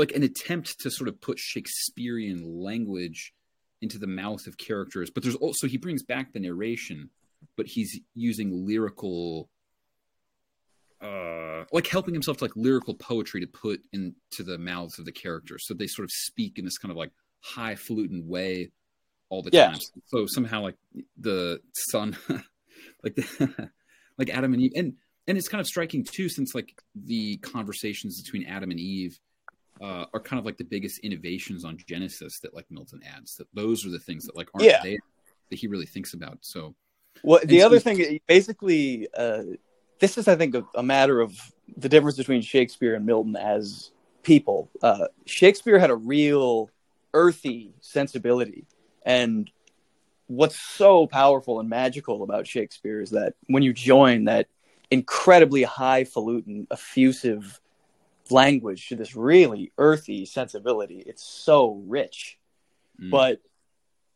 like 0.01 0.13
an 0.13 0.23
attempt 0.23 0.81
to 0.81 0.91
sort 0.91 1.09
of 1.09 1.21
put 1.21 1.39
Shakespearean 1.39 2.43
language 2.43 3.35
into 3.83 3.99
the 3.99 4.07
mouth 4.07 4.47
of 4.47 4.57
characters, 4.57 5.11
but 5.11 5.23
there's 5.23 5.37
also 5.37 5.67
he 5.67 5.77
brings 5.77 6.03
back 6.03 6.33
the 6.33 6.41
narration, 6.41 7.11
but 7.57 7.67
he's 7.67 8.01
using 8.15 8.67
lyrical 8.67 9.51
uh, 11.03 11.65
like 11.73 11.87
helping 11.87 12.15
himself 12.15 12.39
to 12.39 12.45
like 12.45 12.57
lyrical 12.57 12.95
poetry 12.95 13.41
to 13.41 13.47
put 13.47 13.81
into 13.93 14.43
the 14.43 14.59
mouths 14.59 14.99
of 14.99 15.05
the 15.05 15.13
characters, 15.13 15.65
so 15.67 15.75
they 15.75 15.87
sort 15.87 16.05
of 16.05 16.11
speak 16.11 16.59
in 16.59 16.65
this 16.65 16.79
kind 16.79 16.91
of 16.91 16.97
like 16.97 17.13
highfalutin 17.41 18.27
way 18.27 18.71
all 19.29 19.43
the 19.43 19.51
yeah. 19.53 19.69
time. 19.69 19.81
So 20.07 20.27
somehow 20.27 20.63
like 20.63 20.77
the 21.19 21.61
son, 21.91 22.17
like 23.05 23.17
the, 23.17 23.71
like 24.19 24.31
Adam 24.31 24.55
and 24.55 24.63
Eve, 24.63 24.73
and 24.75 24.95
and 25.27 25.37
it's 25.37 25.49
kind 25.49 25.61
of 25.61 25.67
striking 25.67 26.05
too, 26.05 26.31
since 26.31 26.55
like 26.55 26.73
the 26.95 27.37
conversations 27.37 28.23
between 28.23 28.47
Adam 28.47 28.71
and 28.71 28.81
Eve 28.81 29.19
uh, 29.81 30.07
are 30.13 30.21
kind 30.21 30.39
of 30.39 30.47
like 30.47 30.59
the 30.59 30.65
biggest 30.65 30.99
innovations 31.01 31.65
on 31.65 31.79
Genesis 31.87 32.39
that 32.41 32.55
like 32.55 32.67
Milton 32.71 33.01
adds. 33.17 33.37
That 33.37 33.49
those 33.55 33.87
are 33.87 33.91
the 33.91 33.99
things 33.99 34.27
that 34.27 34.37
like 34.37 34.49
aren't 34.55 34.67
yeah. 34.67 34.83
there 34.83 34.99
that 35.51 35.59
he 35.59 35.67
really 35.67 35.87
thinks 35.87 36.15
about. 36.15 36.39
So, 36.43 36.75
well, 37.23 37.41
the 37.45 37.63
other 37.63 37.79
thing, 37.79 38.21
basically. 38.27 39.09
Uh 39.17 39.43
this 40.01 40.19
is, 40.19 40.27
I 40.27 40.35
think, 40.35 40.55
a, 40.55 40.65
a, 40.75 40.83
matter 40.83 41.21
of 41.21 41.39
the 41.77 41.89
difference 41.89 42.17
between 42.17 42.41
Shakespeare 42.41 42.95
and 42.95 43.07
Milton 43.07 43.37
as 43.37 43.93
people. 44.23 44.71
Uh, 44.83 45.07
Shakespeare 45.27 45.79
had 45.79 45.91
a 45.91 45.95
real 45.95 46.71
earthy 47.15 47.75
sensibility, 47.81 48.67
and 49.05 49.51
what's 50.27 50.59
so 50.59 51.07
powerful 51.07 51.61
and 51.61 51.69
magical 51.69 52.23
about 52.23 52.47
Shakespeare 52.47 53.01
is 53.01 53.11
that 53.11 53.35
when 53.47 53.63
you 53.63 53.73
join 53.73 54.25
that 54.25 54.49
incredibly 54.91 55.63
highfalutin, 55.63 56.67
effusive 56.71 57.61
language 58.31 58.89
to 58.89 58.97
this 58.97 59.17
really 59.17 59.73
earthy 59.79 60.27
sensibility, 60.27 61.03
it's 61.07 61.25
so 61.25 61.83
rich. 61.87 62.39
Mm. 63.01 63.11
But 63.11 63.41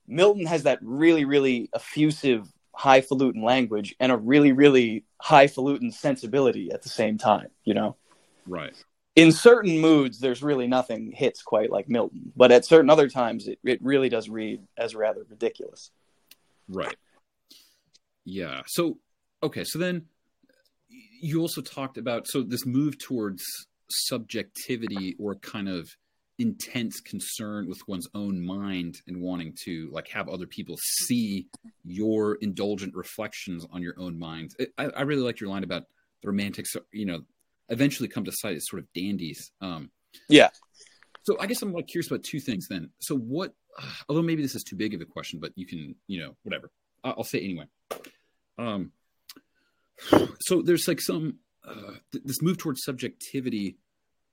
Milton 0.06 0.46
has 0.46 0.64
that 0.64 0.78
really, 0.82 1.24
really 1.24 1.70
effusive 1.74 2.46
highfalutin 2.72 3.42
language 3.42 3.94
and 4.00 4.10
a 4.10 4.16
really, 4.16 4.52
really 4.52 5.04
highfalutin 5.20 5.92
sensibility 5.92 6.70
at 6.72 6.82
the 6.82 6.88
same 6.88 7.18
time, 7.18 7.48
you 7.64 7.74
know? 7.74 7.96
Right. 8.46 8.74
In 9.16 9.30
certain 9.30 9.78
moods, 9.78 10.18
there's 10.18 10.42
really 10.42 10.66
nothing 10.66 11.12
hits 11.12 11.42
quite 11.42 11.70
like 11.70 11.88
Milton, 11.88 12.32
but 12.34 12.50
at 12.50 12.64
certain 12.64 12.90
other 12.90 13.08
times, 13.08 13.46
it, 13.46 13.58
it 13.62 13.80
really 13.80 14.08
does 14.08 14.28
read 14.28 14.60
as 14.76 14.94
rather 14.94 15.24
ridiculous. 15.28 15.90
Right. 16.68 16.96
Yeah. 18.24 18.62
So, 18.66 18.98
okay. 19.42 19.62
So 19.64 19.78
then 19.78 20.06
you 21.20 21.40
also 21.40 21.60
talked 21.60 21.96
about, 21.96 22.26
so 22.26 22.42
this 22.42 22.66
move 22.66 22.98
towards 22.98 23.44
subjectivity 23.94 25.16
or 25.18 25.34
kind 25.36 25.68
of 25.68 25.88
intense 26.38 27.00
concern 27.00 27.68
with 27.68 27.78
one's 27.86 28.08
own 28.14 28.44
mind 28.44 29.00
and 29.06 29.20
wanting 29.20 29.56
to 29.64 29.88
like 29.92 30.08
have 30.08 30.28
other 30.28 30.46
people 30.46 30.76
see 30.80 31.46
your 31.84 32.36
indulgent 32.36 32.94
reflections 32.94 33.64
on 33.70 33.82
your 33.82 33.94
own 33.98 34.18
mind. 34.18 34.54
I, 34.76 34.86
I 34.86 35.02
really 35.02 35.22
like 35.22 35.40
your 35.40 35.50
line 35.50 35.64
about 35.64 35.84
the 36.22 36.28
romantics, 36.28 36.74
you 36.92 37.06
know, 37.06 37.22
eventually 37.68 38.08
come 38.08 38.24
to 38.24 38.32
sight 38.32 38.56
as 38.56 38.66
sort 38.68 38.82
of 38.82 38.92
dandies. 38.94 39.52
Um, 39.60 39.90
yeah. 40.28 40.50
So 41.22 41.38
I 41.40 41.46
guess 41.46 41.62
I'm 41.62 41.72
like 41.72 41.86
curious 41.86 42.10
about 42.10 42.24
two 42.24 42.40
things 42.40 42.66
then. 42.68 42.90
So 42.98 43.16
what, 43.16 43.54
although 44.08 44.22
maybe 44.22 44.42
this 44.42 44.54
is 44.54 44.64
too 44.64 44.76
big 44.76 44.94
of 44.94 45.00
a 45.00 45.06
question, 45.06 45.38
but 45.40 45.52
you 45.54 45.66
can, 45.66 45.94
you 46.06 46.20
know, 46.20 46.36
whatever. 46.42 46.70
I'll 47.04 47.24
say 47.24 47.40
anyway. 47.40 47.66
Um, 48.58 48.92
so 50.40 50.62
there's 50.62 50.88
like 50.88 51.00
some 51.00 51.38
uh, 51.66 51.92
th- 52.12 52.24
this 52.24 52.42
move 52.42 52.58
towards 52.58 52.82
subjectivity. 52.82 53.76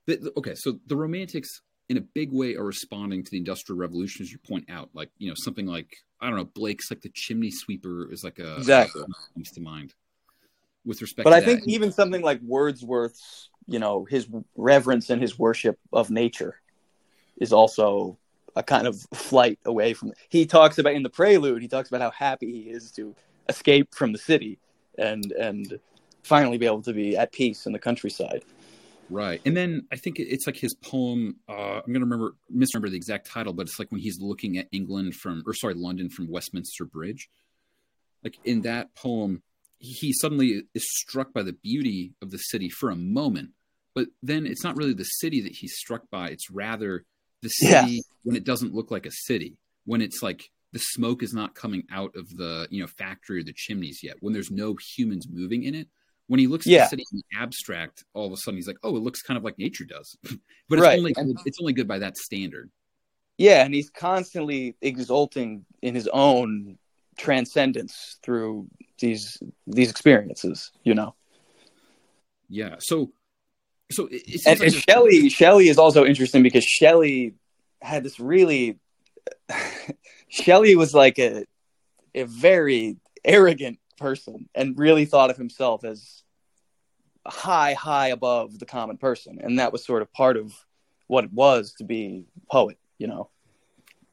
That, 0.06 0.32
okay, 0.36 0.54
so 0.54 0.78
the 0.86 0.96
romantics 0.96 1.60
in 1.88 1.96
a 1.96 2.00
big 2.00 2.32
way 2.32 2.56
are 2.56 2.64
responding 2.64 3.22
to 3.22 3.30
the 3.30 3.36
industrial 3.36 3.78
revolution, 3.78 4.22
as 4.22 4.32
you 4.32 4.38
point 4.38 4.64
out. 4.70 4.90
Like 4.94 5.10
you 5.18 5.28
know 5.28 5.34
something 5.36 5.66
like 5.66 5.88
I 6.20 6.28
don't 6.28 6.36
know 6.36 6.44
Blake's 6.44 6.90
like 6.90 7.02
the 7.02 7.10
chimney 7.14 7.50
sweeper 7.50 8.10
is 8.12 8.24
like 8.24 8.38
a 8.38 8.56
exactly 8.56 9.04
comes 9.34 9.50
to 9.52 9.60
mind 9.60 9.94
with 10.84 11.00
respect. 11.02 11.24
But 11.24 11.32
I 11.32 11.40
that. 11.40 11.46
think 11.46 11.62
even 11.66 11.92
something 11.92 12.22
like 12.22 12.40
Wordsworth's, 12.42 13.50
you 13.66 13.78
know, 13.78 14.04
his 14.04 14.28
reverence 14.56 15.10
and 15.10 15.20
his 15.20 15.38
worship 15.38 15.78
of 15.92 16.10
nature 16.10 16.56
is 17.38 17.52
also 17.52 18.18
a 18.56 18.62
kind 18.62 18.86
of 18.86 19.00
flight 19.14 19.58
away 19.64 19.94
from. 19.94 20.12
He 20.28 20.46
talks 20.46 20.78
about 20.78 20.94
in 20.94 21.02
the 21.02 21.10
prelude. 21.10 21.62
He 21.62 21.68
talks 21.68 21.88
about 21.88 22.00
how 22.00 22.10
happy 22.10 22.52
he 22.52 22.70
is 22.70 22.90
to 22.92 23.14
escape 23.48 23.94
from 23.94 24.12
the 24.12 24.18
city 24.18 24.58
and 24.98 25.32
and 25.32 25.78
finally 26.22 26.58
be 26.58 26.66
able 26.66 26.82
to 26.82 26.92
be 26.92 27.16
at 27.16 27.32
peace 27.32 27.66
in 27.66 27.72
the 27.72 27.78
countryside. 27.78 28.44
Right. 29.12 29.42
And 29.44 29.56
then 29.56 29.86
I 29.92 29.96
think 29.96 30.18
it's 30.18 30.46
like 30.46 30.56
his 30.56 30.74
poem. 30.74 31.36
Uh, 31.48 31.80
I'm 31.84 31.92
going 31.92 32.00
to 32.00 32.06
remember, 32.06 32.34
misremember 32.50 32.88
the 32.88 32.96
exact 32.96 33.26
title, 33.26 33.52
but 33.52 33.66
it's 33.66 33.78
like 33.78 33.92
when 33.92 34.00
he's 34.00 34.18
looking 34.20 34.56
at 34.56 34.68
England 34.72 35.14
from, 35.14 35.42
or 35.46 35.52
sorry, 35.52 35.74
London 35.74 36.08
from 36.08 36.30
Westminster 36.30 36.84
Bridge. 36.84 37.28
Like 38.24 38.38
in 38.44 38.62
that 38.62 38.94
poem, 38.94 39.42
he 39.78 40.12
suddenly 40.12 40.62
is 40.74 40.84
struck 40.88 41.32
by 41.32 41.42
the 41.42 41.52
beauty 41.52 42.14
of 42.22 42.30
the 42.30 42.38
city 42.38 42.70
for 42.70 42.88
a 42.88 42.96
moment, 42.96 43.50
but 43.94 44.08
then 44.22 44.46
it's 44.46 44.64
not 44.64 44.76
really 44.76 44.94
the 44.94 45.04
city 45.04 45.42
that 45.42 45.52
he's 45.52 45.76
struck 45.76 46.08
by. 46.10 46.28
It's 46.28 46.50
rather 46.50 47.04
the 47.42 47.48
city 47.48 47.92
yeah. 47.92 48.00
when 48.22 48.36
it 48.36 48.44
doesn't 48.44 48.74
look 48.74 48.90
like 48.90 49.06
a 49.06 49.10
city, 49.10 49.58
when 49.84 50.00
it's 50.00 50.22
like 50.22 50.44
the 50.72 50.78
smoke 50.78 51.22
is 51.22 51.34
not 51.34 51.54
coming 51.54 51.82
out 51.90 52.14
of 52.16 52.28
the 52.36 52.68
you 52.70 52.80
know 52.80 52.86
factory 52.86 53.40
or 53.40 53.42
the 53.42 53.52
chimneys 53.52 54.00
yet, 54.02 54.16
when 54.20 54.32
there's 54.32 54.50
no 54.50 54.76
humans 54.96 55.26
moving 55.28 55.64
in 55.64 55.74
it. 55.74 55.88
When 56.28 56.40
he 56.40 56.46
looks 56.46 56.66
at 56.66 56.70
the 56.70 56.86
city 56.86 57.04
in 57.12 57.18
the 57.18 57.38
abstract, 57.38 58.04
all 58.14 58.26
of 58.26 58.32
a 58.32 58.36
sudden 58.36 58.56
he's 58.56 58.66
like, 58.66 58.78
"Oh, 58.82 58.96
it 58.96 59.02
looks 59.02 59.22
kind 59.22 59.36
of 59.36 59.44
like 59.44 59.58
nature 59.58 59.84
does," 59.84 60.16
but 60.68 60.78
it's 60.78 60.82
right. 60.82 60.98
only 60.98 61.14
it's 61.44 61.58
only 61.60 61.72
good 61.72 61.88
by 61.88 61.98
that 61.98 62.16
standard. 62.16 62.70
Yeah, 63.38 63.64
and 63.64 63.74
he's 63.74 63.90
constantly 63.90 64.76
exulting 64.80 65.64
in 65.82 65.94
his 65.94 66.08
own 66.08 66.78
transcendence 67.18 68.18
through 68.22 68.68
these 68.98 69.38
these 69.66 69.90
experiences. 69.90 70.70
You 70.84 70.94
know. 70.94 71.14
Yeah. 72.48 72.76
So 72.78 73.12
so 73.90 74.08
it, 74.10 74.42
and, 74.46 74.60
like 74.60 74.68
and 74.68 74.76
Shelley 74.76 75.28
Shelley 75.28 75.68
is 75.68 75.78
also 75.78 76.04
interesting 76.04 76.42
because 76.42 76.64
Shelley 76.64 77.34
had 77.80 78.04
this 78.04 78.20
really 78.20 78.78
Shelley 80.28 80.76
was 80.76 80.94
like 80.94 81.18
a 81.18 81.44
a 82.14 82.24
very 82.24 82.96
arrogant 83.24 83.78
person 84.02 84.48
and 84.54 84.78
really 84.78 85.04
thought 85.04 85.30
of 85.30 85.36
himself 85.36 85.84
as 85.84 86.22
high 87.26 87.72
high 87.72 88.08
above 88.08 88.58
the 88.58 88.66
common 88.66 88.98
person. 88.98 89.38
And 89.40 89.58
that 89.58 89.72
was 89.72 89.84
sort 89.84 90.02
of 90.02 90.12
part 90.12 90.36
of 90.36 90.52
what 91.06 91.24
it 91.24 91.32
was 91.32 91.74
to 91.78 91.84
be 91.84 92.26
a 92.36 92.52
poet 92.52 92.78
you 92.98 93.08
know? 93.08 93.30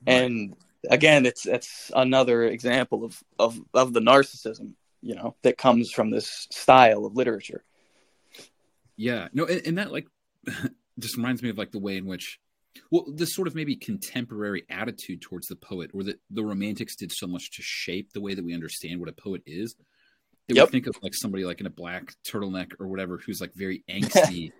Right. 0.08 0.14
and 0.14 0.56
again 0.90 1.26
it's 1.26 1.46
it's 1.46 1.92
another 1.94 2.46
example 2.46 3.04
of 3.04 3.22
of 3.38 3.60
of 3.74 3.92
the 3.92 4.00
narcissism 4.00 4.72
you 5.02 5.14
know 5.14 5.36
that 5.44 5.58
comes 5.58 5.92
from 5.92 6.10
this 6.10 6.48
style 6.52 7.06
of 7.06 7.16
literature. 7.16 7.64
Yeah, 8.98 9.30
no, 9.32 9.46
and, 9.46 9.66
and 9.66 9.78
that 9.78 9.92
like 9.92 10.08
just 11.00 11.16
reminds 11.16 11.42
me 11.42 11.50
of 11.50 11.58
like 11.58 11.72
the 11.72 11.80
way 11.80 11.98
in 11.98 12.06
which, 12.06 12.40
well, 12.92 13.06
this 13.14 13.34
sort 13.34 13.48
of 13.48 13.56
maybe 13.56 13.76
contemporary 13.76 14.64
attitude 14.70 15.22
towards 15.22 15.48
the 15.48 15.56
poet, 15.56 15.92
or 15.94 16.04
that 16.04 16.20
the 16.30 16.44
Romantics 16.44 16.96
did 16.96 17.12
so 17.12 17.28
much 17.28 17.52
to 17.52 17.62
shape 17.62 18.14
the 18.14 18.22
way 18.22 18.34
that 18.34 18.44
we 18.44 18.54
understand 18.54 19.00
what 19.00 19.10
a 19.10 19.14
poet 19.14 19.42
is. 19.46 19.76
That 20.48 20.56
yep. 20.56 20.68
we 20.68 20.72
think 20.72 20.88
of 20.88 21.02
like 21.04 21.14
somebody 21.14 21.46
like 21.46 21.60
in 21.60 21.68
a 21.68 21.72
black 21.72 22.14
turtleneck 22.28 22.72
or 22.80 22.88
whatever 22.88 23.18
who's 23.18 23.40
like 23.40 23.54
very 23.54 23.84
angsty 23.90 24.52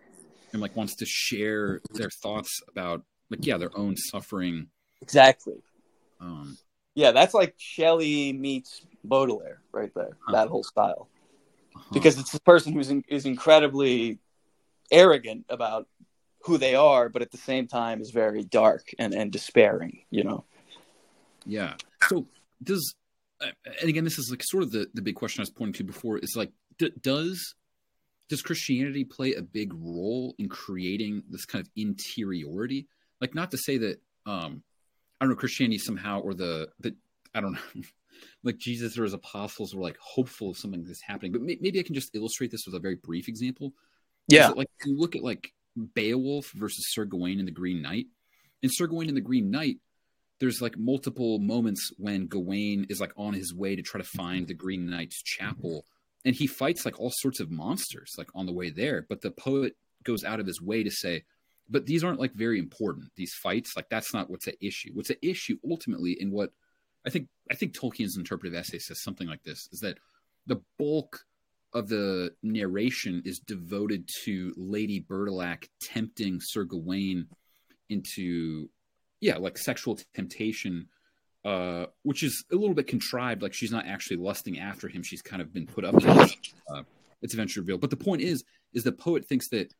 and 0.54 0.62
like 0.62 0.76
wants 0.76 0.96
to 0.98 1.06
share 1.06 1.82
their 1.92 2.10
thoughts 2.10 2.62
about 2.68 3.04
like 3.30 3.46
yeah 3.46 3.58
their 3.58 3.76
own 3.76 3.96
suffering. 3.98 4.68
Exactly. 5.02 5.56
Um, 6.20 6.58
yeah, 6.96 7.12
that's 7.12 7.34
like 7.34 7.56
Shelley 7.58 8.34
meets 8.34 8.82
Baudelaire 9.04 9.62
right 9.72 9.92
there. 9.96 10.18
Huh. 10.26 10.34
That 10.34 10.50
whole 10.50 10.64
style. 10.64 11.08
Uh-huh. 11.76 11.86
Because 11.94 12.20
it's 12.20 12.32
the 12.32 12.42
person 12.42 12.74
who's 12.74 12.90
in, 12.90 13.04
is 13.08 13.26
incredibly 13.26 14.20
arrogant 14.92 15.46
about 15.50 15.88
who 16.50 16.58
they 16.58 16.76
are, 16.76 17.10
but 17.10 17.22
at 17.22 17.32
the 17.32 17.38
same 17.38 17.68
time 17.68 18.02
is 18.02 18.10
very 18.10 18.44
dark 18.44 18.90
and, 18.98 19.14
and 19.14 19.32
despairing, 19.32 20.02
you 20.10 20.24
know? 20.24 20.44
Yeah. 21.46 21.76
So 22.08 22.26
does, 22.62 22.96
and 23.40 23.90
again, 23.90 24.04
this 24.04 24.18
is 24.18 24.30
like 24.32 24.44
sort 24.44 24.64
of 24.64 24.72
the, 24.72 24.88
the 24.94 25.02
big 25.02 25.16
question 25.16 25.42
I 25.42 25.44
was 25.44 25.52
pointing 25.52 25.74
to 25.74 25.84
before 25.84 26.18
is 26.18 26.36
like, 26.36 26.52
d- 26.80 26.92
does, 27.02 27.56
does 28.30 28.42
Christianity 28.42 29.04
play 29.04 29.36
a 29.36 29.42
big 29.42 29.74
role 29.74 30.36
in 30.40 30.50
creating 30.50 31.24
this 31.30 31.46
kind 31.46 31.64
of 31.64 31.70
interiority? 31.76 32.88
Like 33.22 33.36
not 33.36 33.52
to 33.52 33.58
say 33.58 33.78
that, 33.78 34.02
um, 34.26 34.64
I 35.22 35.26
don't 35.26 35.30
know, 35.30 35.36
Christianity 35.36 35.78
somehow, 35.78 36.20
or 36.22 36.34
the, 36.34 36.70
the, 36.80 36.96
I 37.36 37.42
don't 37.42 37.54
know, 37.54 37.60
like 38.44 38.58
Jesus 38.58 38.98
or 38.98 39.04
his 39.04 39.14
apostles 39.14 39.76
were 39.76 39.84
like 39.84 39.98
hopeful 40.02 40.50
of 40.50 40.58
something 40.58 40.84
that's 40.84 41.02
happening. 41.02 41.32
But 41.32 41.42
maybe 41.42 41.80
I 41.80 41.84
can 41.84 41.96
just 41.96 42.16
illustrate 42.16 42.50
this 42.50 42.66
with 42.66 42.76
a 42.76 42.80
very 42.80 42.96
brief 42.96 43.28
example. 43.28 43.74
Yeah. 44.28 44.50
like 44.50 44.70
you 44.86 44.98
look 44.98 45.16
at 45.16 45.24
like 45.24 45.54
Beowulf 45.94 46.52
versus 46.52 46.92
Sir 46.94 47.06
Gawain 47.06 47.40
and 47.40 47.48
the 47.48 47.54
Green 47.54 47.82
Knight. 47.82 48.08
In 48.62 48.70
Sir 48.72 48.88
Gawain 48.88 49.08
and 49.08 49.18
the 49.18 49.22
Green 49.22 49.52
Knight, 49.52 49.78
there's 50.40 50.62
like 50.62 50.78
multiple 50.78 51.40
moments 51.40 51.92
when 51.98 52.28
Gawain 52.28 52.86
is 52.90 53.02
like 53.02 53.14
on 53.18 53.34
his 53.34 53.54
way 53.54 53.76
to 53.76 53.82
try 53.82 54.00
to 54.00 54.08
find 54.08 54.48
the 54.48 54.54
Green 54.54 54.90
Knight's 54.90 55.22
chapel, 55.22 55.86
and 56.26 56.36
he 56.36 56.48
fights 56.48 56.86
like 56.86 57.00
all 57.00 57.12
sorts 57.12 57.40
of 57.40 57.52
monsters 57.52 58.16
like 58.18 58.30
on 58.36 58.46
the 58.46 58.54
way 58.54 58.70
there. 58.70 59.06
But 59.08 59.22
the 59.22 59.32
poet 59.32 59.76
goes 60.04 60.24
out 60.24 60.40
of 60.40 60.48
his 60.48 60.62
way 60.62 60.84
to 60.84 60.92
say, 60.92 61.24
"But 61.70 61.86
these 61.86 62.04
aren't 62.04 62.20
like 62.20 62.34
very 62.34 62.60
important. 62.60 63.12
These 63.16 63.34
fights, 63.34 63.76
like 63.76 63.90
that's 63.90 64.14
not 64.14 64.30
what's 64.30 64.48
at 64.48 64.56
issue. 64.62 64.92
What's 64.94 65.12
at 65.12 65.18
issue 65.22 65.58
ultimately 65.70 66.14
in 66.20 66.32
what 66.32 66.52
I 67.06 67.10
think 67.10 67.28
I 67.52 67.56
think 67.56 67.74
Tolkien's 67.74 68.18
interpretive 68.18 68.58
essay 68.58 68.80
says 68.80 69.02
something 69.02 69.28
like 69.28 69.44
this: 69.44 69.68
is 69.72 69.82
that 69.82 69.98
the 70.48 70.62
bulk 70.78 71.26
of 71.74 71.88
the 71.88 72.32
narration 72.42 73.22
is 73.26 73.40
devoted 73.40 74.10
to 74.24 74.54
Lady 74.58 75.00
Bertilac 75.00 75.70
tempting 75.80 76.42
Sir 76.42 76.64
Gawain 76.64 77.28
into, 77.90 78.70
yeah, 79.22 79.38
like 79.38 79.58
sexual 79.58 80.00
temptation, 80.16 80.88
uh, 81.46 81.86
which 82.04 82.24
is 82.24 82.44
a 82.52 82.56
little 82.56 82.76
bit 82.76 82.88
contrived. 82.88 83.42
Like 83.42 83.54
she's 83.54 83.72
not 83.72 83.86
actually 83.86 84.18
lusting 84.18 84.60
after 84.60 84.88
him; 84.88 85.04
she's 85.04 85.22
kind 85.22 85.42
of 85.42 85.54
been 85.54 85.68
put 85.68 85.86
up 85.86 85.98
to 86.00 86.22
it. 86.24 86.36
Uh, 86.70 86.84
it's 87.22 87.34
eventually 87.34 87.62
revealed. 87.62 87.82
But 87.82 87.90
the 87.90 87.98
point 87.98 88.22
is, 88.22 88.44
is 88.74 88.84
the 88.84 88.92
poet 88.92 89.26
thinks 89.26 89.50
that 89.50 89.74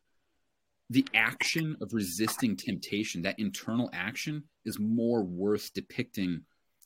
the 0.90 1.06
action 1.14 1.76
of 1.82 1.94
resisting 1.94 2.56
temptation, 2.56 3.22
that 3.22 3.40
internal 3.40 3.90
action, 3.94 4.44
is 4.66 4.80
more 4.80 5.24
worth 5.24 5.72
depicting 5.74 6.42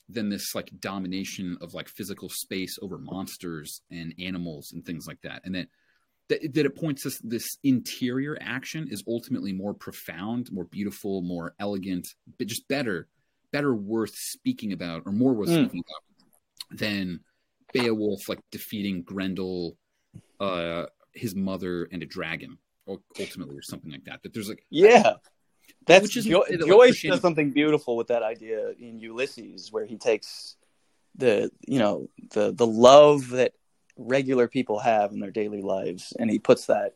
than 0.09 0.29
this 0.29 0.53
like 0.53 0.69
domination 0.79 1.57
of 1.61 1.73
like 1.73 1.87
physical 1.87 2.29
space 2.29 2.77
over 2.81 2.97
monsters 2.97 3.81
and 3.91 4.13
animals 4.19 4.71
and 4.73 4.85
things 4.85 5.07
like 5.07 5.21
that 5.21 5.41
and 5.45 5.55
that 5.55 5.67
that, 6.29 6.53
that 6.53 6.65
it 6.65 6.75
points 6.75 7.05
us 7.05 7.19
this 7.23 7.57
interior 7.63 8.37
action 8.39 8.87
is 8.89 9.03
ultimately 9.07 9.53
more 9.53 9.73
profound 9.73 10.51
more 10.51 10.65
beautiful 10.65 11.21
more 11.21 11.53
elegant 11.59 12.07
but 12.37 12.47
just 12.47 12.67
better 12.67 13.07
better 13.51 13.73
worth 13.73 14.13
speaking 14.15 14.73
about 14.73 15.03
or 15.05 15.11
more 15.11 15.33
worth 15.33 15.49
mm. 15.49 15.63
speaking 15.65 15.83
about 15.87 16.79
than 16.79 17.19
beowulf 17.71 18.27
like 18.27 18.39
defeating 18.51 19.03
grendel 19.03 19.77
uh 20.39 20.85
his 21.13 21.35
mother 21.35 21.87
and 21.91 22.03
a 22.03 22.05
dragon 22.05 22.57
ultimately 22.87 23.55
or 23.55 23.61
something 23.61 23.91
like 23.91 24.03
that 24.03 24.21
that 24.23 24.33
there's 24.33 24.49
like 24.49 24.65
yeah 24.69 25.13
that's 25.85 26.03
Which 26.03 26.17
is 26.17 26.25
jo- 26.25 26.45
Joyce 26.65 27.01
does 27.01 27.21
something 27.21 27.51
beautiful 27.51 27.97
with 27.97 28.07
that 28.07 28.23
idea 28.23 28.71
in 28.79 28.99
Ulysses, 28.99 29.71
where 29.71 29.85
he 29.85 29.97
takes 29.97 30.55
the 31.15 31.51
you 31.67 31.79
know 31.79 32.09
the 32.31 32.53
the 32.53 32.67
love 32.67 33.29
that 33.29 33.53
regular 33.97 34.47
people 34.47 34.79
have 34.79 35.11
in 35.11 35.19
their 35.19 35.31
daily 35.31 35.61
lives, 35.61 36.13
and 36.17 36.29
he 36.29 36.39
puts 36.39 36.67
that 36.67 36.95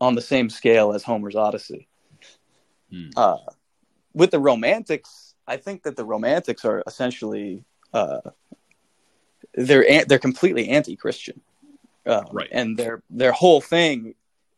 on 0.00 0.14
the 0.14 0.20
same 0.20 0.50
scale 0.50 0.92
as 0.92 1.02
Homer's 1.02 1.34
Odyssey. 1.34 1.88
Hmm. 2.90 3.08
Uh, 3.16 3.38
with 4.12 4.30
the 4.30 4.38
Romantics, 4.38 5.34
I 5.46 5.56
think 5.56 5.82
that 5.84 5.96
the 5.96 6.04
Romantics 6.04 6.64
are 6.64 6.82
essentially 6.86 7.64
uh, 7.92 8.20
they're 9.54 10.04
they're 10.04 10.18
completely 10.18 10.68
anti-Christian, 10.68 11.40
um, 12.06 12.26
right? 12.32 12.48
And 12.52 12.76
their 12.76 13.02
their 13.08 13.32
whole 13.32 13.62
thing 13.62 14.14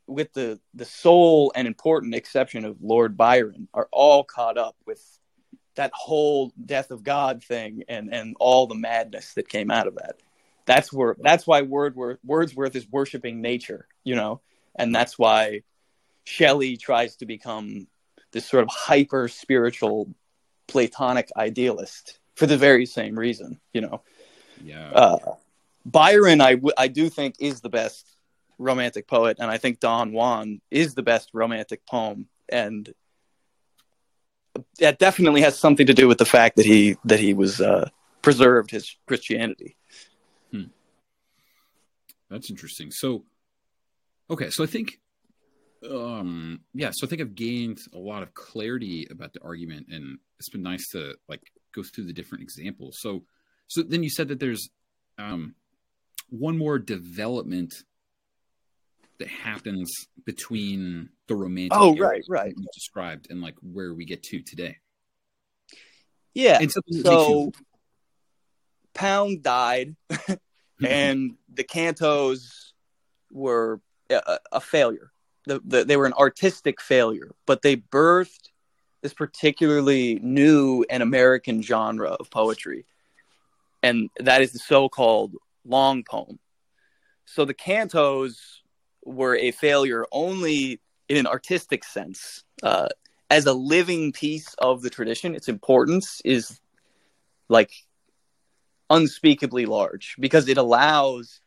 with 0.06 0.32
the 0.32 0.60
the 0.74 0.84
sole 0.84 1.52
and 1.54 1.66
important 1.66 2.14
exception 2.14 2.64
of 2.64 2.76
Lord 2.80 3.16
Byron, 3.16 3.68
are 3.74 3.88
all 3.92 4.24
caught 4.24 4.58
up 4.58 4.76
with 4.86 5.02
that 5.74 5.92
whole 5.94 6.52
death 6.64 6.90
of 6.90 7.02
God 7.02 7.42
thing 7.44 7.84
and 7.88 8.12
and 8.12 8.36
all 8.40 8.66
the 8.66 8.74
madness 8.74 9.34
that 9.34 9.48
came 9.48 9.70
out 9.70 9.86
of 9.86 9.96
that. 9.96 10.16
That's 10.64 10.92
where 10.92 11.16
that's 11.20 11.46
why 11.46 11.62
Wordsworth 11.62 12.18
Wordsworth 12.24 12.76
is 12.76 12.88
worshiping 12.90 13.40
nature, 13.40 13.86
you 14.04 14.14
know, 14.14 14.40
and 14.74 14.94
that's 14.94 15.18
why 15.18 15.62
Shelley 16.24 16.76
tries 16.76 17.16
to 17.16 17.26
become 17.26 17.86
this 18.32 18.46
sort 18.46 18.64
of 18.64 18.68
hyper 18.70 19.28
spiritual 19.28 20.12
Platonic 20.66 21.30
idealist 21.36 22.18
for 22.34 22.46
the 22.46 22.56
very 22.56 22.86
same 22.86 23.18
reason, 23.18 23.60
you 23.72 23.80
know. 23.80 24.02
Yeah. 24.62 24.90
Uh, 24.90 25.34
Byron, 25.84 26.40
I, 26.40 26.54
w- 26.54 26.74
I 26.76 26.88
do 26.88 27.08
think 27.08 27.36
is 27.38 27.60
the 27.60 27.68
best 27.68 28.15
romantic 28.58 29.06
poet, 29.06 29.36
and 29.40 29.50
I 29.50 29.58
think 29.58 29.80
Don 29.80 30.12
Juan 30.12 30.60
is 30.70 30.94
the 30.94 31.02
best 31.02 31.30
romantic 31.32 31.86
poem, 31.86 32.26
and 32.48 32.92
that 34.78 34.98
definitely 34.98 35.42
has 35.42 35.58
something 35.58 35.86
to 35.86 35.94
do 35.94 36.08
with 36.08 36.18
the 36.18 36.24
fact 36.24 36.56
that 36.56 36.66
he 36.66 36.96
that 37.04 37.20
he 37.20 37.34
was 37.34 37.60
uh, 37.60 37.88
preserved 38.22 38.70
his 38.70 38.96
Christianity. 39.06 39.76
Hmm. 40.50 40.64
That's 42.30 42.50
interesting. 42.50 42.90
So, 42.90 43.24
okay, 44.30 44.50
so 44.50 44.64
I 44.64 44.66
think, 44.66 44.98
um, 45.88 46.60
yeah, 46.74 46.90
so 46.92 47.06
I 47.06 47.10
think 47.10 47.20
I've 47.20 47.34
gained 47.34 47.78
a 47.94 47.98
lot 47.98 48.22
of 48.22 48.34
clarity 48.34 49.06
about 49.10 49.32
the 49.32 49.42
argument, 49.42 49.86
and 49.90 50.18
it's 50.38 50.48
been 50.48 50.62
nice 50.62 50.88
to 50.90 51.14
like 51.28 51.42
go 51.74 51.82
through 51.82 52.04
the 52.04 52.12
different 52.12 52.42
examples. 52.42 52.98
So, 53.00 53.22
so 53.68 53.82
then 53.82 54.02
you 54.02 54.10
said 54.10 54.28
that 54.28 54.40
there's 54.40 54.70
um, 55.18 55.54
one 56.30 56.58
more 56.58 56.78
development 56.78 57.74
that 59.18 59.28
happens 59.28 60.08
between 60.24 61.08
the 61.28 61.34
romantic 61.34 61.72
oh 61.72 61.96
right 61.96 62.24
right 62.28 62.54
you 62.56 62.66
described 62.74 63.28
and 63.30 63.40
like 63.40 63.54
where 63.60 63.94
we 63.94 64.04
get 64.04 64.22
to 64.22 64.40
today 64.42 64.76
yeah 66.34 66.60
so 67.02 67.50
pound 68.94 69.42
died 69.42 69.94
mm-hmm. 70.10 70.86
and 70.86 71.36
the 71.52 71.64
cantos 71.64 72.66
were 73.30 73.80
a, 74.10 74.38
a 74.52 74.60
failure. 74.60 75.12
The, 75.46 75.60
the, 75.64 75.84
they 75.84 75.96
were 75.96 76.06
an 76.06 76.12
artistic 76.14 76.80
failure, 76.80 77.32
but 77.46 77.62
they 77.62 77.76
birthed 77.76 78.50
this 79.02 79.14
particularly 79.14 80.18
new 80.22 80.84
and 80.90 81.02
American 81.02 81.62
genre 81.62 82.10
of 82.10 82.30
poetry, 82.30 82.84
and 83.82 84.10
that 84.18 84.42
is 84.42 84.52
the 84.52 84.58
so-called 84.58 85.34
long 85.64 86.02
poem. 86.02 86.40
So 87.26 87.44
the 87.44 87.54
cantos 87.54 88.38
were 89.06 89.36
a 89.36 89.52
failure 89.52 90.04
only 90.12 90.80
in 91.08 91.16
an 91.16 91.26
artistic 91.26 91.84
sense. 91.84 92.44
Uh, 92.62 92.88
as 93.30 93.46
a 93.46 93.52
living 93.52 94.12
piece 94.12 94.54
of 94.54 94.82
the 94.82 94.90
tradition, 94.90 95.34
its 95.34 95.48
importance 95.48 96.20
is 96.24 96.60
like 97.48 97.72
unspeakably 98.90 99.66
large 99.66 100.16
because 100.18 100.48
it 100.48 100.58
allows 100.58 101.40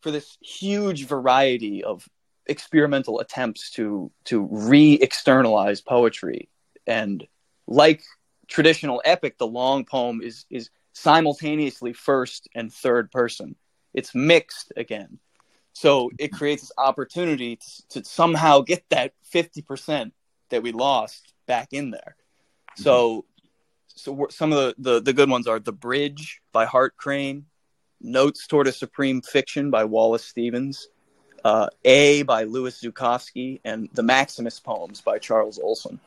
for 0.00 0.10
this 0.10 0.38
huge 0.40 1.06
variety 1.06 1.82
of 1.84 2.08
experimental 2.46 3.20
attempts 3.20 3.70
to 3.70 4.10
to 4.24 4.48
re-externalize 4.50 5.80
poetry. 5.80 6.48
And 6.86 7.26
like 7.66 8.02
traditional 8.48 9.02
epic 9.04 9.38
the 9.38 9.46
long 9.46 9.84
poem 9.84 10.20
is 10.22 10.46
is 10.50 10.70
simultaneously 10.92 11.92
first 11.92 12.48
and 12.54 12.72
third 12.72 13.10
person. 13.10 13.56
It's 13.94 14.14
mixed 14.14 14.72
again 14.76 15.18
so 15.76 16.10
it 16.18 16.32
creates 16.32 16.62
this 16.62 16.72
opportunity 16.78 17.56
to, 17.56 17.88
to 17.88 18.04
somehow 18.04 18.60
get 18.60 18.82
that 18.88 19.12
50% 19.34 20.10
that 20.48 20.62
we 20.62 20.72
lost 20.72 21.34
back 21.46 21.68
in 21.72 21.90
there 21.90 22.16
so 22.76 23.24
so 23.88 24.26
some 24.30 24.52
of 24.52 24.58
the, 24.58 24.74
the, 24.78 25.00
the 25.00 25.12
good 25.12 25.28
ones 25.30 25.46
are 25.46 25.58
the 25.58 25.72
bridge 25.72 26.40
by 26.52 26.64
hart 26.64 26.96
crane 26.96 27.44
notes 28.00 28.46
toward 28.46 28.66
a 28.66 28.72
supreme 28.72 29.20
fiction 29.20 29.70
by 29.70 29.84
wallace 29.84 30.24
stevens 30.24 30.88
uh, 31.46 31.68
A 31.84 32.22
by 32.24 32.42
Louis 32.42 32.76
Zukofsky, 32.80 33.60
and 33.64 33.88
the 33.92 34.02
Maximus 34.02 34.58
poems 34.58 35.00
by 35.00 35.20
Charles 35.20 35.60
Olson. 35.60 36.00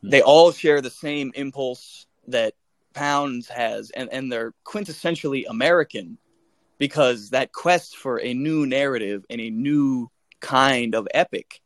Hmm. 0.00 0.08
They 0.08 0.22
all 0.22 0.52
share 0.52 0.80
the 0.80 0.88
same 0.88 1.32
impulse 1.34 2.06
that 2.28 2.54
Pounds 2.94 3.48
has, 3.48 3.90
and, 3.90 4.08
and 4.10 4.32
they're 4.32 4.54
quintessentially 4.64 5.44
American 5.50 6.16
because 6.78 7.30
that 7.30 7.52
quest 7.52 7.96
for 7.96 8.20
a 8.20 8.34
new 8.34 8.66
narrative 8.66 9.24
and 9.30 9.40
a 9.40 9.50
new 9.50 10.08
kind 10.40 10.94
of 10.94 11.08
epic 11.12 11.60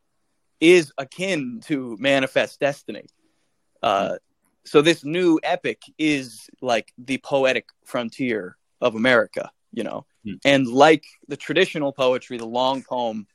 is 0.60 0.92
akin 0.98 1.60
to 1.66 1.96
Manifest 1.98 2.60
Destiny. 2.60 3.06
Uh, 3.82 4.16
so 4.64 4.80
this 4.80 5.04
new 5.04 5.40
epic 5.42 5.82
is 5.98 6.48
like 6.60 6.92
the 6.96 7.18
poetic 7.18 7.68
frontier 7.84 8.56
of 8.80 8.94
America, 8.94 9.50
you 9.72 9.82
know. 9.82 10.06
Mm. 10.26 10.38
And 10.44 10.66
like 10.68 11.04
the 11.28 11.36
traditional 11.36 11.92
poetry, 11.92 12.38
the 12.38 12.46
long 12.46 12.82
poem 12.82 13.26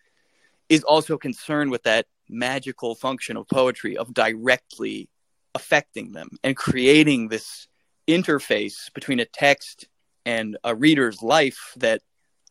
is 0.69 0.83
also 0.83 1.17
concerned 1.17 1.69
with 1.69 1.83
that 1.83 2.05
magical 2.29 2.95
function 2.95 3.37
of 3.37 3.47
poetry 3.47 3.97
of 3.97 4.13
directly 4.13 5.09
affecting 5.53 6.11
them 6.11 6.29
and 6.43 6.55
creating 6.55 7.27
this 7.27 7.67
interface 8.07 8.93
between 8.93 9.19
a 9.19 9.25
text 9.25 9.87
and 10.27 10.57
a 10.65 10.75
reader's 10.75 11.23
life 11.23 11.73
that 11.77 12.01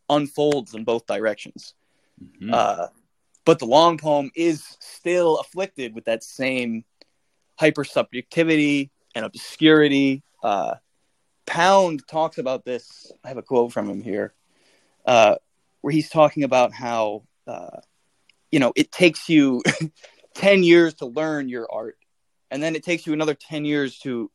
unfolds 0.09 0.75
in 0.75 0.83
both 0.83 1.07
directions. 1.07 1.75
Mm-hmm. 2.21 2.55
Uh, 2.55 2.87
but 3.45 3.59
the 3.59 3.67
long 3.67 3.99
poem 3.99 4.31
is 4.35 4.65
still 4.81 5.37
afflicted 5.37 5.95
with 5.95 6.07
that 6.07 6.25
same 6.25 6.85
hypersubjectivity 7.61 8.89
and 9.15 9.27
obscurity. 9.27 10.23
Uh, 10.43 10.77
Pound 11.45 12.09
talks 12.09 12.39
about 12.39 12.65
this. 12.65 13.13
I 13.23 13.29
have 13.29 13.37
a 13.37 13.43
quote 13.43 13.73
from 13.73 13.91
him 13.91 14.01
here, 14.01 14.33
uh, 15.05 15.37
where 15.83 15.93
he's 15.93 16.09
talking 16.09 16.45
about 16.45 16.73
how 16.73 17.25
uh, 17.47 17.81
you 18.51 18.59
know 18.59 18.73
it 18.75 18.91
takes 18.91 19.29
you 19.29 19.63
ten 20.35 20.65
years 20.65 20.95
to 20.95 21.07
learn 21.07 21.49
your 21.49 21.69
art, 21.71 21.99
and 22.51 22.61
then 22.61 22.75
it 22.75 22.83
takes 22.83 23.07
you 23.07 23.13
another 23.13 23.35
ten 23.35 23.65
years 23.65 23.99
to 24.01 24.29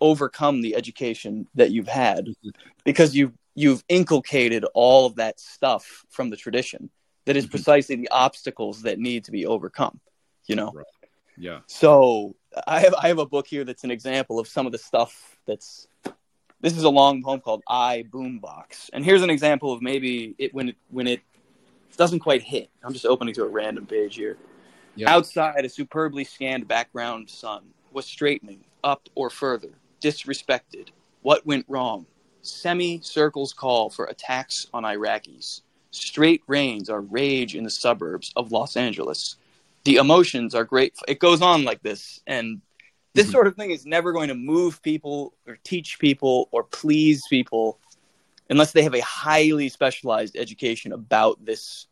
overcome 0.00 0.60
the 0.60 0.74
education 0.76 1.46
that 1.54 1.70
you've 1.70 1.88
had 1.88 2.28
because 2.84 3.14
you've 3.14 3.32
you've 3.54 3.82
inculcated 3.88 4.64
all 4.74 5.06
of 5.06 5.16
that 5.16 5.40
stuff 5.40 6.04
from 6.10 6.30
the 6.30 6.36
tradition 6.36 6.90
that 7.24 7.36
is 7.36 7.44
mm-hmm. 7.44 7.52
precisely 7.52 7.96
the 7.96 8.08
obstacles 8.10 8.82
that 8.82 8.98
need 8.98 9.24
to 9.24 9.30
be 9.30 9.46
overcome. 9.46 10.00
You 10.46 10.56
know. 10.56 10.72
Right. 10.72 10.86
Yeah. 11.38 11.60
So 11.66 12.34
I 12.66 12.80
have 12.80 12.94
I 12.94 13.08
have 13.08 13.18
a 13.18 13.26
book 13.26 13.46
here 13.46 13.64
that's 13.64 13.84
an 13.84 13.90
example 13.90 14.38
of 14.38 14.48
some 14.48 14.66
of 14.66 14.72
the 14.72 14.78
stuff 14.78 15.36
that's 15.46 15.86
this 16.60 16.76
is 16.76 16.84
a 16.84 16.88
long 16.88 17.22
poem 17.22 17.40
called 17.40 17.62
"I 17.68 18.04
Boombox," 18.10 18.90
and 18.92 19.04
here's 19.04 19.22
an 19.22 19.30
example 19.30 19.72
of 19.72 19.82
maybe 19.82 20.34
it 20.38 20.54
when 20.54 20.70
it 20.70 20.76
when 20.90 21.06
it 21.06 21.20
doesn't 21.96 22.20
quite 22.20 22.42
hit. 22.42 22.70
I'm 22.82 22.92
just 22.92 23.06
opening 23.06 23.34
to 23.34 23.42
a 23.42 23.48
random 23.48 23.86
page 23.86 24.16
here. 24.16 24.36
Outside, 25.06 25.64
a 25.64 25.68
superbly 25.68 26.24
scanned 26.24 26.66
background 26.66 27.28
sun 27.28 27.64
was 27.92 28.06
straightening 28.06 28.64
up 28.84 29.08
or 29.14 29.30
further, 29.30 29.70
disrespected. 30.00 30.88
What 31.22 31.46
went 31.46 31.66
wrong? 31.68 32.06
Semi 32.42 33.00
circles 33.00 33.52
call 33.52 33.90
for 33.90 34.06
attacks 34.06 34.68
on 34.72 34.84
Iraqis. 34.84 35.62
Straight 35.90 36.42
rains 36.46 36.88
are 36.88 37.00
rage 37.00 37.54
in 37.54 37.64
the 37.64 37.70
suburbs 37.70 38.32
of 38.36 38.52
Los 38.52 38.76
Angeles. 38.76 39.36
The 39.84 39.96
emotions 39.96 40.54
are 40.54 40.64
great. 40.64 40.94
It 41.08 41.18
goes 41.18 41.42
on 41.42 41.64
like 41.64 41.82
this, 41.82 42.20
and 42.26 42.60
this 43.16 43.26
mm-hmm. 43.26 43.32
sort 43.32 43.46
of 43.46 43.56
thing 43.56 43.70
is 43.70 43.86
never 43.86 44.12
going 44.12 44.28
to 44.28 44.34
move 44.34 44.82
people 44.82 45.32
or 45.46 45.58
teach 45.64 45.98
people 45.98 46.48
or 46.52 46.62
please 46.62 47.22
people 47.28 47.78
unless 48.50 48.72
they 48.72 48.82
have 48.82 48.94
a 48.94 49.00
highly 49.00 49.68
specialized 49.68 50.36
education 50.36 50.92
about 50.92 51.42
this 51.44 51.86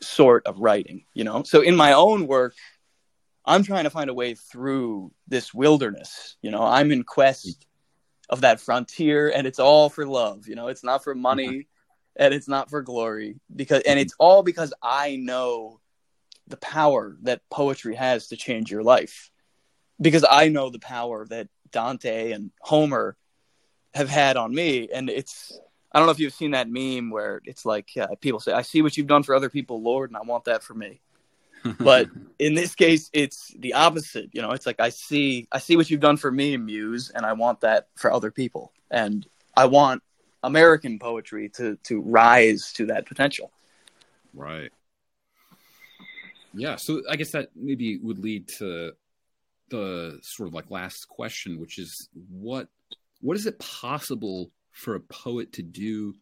sort 0.00 0.46
of 0.46 0.58
writing 0.58 1.04
you 1.14 1.22
know 1.24 1.42
so 1.42 1.60
in 1.60 1.76
my 1.76 1.92
own 1.92 2.26
work 2.26 2.54
i'm 3.44 3.62
trying 3.62 3.84
to 3.84 3.90
find 3.90 4.10
a 4.10 4.14
way 4.14 4.34
through 4.34 5.12
this 5.28 5.52
wilderness 5.52 6.36
you 6.42 6.50
know 6.50 6.62
i'm 6.62 6.92
in 6.92 7.02
quest 7.02 7.66
of 8.28 8.42
that 8.42 8.60
frontier 8.60 9.30
and 9.30 9.46
it's 9.46 9.58
all 9.58 9.88
for 9.88 10.06
love 10.06 10.48
you 10.48 10.54
know 10.54 10.68
it's 10.68 10.84
not 10.84 11.04
for 11.04 11.14
money 11.14 11.48
mm-hmm. 11.48 12.22
and 12.24 12.34
it's 12.34 12.48
not 12.48 12.70
for 12.70 12.82
glory 12.82 13.38
because 13.54 13.82
and 13.86 13.98
it's 13.98 14.14
all 14.18 14.42
because 14.42 14.72
i 14.82 15.16
know 15.16 15.80
the 16.48 16.56
power 16.56 17.16
that 17.22 17.40
poetry 17.50 17.94
has 17.94 18.28
to 18.28 18.36
change 18.36 18.70
your 18.70 18.82
life 18.82 19.30
because 20.02 20.24
I 20.28 20.48
know 20.48 20.68
the 20.68 20.80
power 20.80 21.26
that 21.28 21.48
Dante 21.70 22.32
and 22.32 22.50
Homer 22.60 23.16
have 23.94 24.08
had 24.08 24.36
on 24.36 24.54
me. 24.54 24.88
And 24.92 25.08
it's, 25.08 25.58
I 25.92 25.98
don't 25.98 26.06
know 26.06 26.12
if 26.12 26.18
you've 26.18 26.34
seen 26.34 26.50
that 26.50 26.68
meme 26.68 27.10
where 27.10 27.40
it's 27.44 27.64
like 27.64 27.90
uh, 27.98 28.08
people 28.20 28.40
say, 28.40 28.52
I 28.52 28.62
see 28.62 28.82
what 28.82 28.96
you've 28.96 29.06
done 29.06 29.22
for 29.22 29.34
other 29.34 29.48
people, 29.48 29.80
Lord, 29.80 30.10
and 30.10 30.16
I 30.16 30.22
want 30.22 30.44
that 30.44 30.62
for 30.62 30.74
me. 30.74 31.00
But 31.78 32.08
in 32.38 32.54
this 32.54 32.74
case, 32.74 33.10
it's 33.12 33.54
the 33.58 33.74
opposite. 33.74 34.30
You 34.32 34.42
know, 34.42 34.52
it's 34.52 34.66
like 34.66 34.80
I 34.80 34.88
see, 34.88 35.48
I 35.52 35.58
see 35.58 35.76
what 35.76 35.90
you've 35.90 36.00
done 36.00 36.16
for 36.16 36.30
me, 36.30 36.56
Muse, 36.56 37.10
and 37.14 37.24
I 37.24 37.32
want 37.32 37.60
that 37.60 37.88
for 37.96 38.12
other 38.12 38.30
people. 38.30 38.72
And 38.90 39.26
I 39.56 39.66
want 39.66 40.02
American 40.42 40.98
poetry 40.98 41.48
to 41.50 41.76
to 41.84 42.00
rise 42.00 42.72
to 42.74 42.86
that 42.86 43.06
potential. 43.06 43.50
Right. 44.34 44.70
Yeah. 46.54 46.76
So 46.76 47.02
I 47.08 47.16
guess 47.16 47.32
that 47.32 47.50
maybe 47.54 47.98
would 47.98 48.18
lead 48.18 48.48
to 48.58 48.92
the 49.68 50.18
sort 50.22 50.48
of 50.48 50.54
like 50.54 50.70
last 50.70 51.08
question, 51.08 51.58
which 51.58 51.78
is 51.78 52.08
what 52.30 52.68
what 53.20 53.36
is 53.36 53.46
it 53.46 53.58
possible 53.58 54.50
for 54.72 54.94
a 54.94 55.00
poet 55.00 55.52
to 55.54 55.62
do 55.62 56.14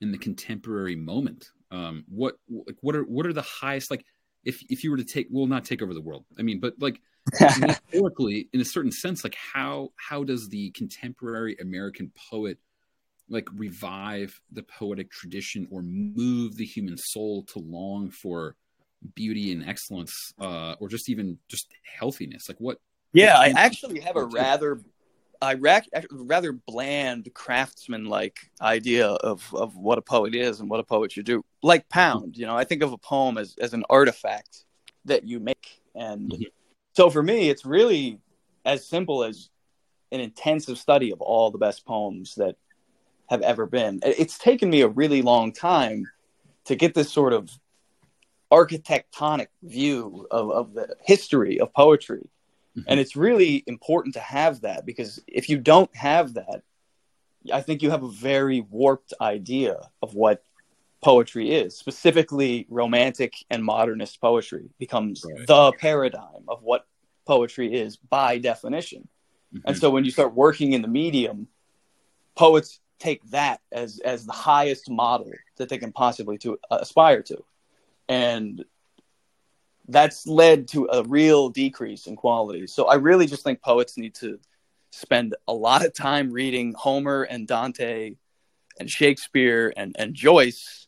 in 0.00 0.12
the 0.12 0.18
contemporary 0.18 0.96
moment? 0.96 1.50
Um, 1.70 2.04
what 2.08 2.36
like 2.48 2.76
what 2.80 2.96
are 2.96 3.04
what 3.04 3.26
are 3.26 3.32
the 3.32 3.42
highest 3.42 3.90
like 3.90 4.04
if 4.44 4.62
if 4.70 4.84
you 4.84 4.90
were 4.90 4.96
to 4.96 5.04
take 5.04 5.26
well 5.30 5.46
not 5.46 5.64
take 5.64 5.82
over 5.82 5.94
the 5.94 6.00
world 6.00 6.24
I 6.38 6.42
mean 6.42 6.60
but 6.60 6.74
like 6.78 7.00
historically 7.38 8.48
in 8.52 8.60
a 8.60 8.64
certain 8.64 8.92
sense 8.92 9.24
like 9.24 9.34
how 9.34 9.90
how 9.96 10.24
does 10.24 10.48
the 10.48 10.70
contemporary 10.70 11.56
American 11.60 12.10
poet 12.30 12.58
like 13.28 13.48
revive 13.54 14.40
the 14.52 14.62
poetic 14.62 15.10
tradition 15.10 15.68
or 15.70 15.82
move 15.82 16.56
the 16.56 16.64
human 16.64 16.96
soul 16.96 17.44
to 17.44 17.58
long 17.58 18.10
for 18.10 18.56
beauty 19.14 19.52
and 19.52 19.68
excellence 19.68 20.32
uh, 20.40 20.74
or 20.80 20.88
just 20.88 21.08
even 21.08 21.38
just 21.48 21.68
healthiness? 21.84 22.48
Like 22.48 22.58
what 22.58 22.78
yeah, 23.12 23.38
I 23.38 23.48
actually 23.48 24.00
have 24.00 24.16
a 24.16 24.24
rather, 24.24 24.80
I 25.40 25.54
rather 26.10 26.52
bland 26.52 27.32
craftsman-like 27.32 28.50
idea 28.60 29.08
of 29.08 29.48
of 29.54 29.76
what 29.76 29.98
a 29.98 30.02
poet 30.02 30.34
is 30.34 30.60
and 30.60 30.68
what 30.68 30.80
a 30.80 30.84
poet 30.84 31.12
should 31.12 31.26
do. 31.26 31.44
Like 31.62 31.88
Pound, 31.88 32.36
you 32.36 32.46
know, 32.46 32.56
I 32.56 32.64
think 32.64 32.82
of 32.82 32.92
a 32.92 32.98
poem 32.98 33.38
as 33.38 33.54
as 33.60 33.72
an 33.72 33.84
artifact 33.88 34.64
that 35.04 35.24
you 35.24 35.38
make, 35.40 35.80
and 35.94 36.30
mm-hmm. 36.30 36.42
so 36.94 37.08
for 37.10 37.22
me, 37.22 37.50
it's 37.50 37.64
really 37.64 38.18
as 38.64 38.86
simple 38.86 39.24
as 39.24 39.50
an 40.10 40.20
intensive 40.20 40.78
study 40.78 41.12
of 41.12 41.20
all 41.20 41.50
the 41.50 41.58
best 41.58 41.84
poems 41.84 42.34
that 42.36 42.56
have 43.28 43.42
ever 43.42 43.66
been. 43.66 44.00
It's 44.02 44.38
taken 44.38 44.70
me 44.70 44.80
a 44.80 44.88
really 44.88 45.22
long 45.22 45.52
time 45.52 46.06
to 46.64 46.74
get 46.74 46.94
this 46.94 47.12
sort 47.12 47.32
of 47.32 47.50
architectonic 48.50 49.48
view 49.62 50.26
of, 50.30 50.50
of 50.50 50.74
the 50.74 50.96
history 51.02 51.60
of 51.60 51.72
poetry. 51.74 52.28
And 52.86 53.00
it's 53.00 53.16
really 53.16 53.64
important 53.66 54.14
to 54.14 54.20
have 54.20 54.62
that 54.62 54.86
because 54.86 55.20
if 55.26 55.48
you 55.48 55.58
don't 55.58 55.94
have 55.96 56.34
that, 56.34 56.62
I 57.52 57.60
think 57.62 57.82
you 57.82 57.90
have 57.90 58.02
a 58.02 58.10
very 58.10 58.60
warped 58.60 59.14
idea 59.20 59.78
of 60.02 60.14
what 60.14 60.44
poetry 61.02 61.52
is. 61.52 61.76
Specifically, 61.76 62.66
romantic 62.68 63.34
and 63.50 63.64
modernist 63.64 64.20
poetry 64.20 64.70
becomes 64.78 65.24
right. 65.24 65.46
the 65.46 65.72
paradigm 65.72 66.44
of 66.48 66.62
what 66.62 66.86
poetry 67.26 67.74
is 67.74 67.96
by 67.96 68.38
definition. 68.38 69.08
Mm-hmm. 69.54 69.68
And 69.68 69.76
so 69.78 69.90
when 69.90 70.04
you 70.04 70.10
start 70.10 70.34
working 70.34 70.72
in 70.72 70.82
the 70.82 70.88
medium, 70.88 71.48
poets 72.34 72.80
take 72.98 73.22
that 73.30 73.60
as 73.70 74.00
as 74.00 74.26
the 74.26 74.32
highest 74.32 74.90
model 74.90 75.30
that 75.56 75.68
they 75.68 75.78
can 75.78 75.92
possibly 75.92 76.38
to 76.38 76.58
uh, 76.70 76.78
aspire 76.80 77.22
to. 77.22 77.44
And 78.08 78.64
that's 79.88 80.26
led 80.26 80.68
to 80.68 80.88
a 80.92 81.02
real 81.02 81.48
decrease 81.48 82.06
in 82.06 82.14
quality. 82.14 82.66
So 82.66 82.86
I 82.86 82.96
really 82.96 83.26
just 83.26 83.42
think 83.42 83.62
poets 83.62 83.96
need 83.96 84.14
to 84.16 84.38
spend 84.90 85.34
a 85.48 85.52
lot 85.52 85.84
of 85.84 85.94
time 85.94 86.30
reading 86.30 86.74
Homer 86.76 87.22
and 87.22 87.46
Dante 87.46 88.14
and 88.78 88.90
Shakespeare 88.90 89.72
and, 89.76 89.96
and 89.98 90.14
Joyce 90.14 90.86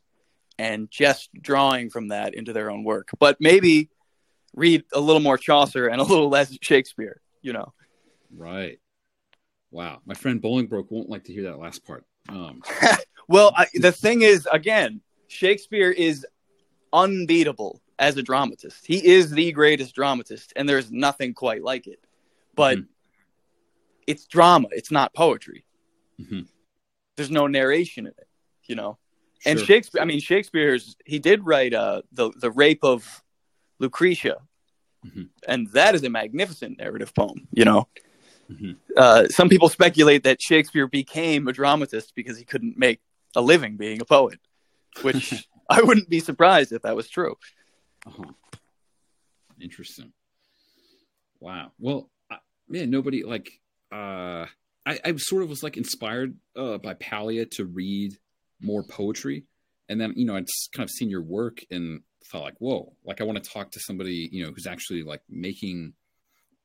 and 0.59 0.90
just 0.90 1.30
drawing 1.40 1.88
from 1.88 2.09
that 2.09 2.34
into 2.34 2.53
their 2.53 2.70
own 2.70 2.84
work. 2.84 3.09
But 3.18 3.38
maybe 3.40 3.88
read 4.55 4.84
a 4.92 5.01
little 5.01 5.22
more 5.22 5.38
Chaucer 5.38 5.86
and 5.86 6.01
a 6.01 6.05
little 6.05 6.28
less 6.28 6.57
Shakespeare, 6.61 7.20
you 7.40 7.55
know. 7.55 7.72
Right. 8.36 8.78
Wow. 9.70 10.01
My 10.05 10.14
friend 10.14 10.42
Bolingbroke 10.42 10.90
won't 10.90 11.09
like 11.09 11.24
to 11.24 11.32
hear 11.32 11.44
that 11.44 11.59
last 11.59 11.86
part. 11.86 12.05
Um. 12.28 12.62
well, 13.28 13.53
I, 13.57 13.66
the 13.74 13.92
thing 13.92 14.20
is, 14.22 14.46
again, 14.53 15.01
Shakespeare 15.28 15.90
is 15.90 16.26
unbeatable 16.92 17.80
as 18.01 18.16
a 18.16 18.22
dramatist. 18.22 18.84
He 18.84 19.07
is 19.07 19.30
the 19.30 19.53
greatest 19.53 19.94
dramatist, 19.94 20.53
and 20.57 20.68
there's 20.68 20.90
nothing 20.90 21.34
quite 21.34 21.62
like 21.62 21.86
it. 21.86 22.01
But 22.57 22.78
mm-hmm 22.78 22.86
it's 24.11 24.26
drama. 24.26 24.66
It's 24.72 24.90
not 24.90 25.14
poetry. 25.14 25.64
Mm-hmm. 26.20 26.40
There's 27.16 27.30
no 27.30 27.46
narration 27.46 28.07
in 28.07 28.12
it, 28.18 28.28
you 28.64 28.74
know. 28.74 28.98
Sure. 29.38 29.53
And 29.53 29.61
Shakespeare, 29.61 30.03
I 30.03 30.05
mean, 30.05 30.20
Shakespeare's 30.20 30.96
he 31.05 31.20
did 31.20 31.46
write 31.46 31.72
uh, 31.74 32.03
the 32.12 32.30
the 32.36 32.51
Rape 32.51 32.82
of 32.82 33.22
Lucretia, 33.78 34.38
mm-hmm. 35.07 35.22
and 35.46 35.68
that 35.68 35.94
is 35.94 36.03
a 36.03 36.11
magnificent 36.11 36.78
narrative 36.78 37.14
poem. 37.14 37.46
You 37.53 37.64
know, 37.64 37.88
mm-hmm. 38.51 38.72
uh, 38.96 39.28
some 39.28 39.48
people 39.48 39.68
speculate 39.68 40.24
that 40.24 40.42
Shakespeare 40.42 40.88
became 40.88 41.46
a 41.46 41.53
dramatist 41.53 42.14
because 42.16 42.36
he 42.36 42.44
couldn't 42.44 42.76
make 42.76 43.01
a 43.36 43.40
living 43.40 43.76
being 43.76 44.01
a 44.01 44.05
poet, 44.05 44.40
which 45.03 45.48
I 45.70 45.82
wouldn't 45.82 46.11
be 46.11 46.20
surprised 46.20 46.72
if 46.72 46.82
that 46.82 46.96
was 46.96 47.09
true. 47.09 47.36
Uh-huh. 48.07 48.32
Interesting. 49.61 50.12
Wow. 51.40 51.72
Well, 51.78 52.11
man, 52.70 52.90
nobody 52.90 53.24
like 53.24 53.51
uh, 53.92 54.46
I, 54.86 54.98
I 55.05 55.16
sort 55.16 55.42
of 55.42 55.48
was 55.51 55.62
like 55.62 55.76
inspired 55.76 56.36
uh, 56.57 56.78
by 56.78 56.94
Paglia 56.94 57.44
to 57.57 57.64
read 57.66 58.12
more 58.61 58.82
poetry, 58.82 59.44
and 59.88 60.01
then 60.01 60.14
you 60.16 60.24
know 60.24 60.36
I'd 60.36 60.46
kind 60.72 60.84
of 60.88 60.90
seen 60.90 61.11
your 61.11 61.22
work 61.22 61.59
and 61.70 62.01
thought 62.24 62.42
like, 62.42 62.59
whoa, 62.59 62.94
like 63.05 63.20
I 63.20 63.24
want 63.24 63.42
to 63.42 63.51
talk 63.51 63.72
to 63.72 63.80
somebody 63.80 64.28
you 64.32 64.44
know 64.44 64.53
who's 64.53 64.66
actually 64.66 65.03
like 65.03 65.22
making 65.28 65.94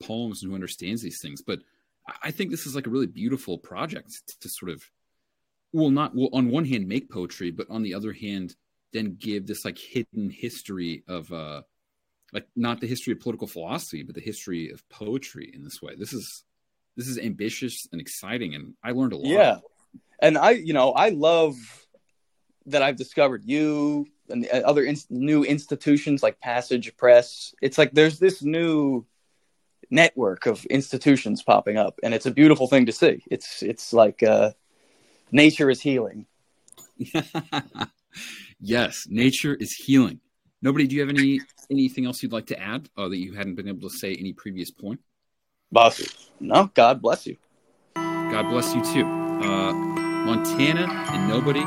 poems 0.01 0.41
and 0.41 0.51
who 0.51 0.55
understands 0.55 1.01
these 1.01 1.19
things. 1.21 1.41
But 1.41 1.59
I 2.21 2.31
think 2.31 2.51
this 2.51 2.67
is 2.67 2.75
like 2.75 2.87
a 2.87 2.91
really 2.91 3.07
beautiful 3.07 3.57
project 3.57 4.09
to, 4.27 4.39
to 4.41 4.49
sort 4.49 4.71
of, 4.71 4.83
well, 5.73 5.89
not 5.89 6.15
well 6.15 6.29
on 6.33 6.49
one 6.49 6.65
hand 6.65 6.87
make 6.87 7.09
poetry, 7.09 7.51
but 7.51 7.67
on 7.69 7.81
the 7.81 7.93
other 7.93 8.13
hand 8.13 8.55
then 8.95 9.17
give 9.19 9.45
this 9.45 9.65
like 9.65 9.77
hidden 9.77 10.29
history 10.29 11.03
of 11.07 11.31
uh 11.31 11.61
like 12.33 12.47
not 12.55 12.81
the 12.81 12.87
history 12.87 13.13
of 13.13 13.19
political 13.19 13.47
philosophy, 13.47 14.03
but 14.03 14.15
the 14.15 14.21
history 14.21 14.69
of 14.69 14.87
poetry 14.89 15.51
in 15.53 15.63
this 15.63 15.81
way. 15.81 15.95
This 15.95 16.13
is 16.13 16.43
this 16.97 17.07
is 17.07 17.17
ambitious 17.17 17.87
and 17.91 17.99
exciting, 17.99 18.55
and 18.55 18.73
I 18.83 18.91
learned 18.91 19.13
a 19.13 19.17
lot. 19.17 19.29
Yeah, 19.29 19.57
and 20.19 20.37
I, 20.37 20.51
you 20.51 20.73
know, 20.73 20.91
I 20.93 21.09
love 21.09 21.55
that 22.67 22.81
I've 22.81 22.95
discovered 22.95 23.43
you 23.45 24.07
and 24.29 24.47
other 24.47 24.83
in- 24.83 24.97
new 25.09 25.43
institutions 25.43 26.23
like 26.23 26.39
Passage 26.39 26.95
Press. 26.97 27.53
It's 27.61 27.77
like 27.77 27.91
there's 27.93 28.17
this 28.19 28.41
new 28.41 29.05
network 29.89 30.45
of 30.45 30.65
institutions 30.65 31.43
popping 31.43 31.77
up, 31.77 31.99
and 32.01 32.13
it's 32.13 32.25
a 32.25 32.31
beautiful 32.31 32.67
thing 32.67 32.85
to 32.87 32.91
see. 32.91 33.23
It's 33.29 33.61
it's 33.61 33.93
like 33.93 34.23
uh, 34.23 34.51
nature 35.31 35.69
is 35.69 35.81
healing. 35.81 36.25
yes, 38.59 39.07
nature 39.09 39.55
is 39.55 39.73
healing. 39.73 40.19
Nobody, 40.61 40.87
do 40.87 40.95
you 40.95 41.01
have 41.01 41.09
any 41.09 41.41
anything 41.69 42.05
else 42.05 42.21
you'd 42.21 42.31
like 42.31 42.47
to 42.47 42.59
add 42.59 42.89
uh, 42.97 43.07
that 43.07 43.17
you 43.17 43.33
hadn't 43.33 43.55
been 43.55 43.67
able 43.67 43.89
to 43.89 43.95
say 43.95 44.15
any 44.15 44.33
previous 44.33 44.71
point? 44.71 44.99
Boss, 45.71 46.29
no, 46.39 46.69
God 46.73 47.01
bless 47.01 47.25
you. 47.27 47.37
God 47.95 48.49
bless 48.49 48.73
you 48.73 48.83
too. 48.83 49.05
Uh, 49.05 49.73
Montana 49.73 50.87
and 51.11 51.27
nobody 51.27 51.63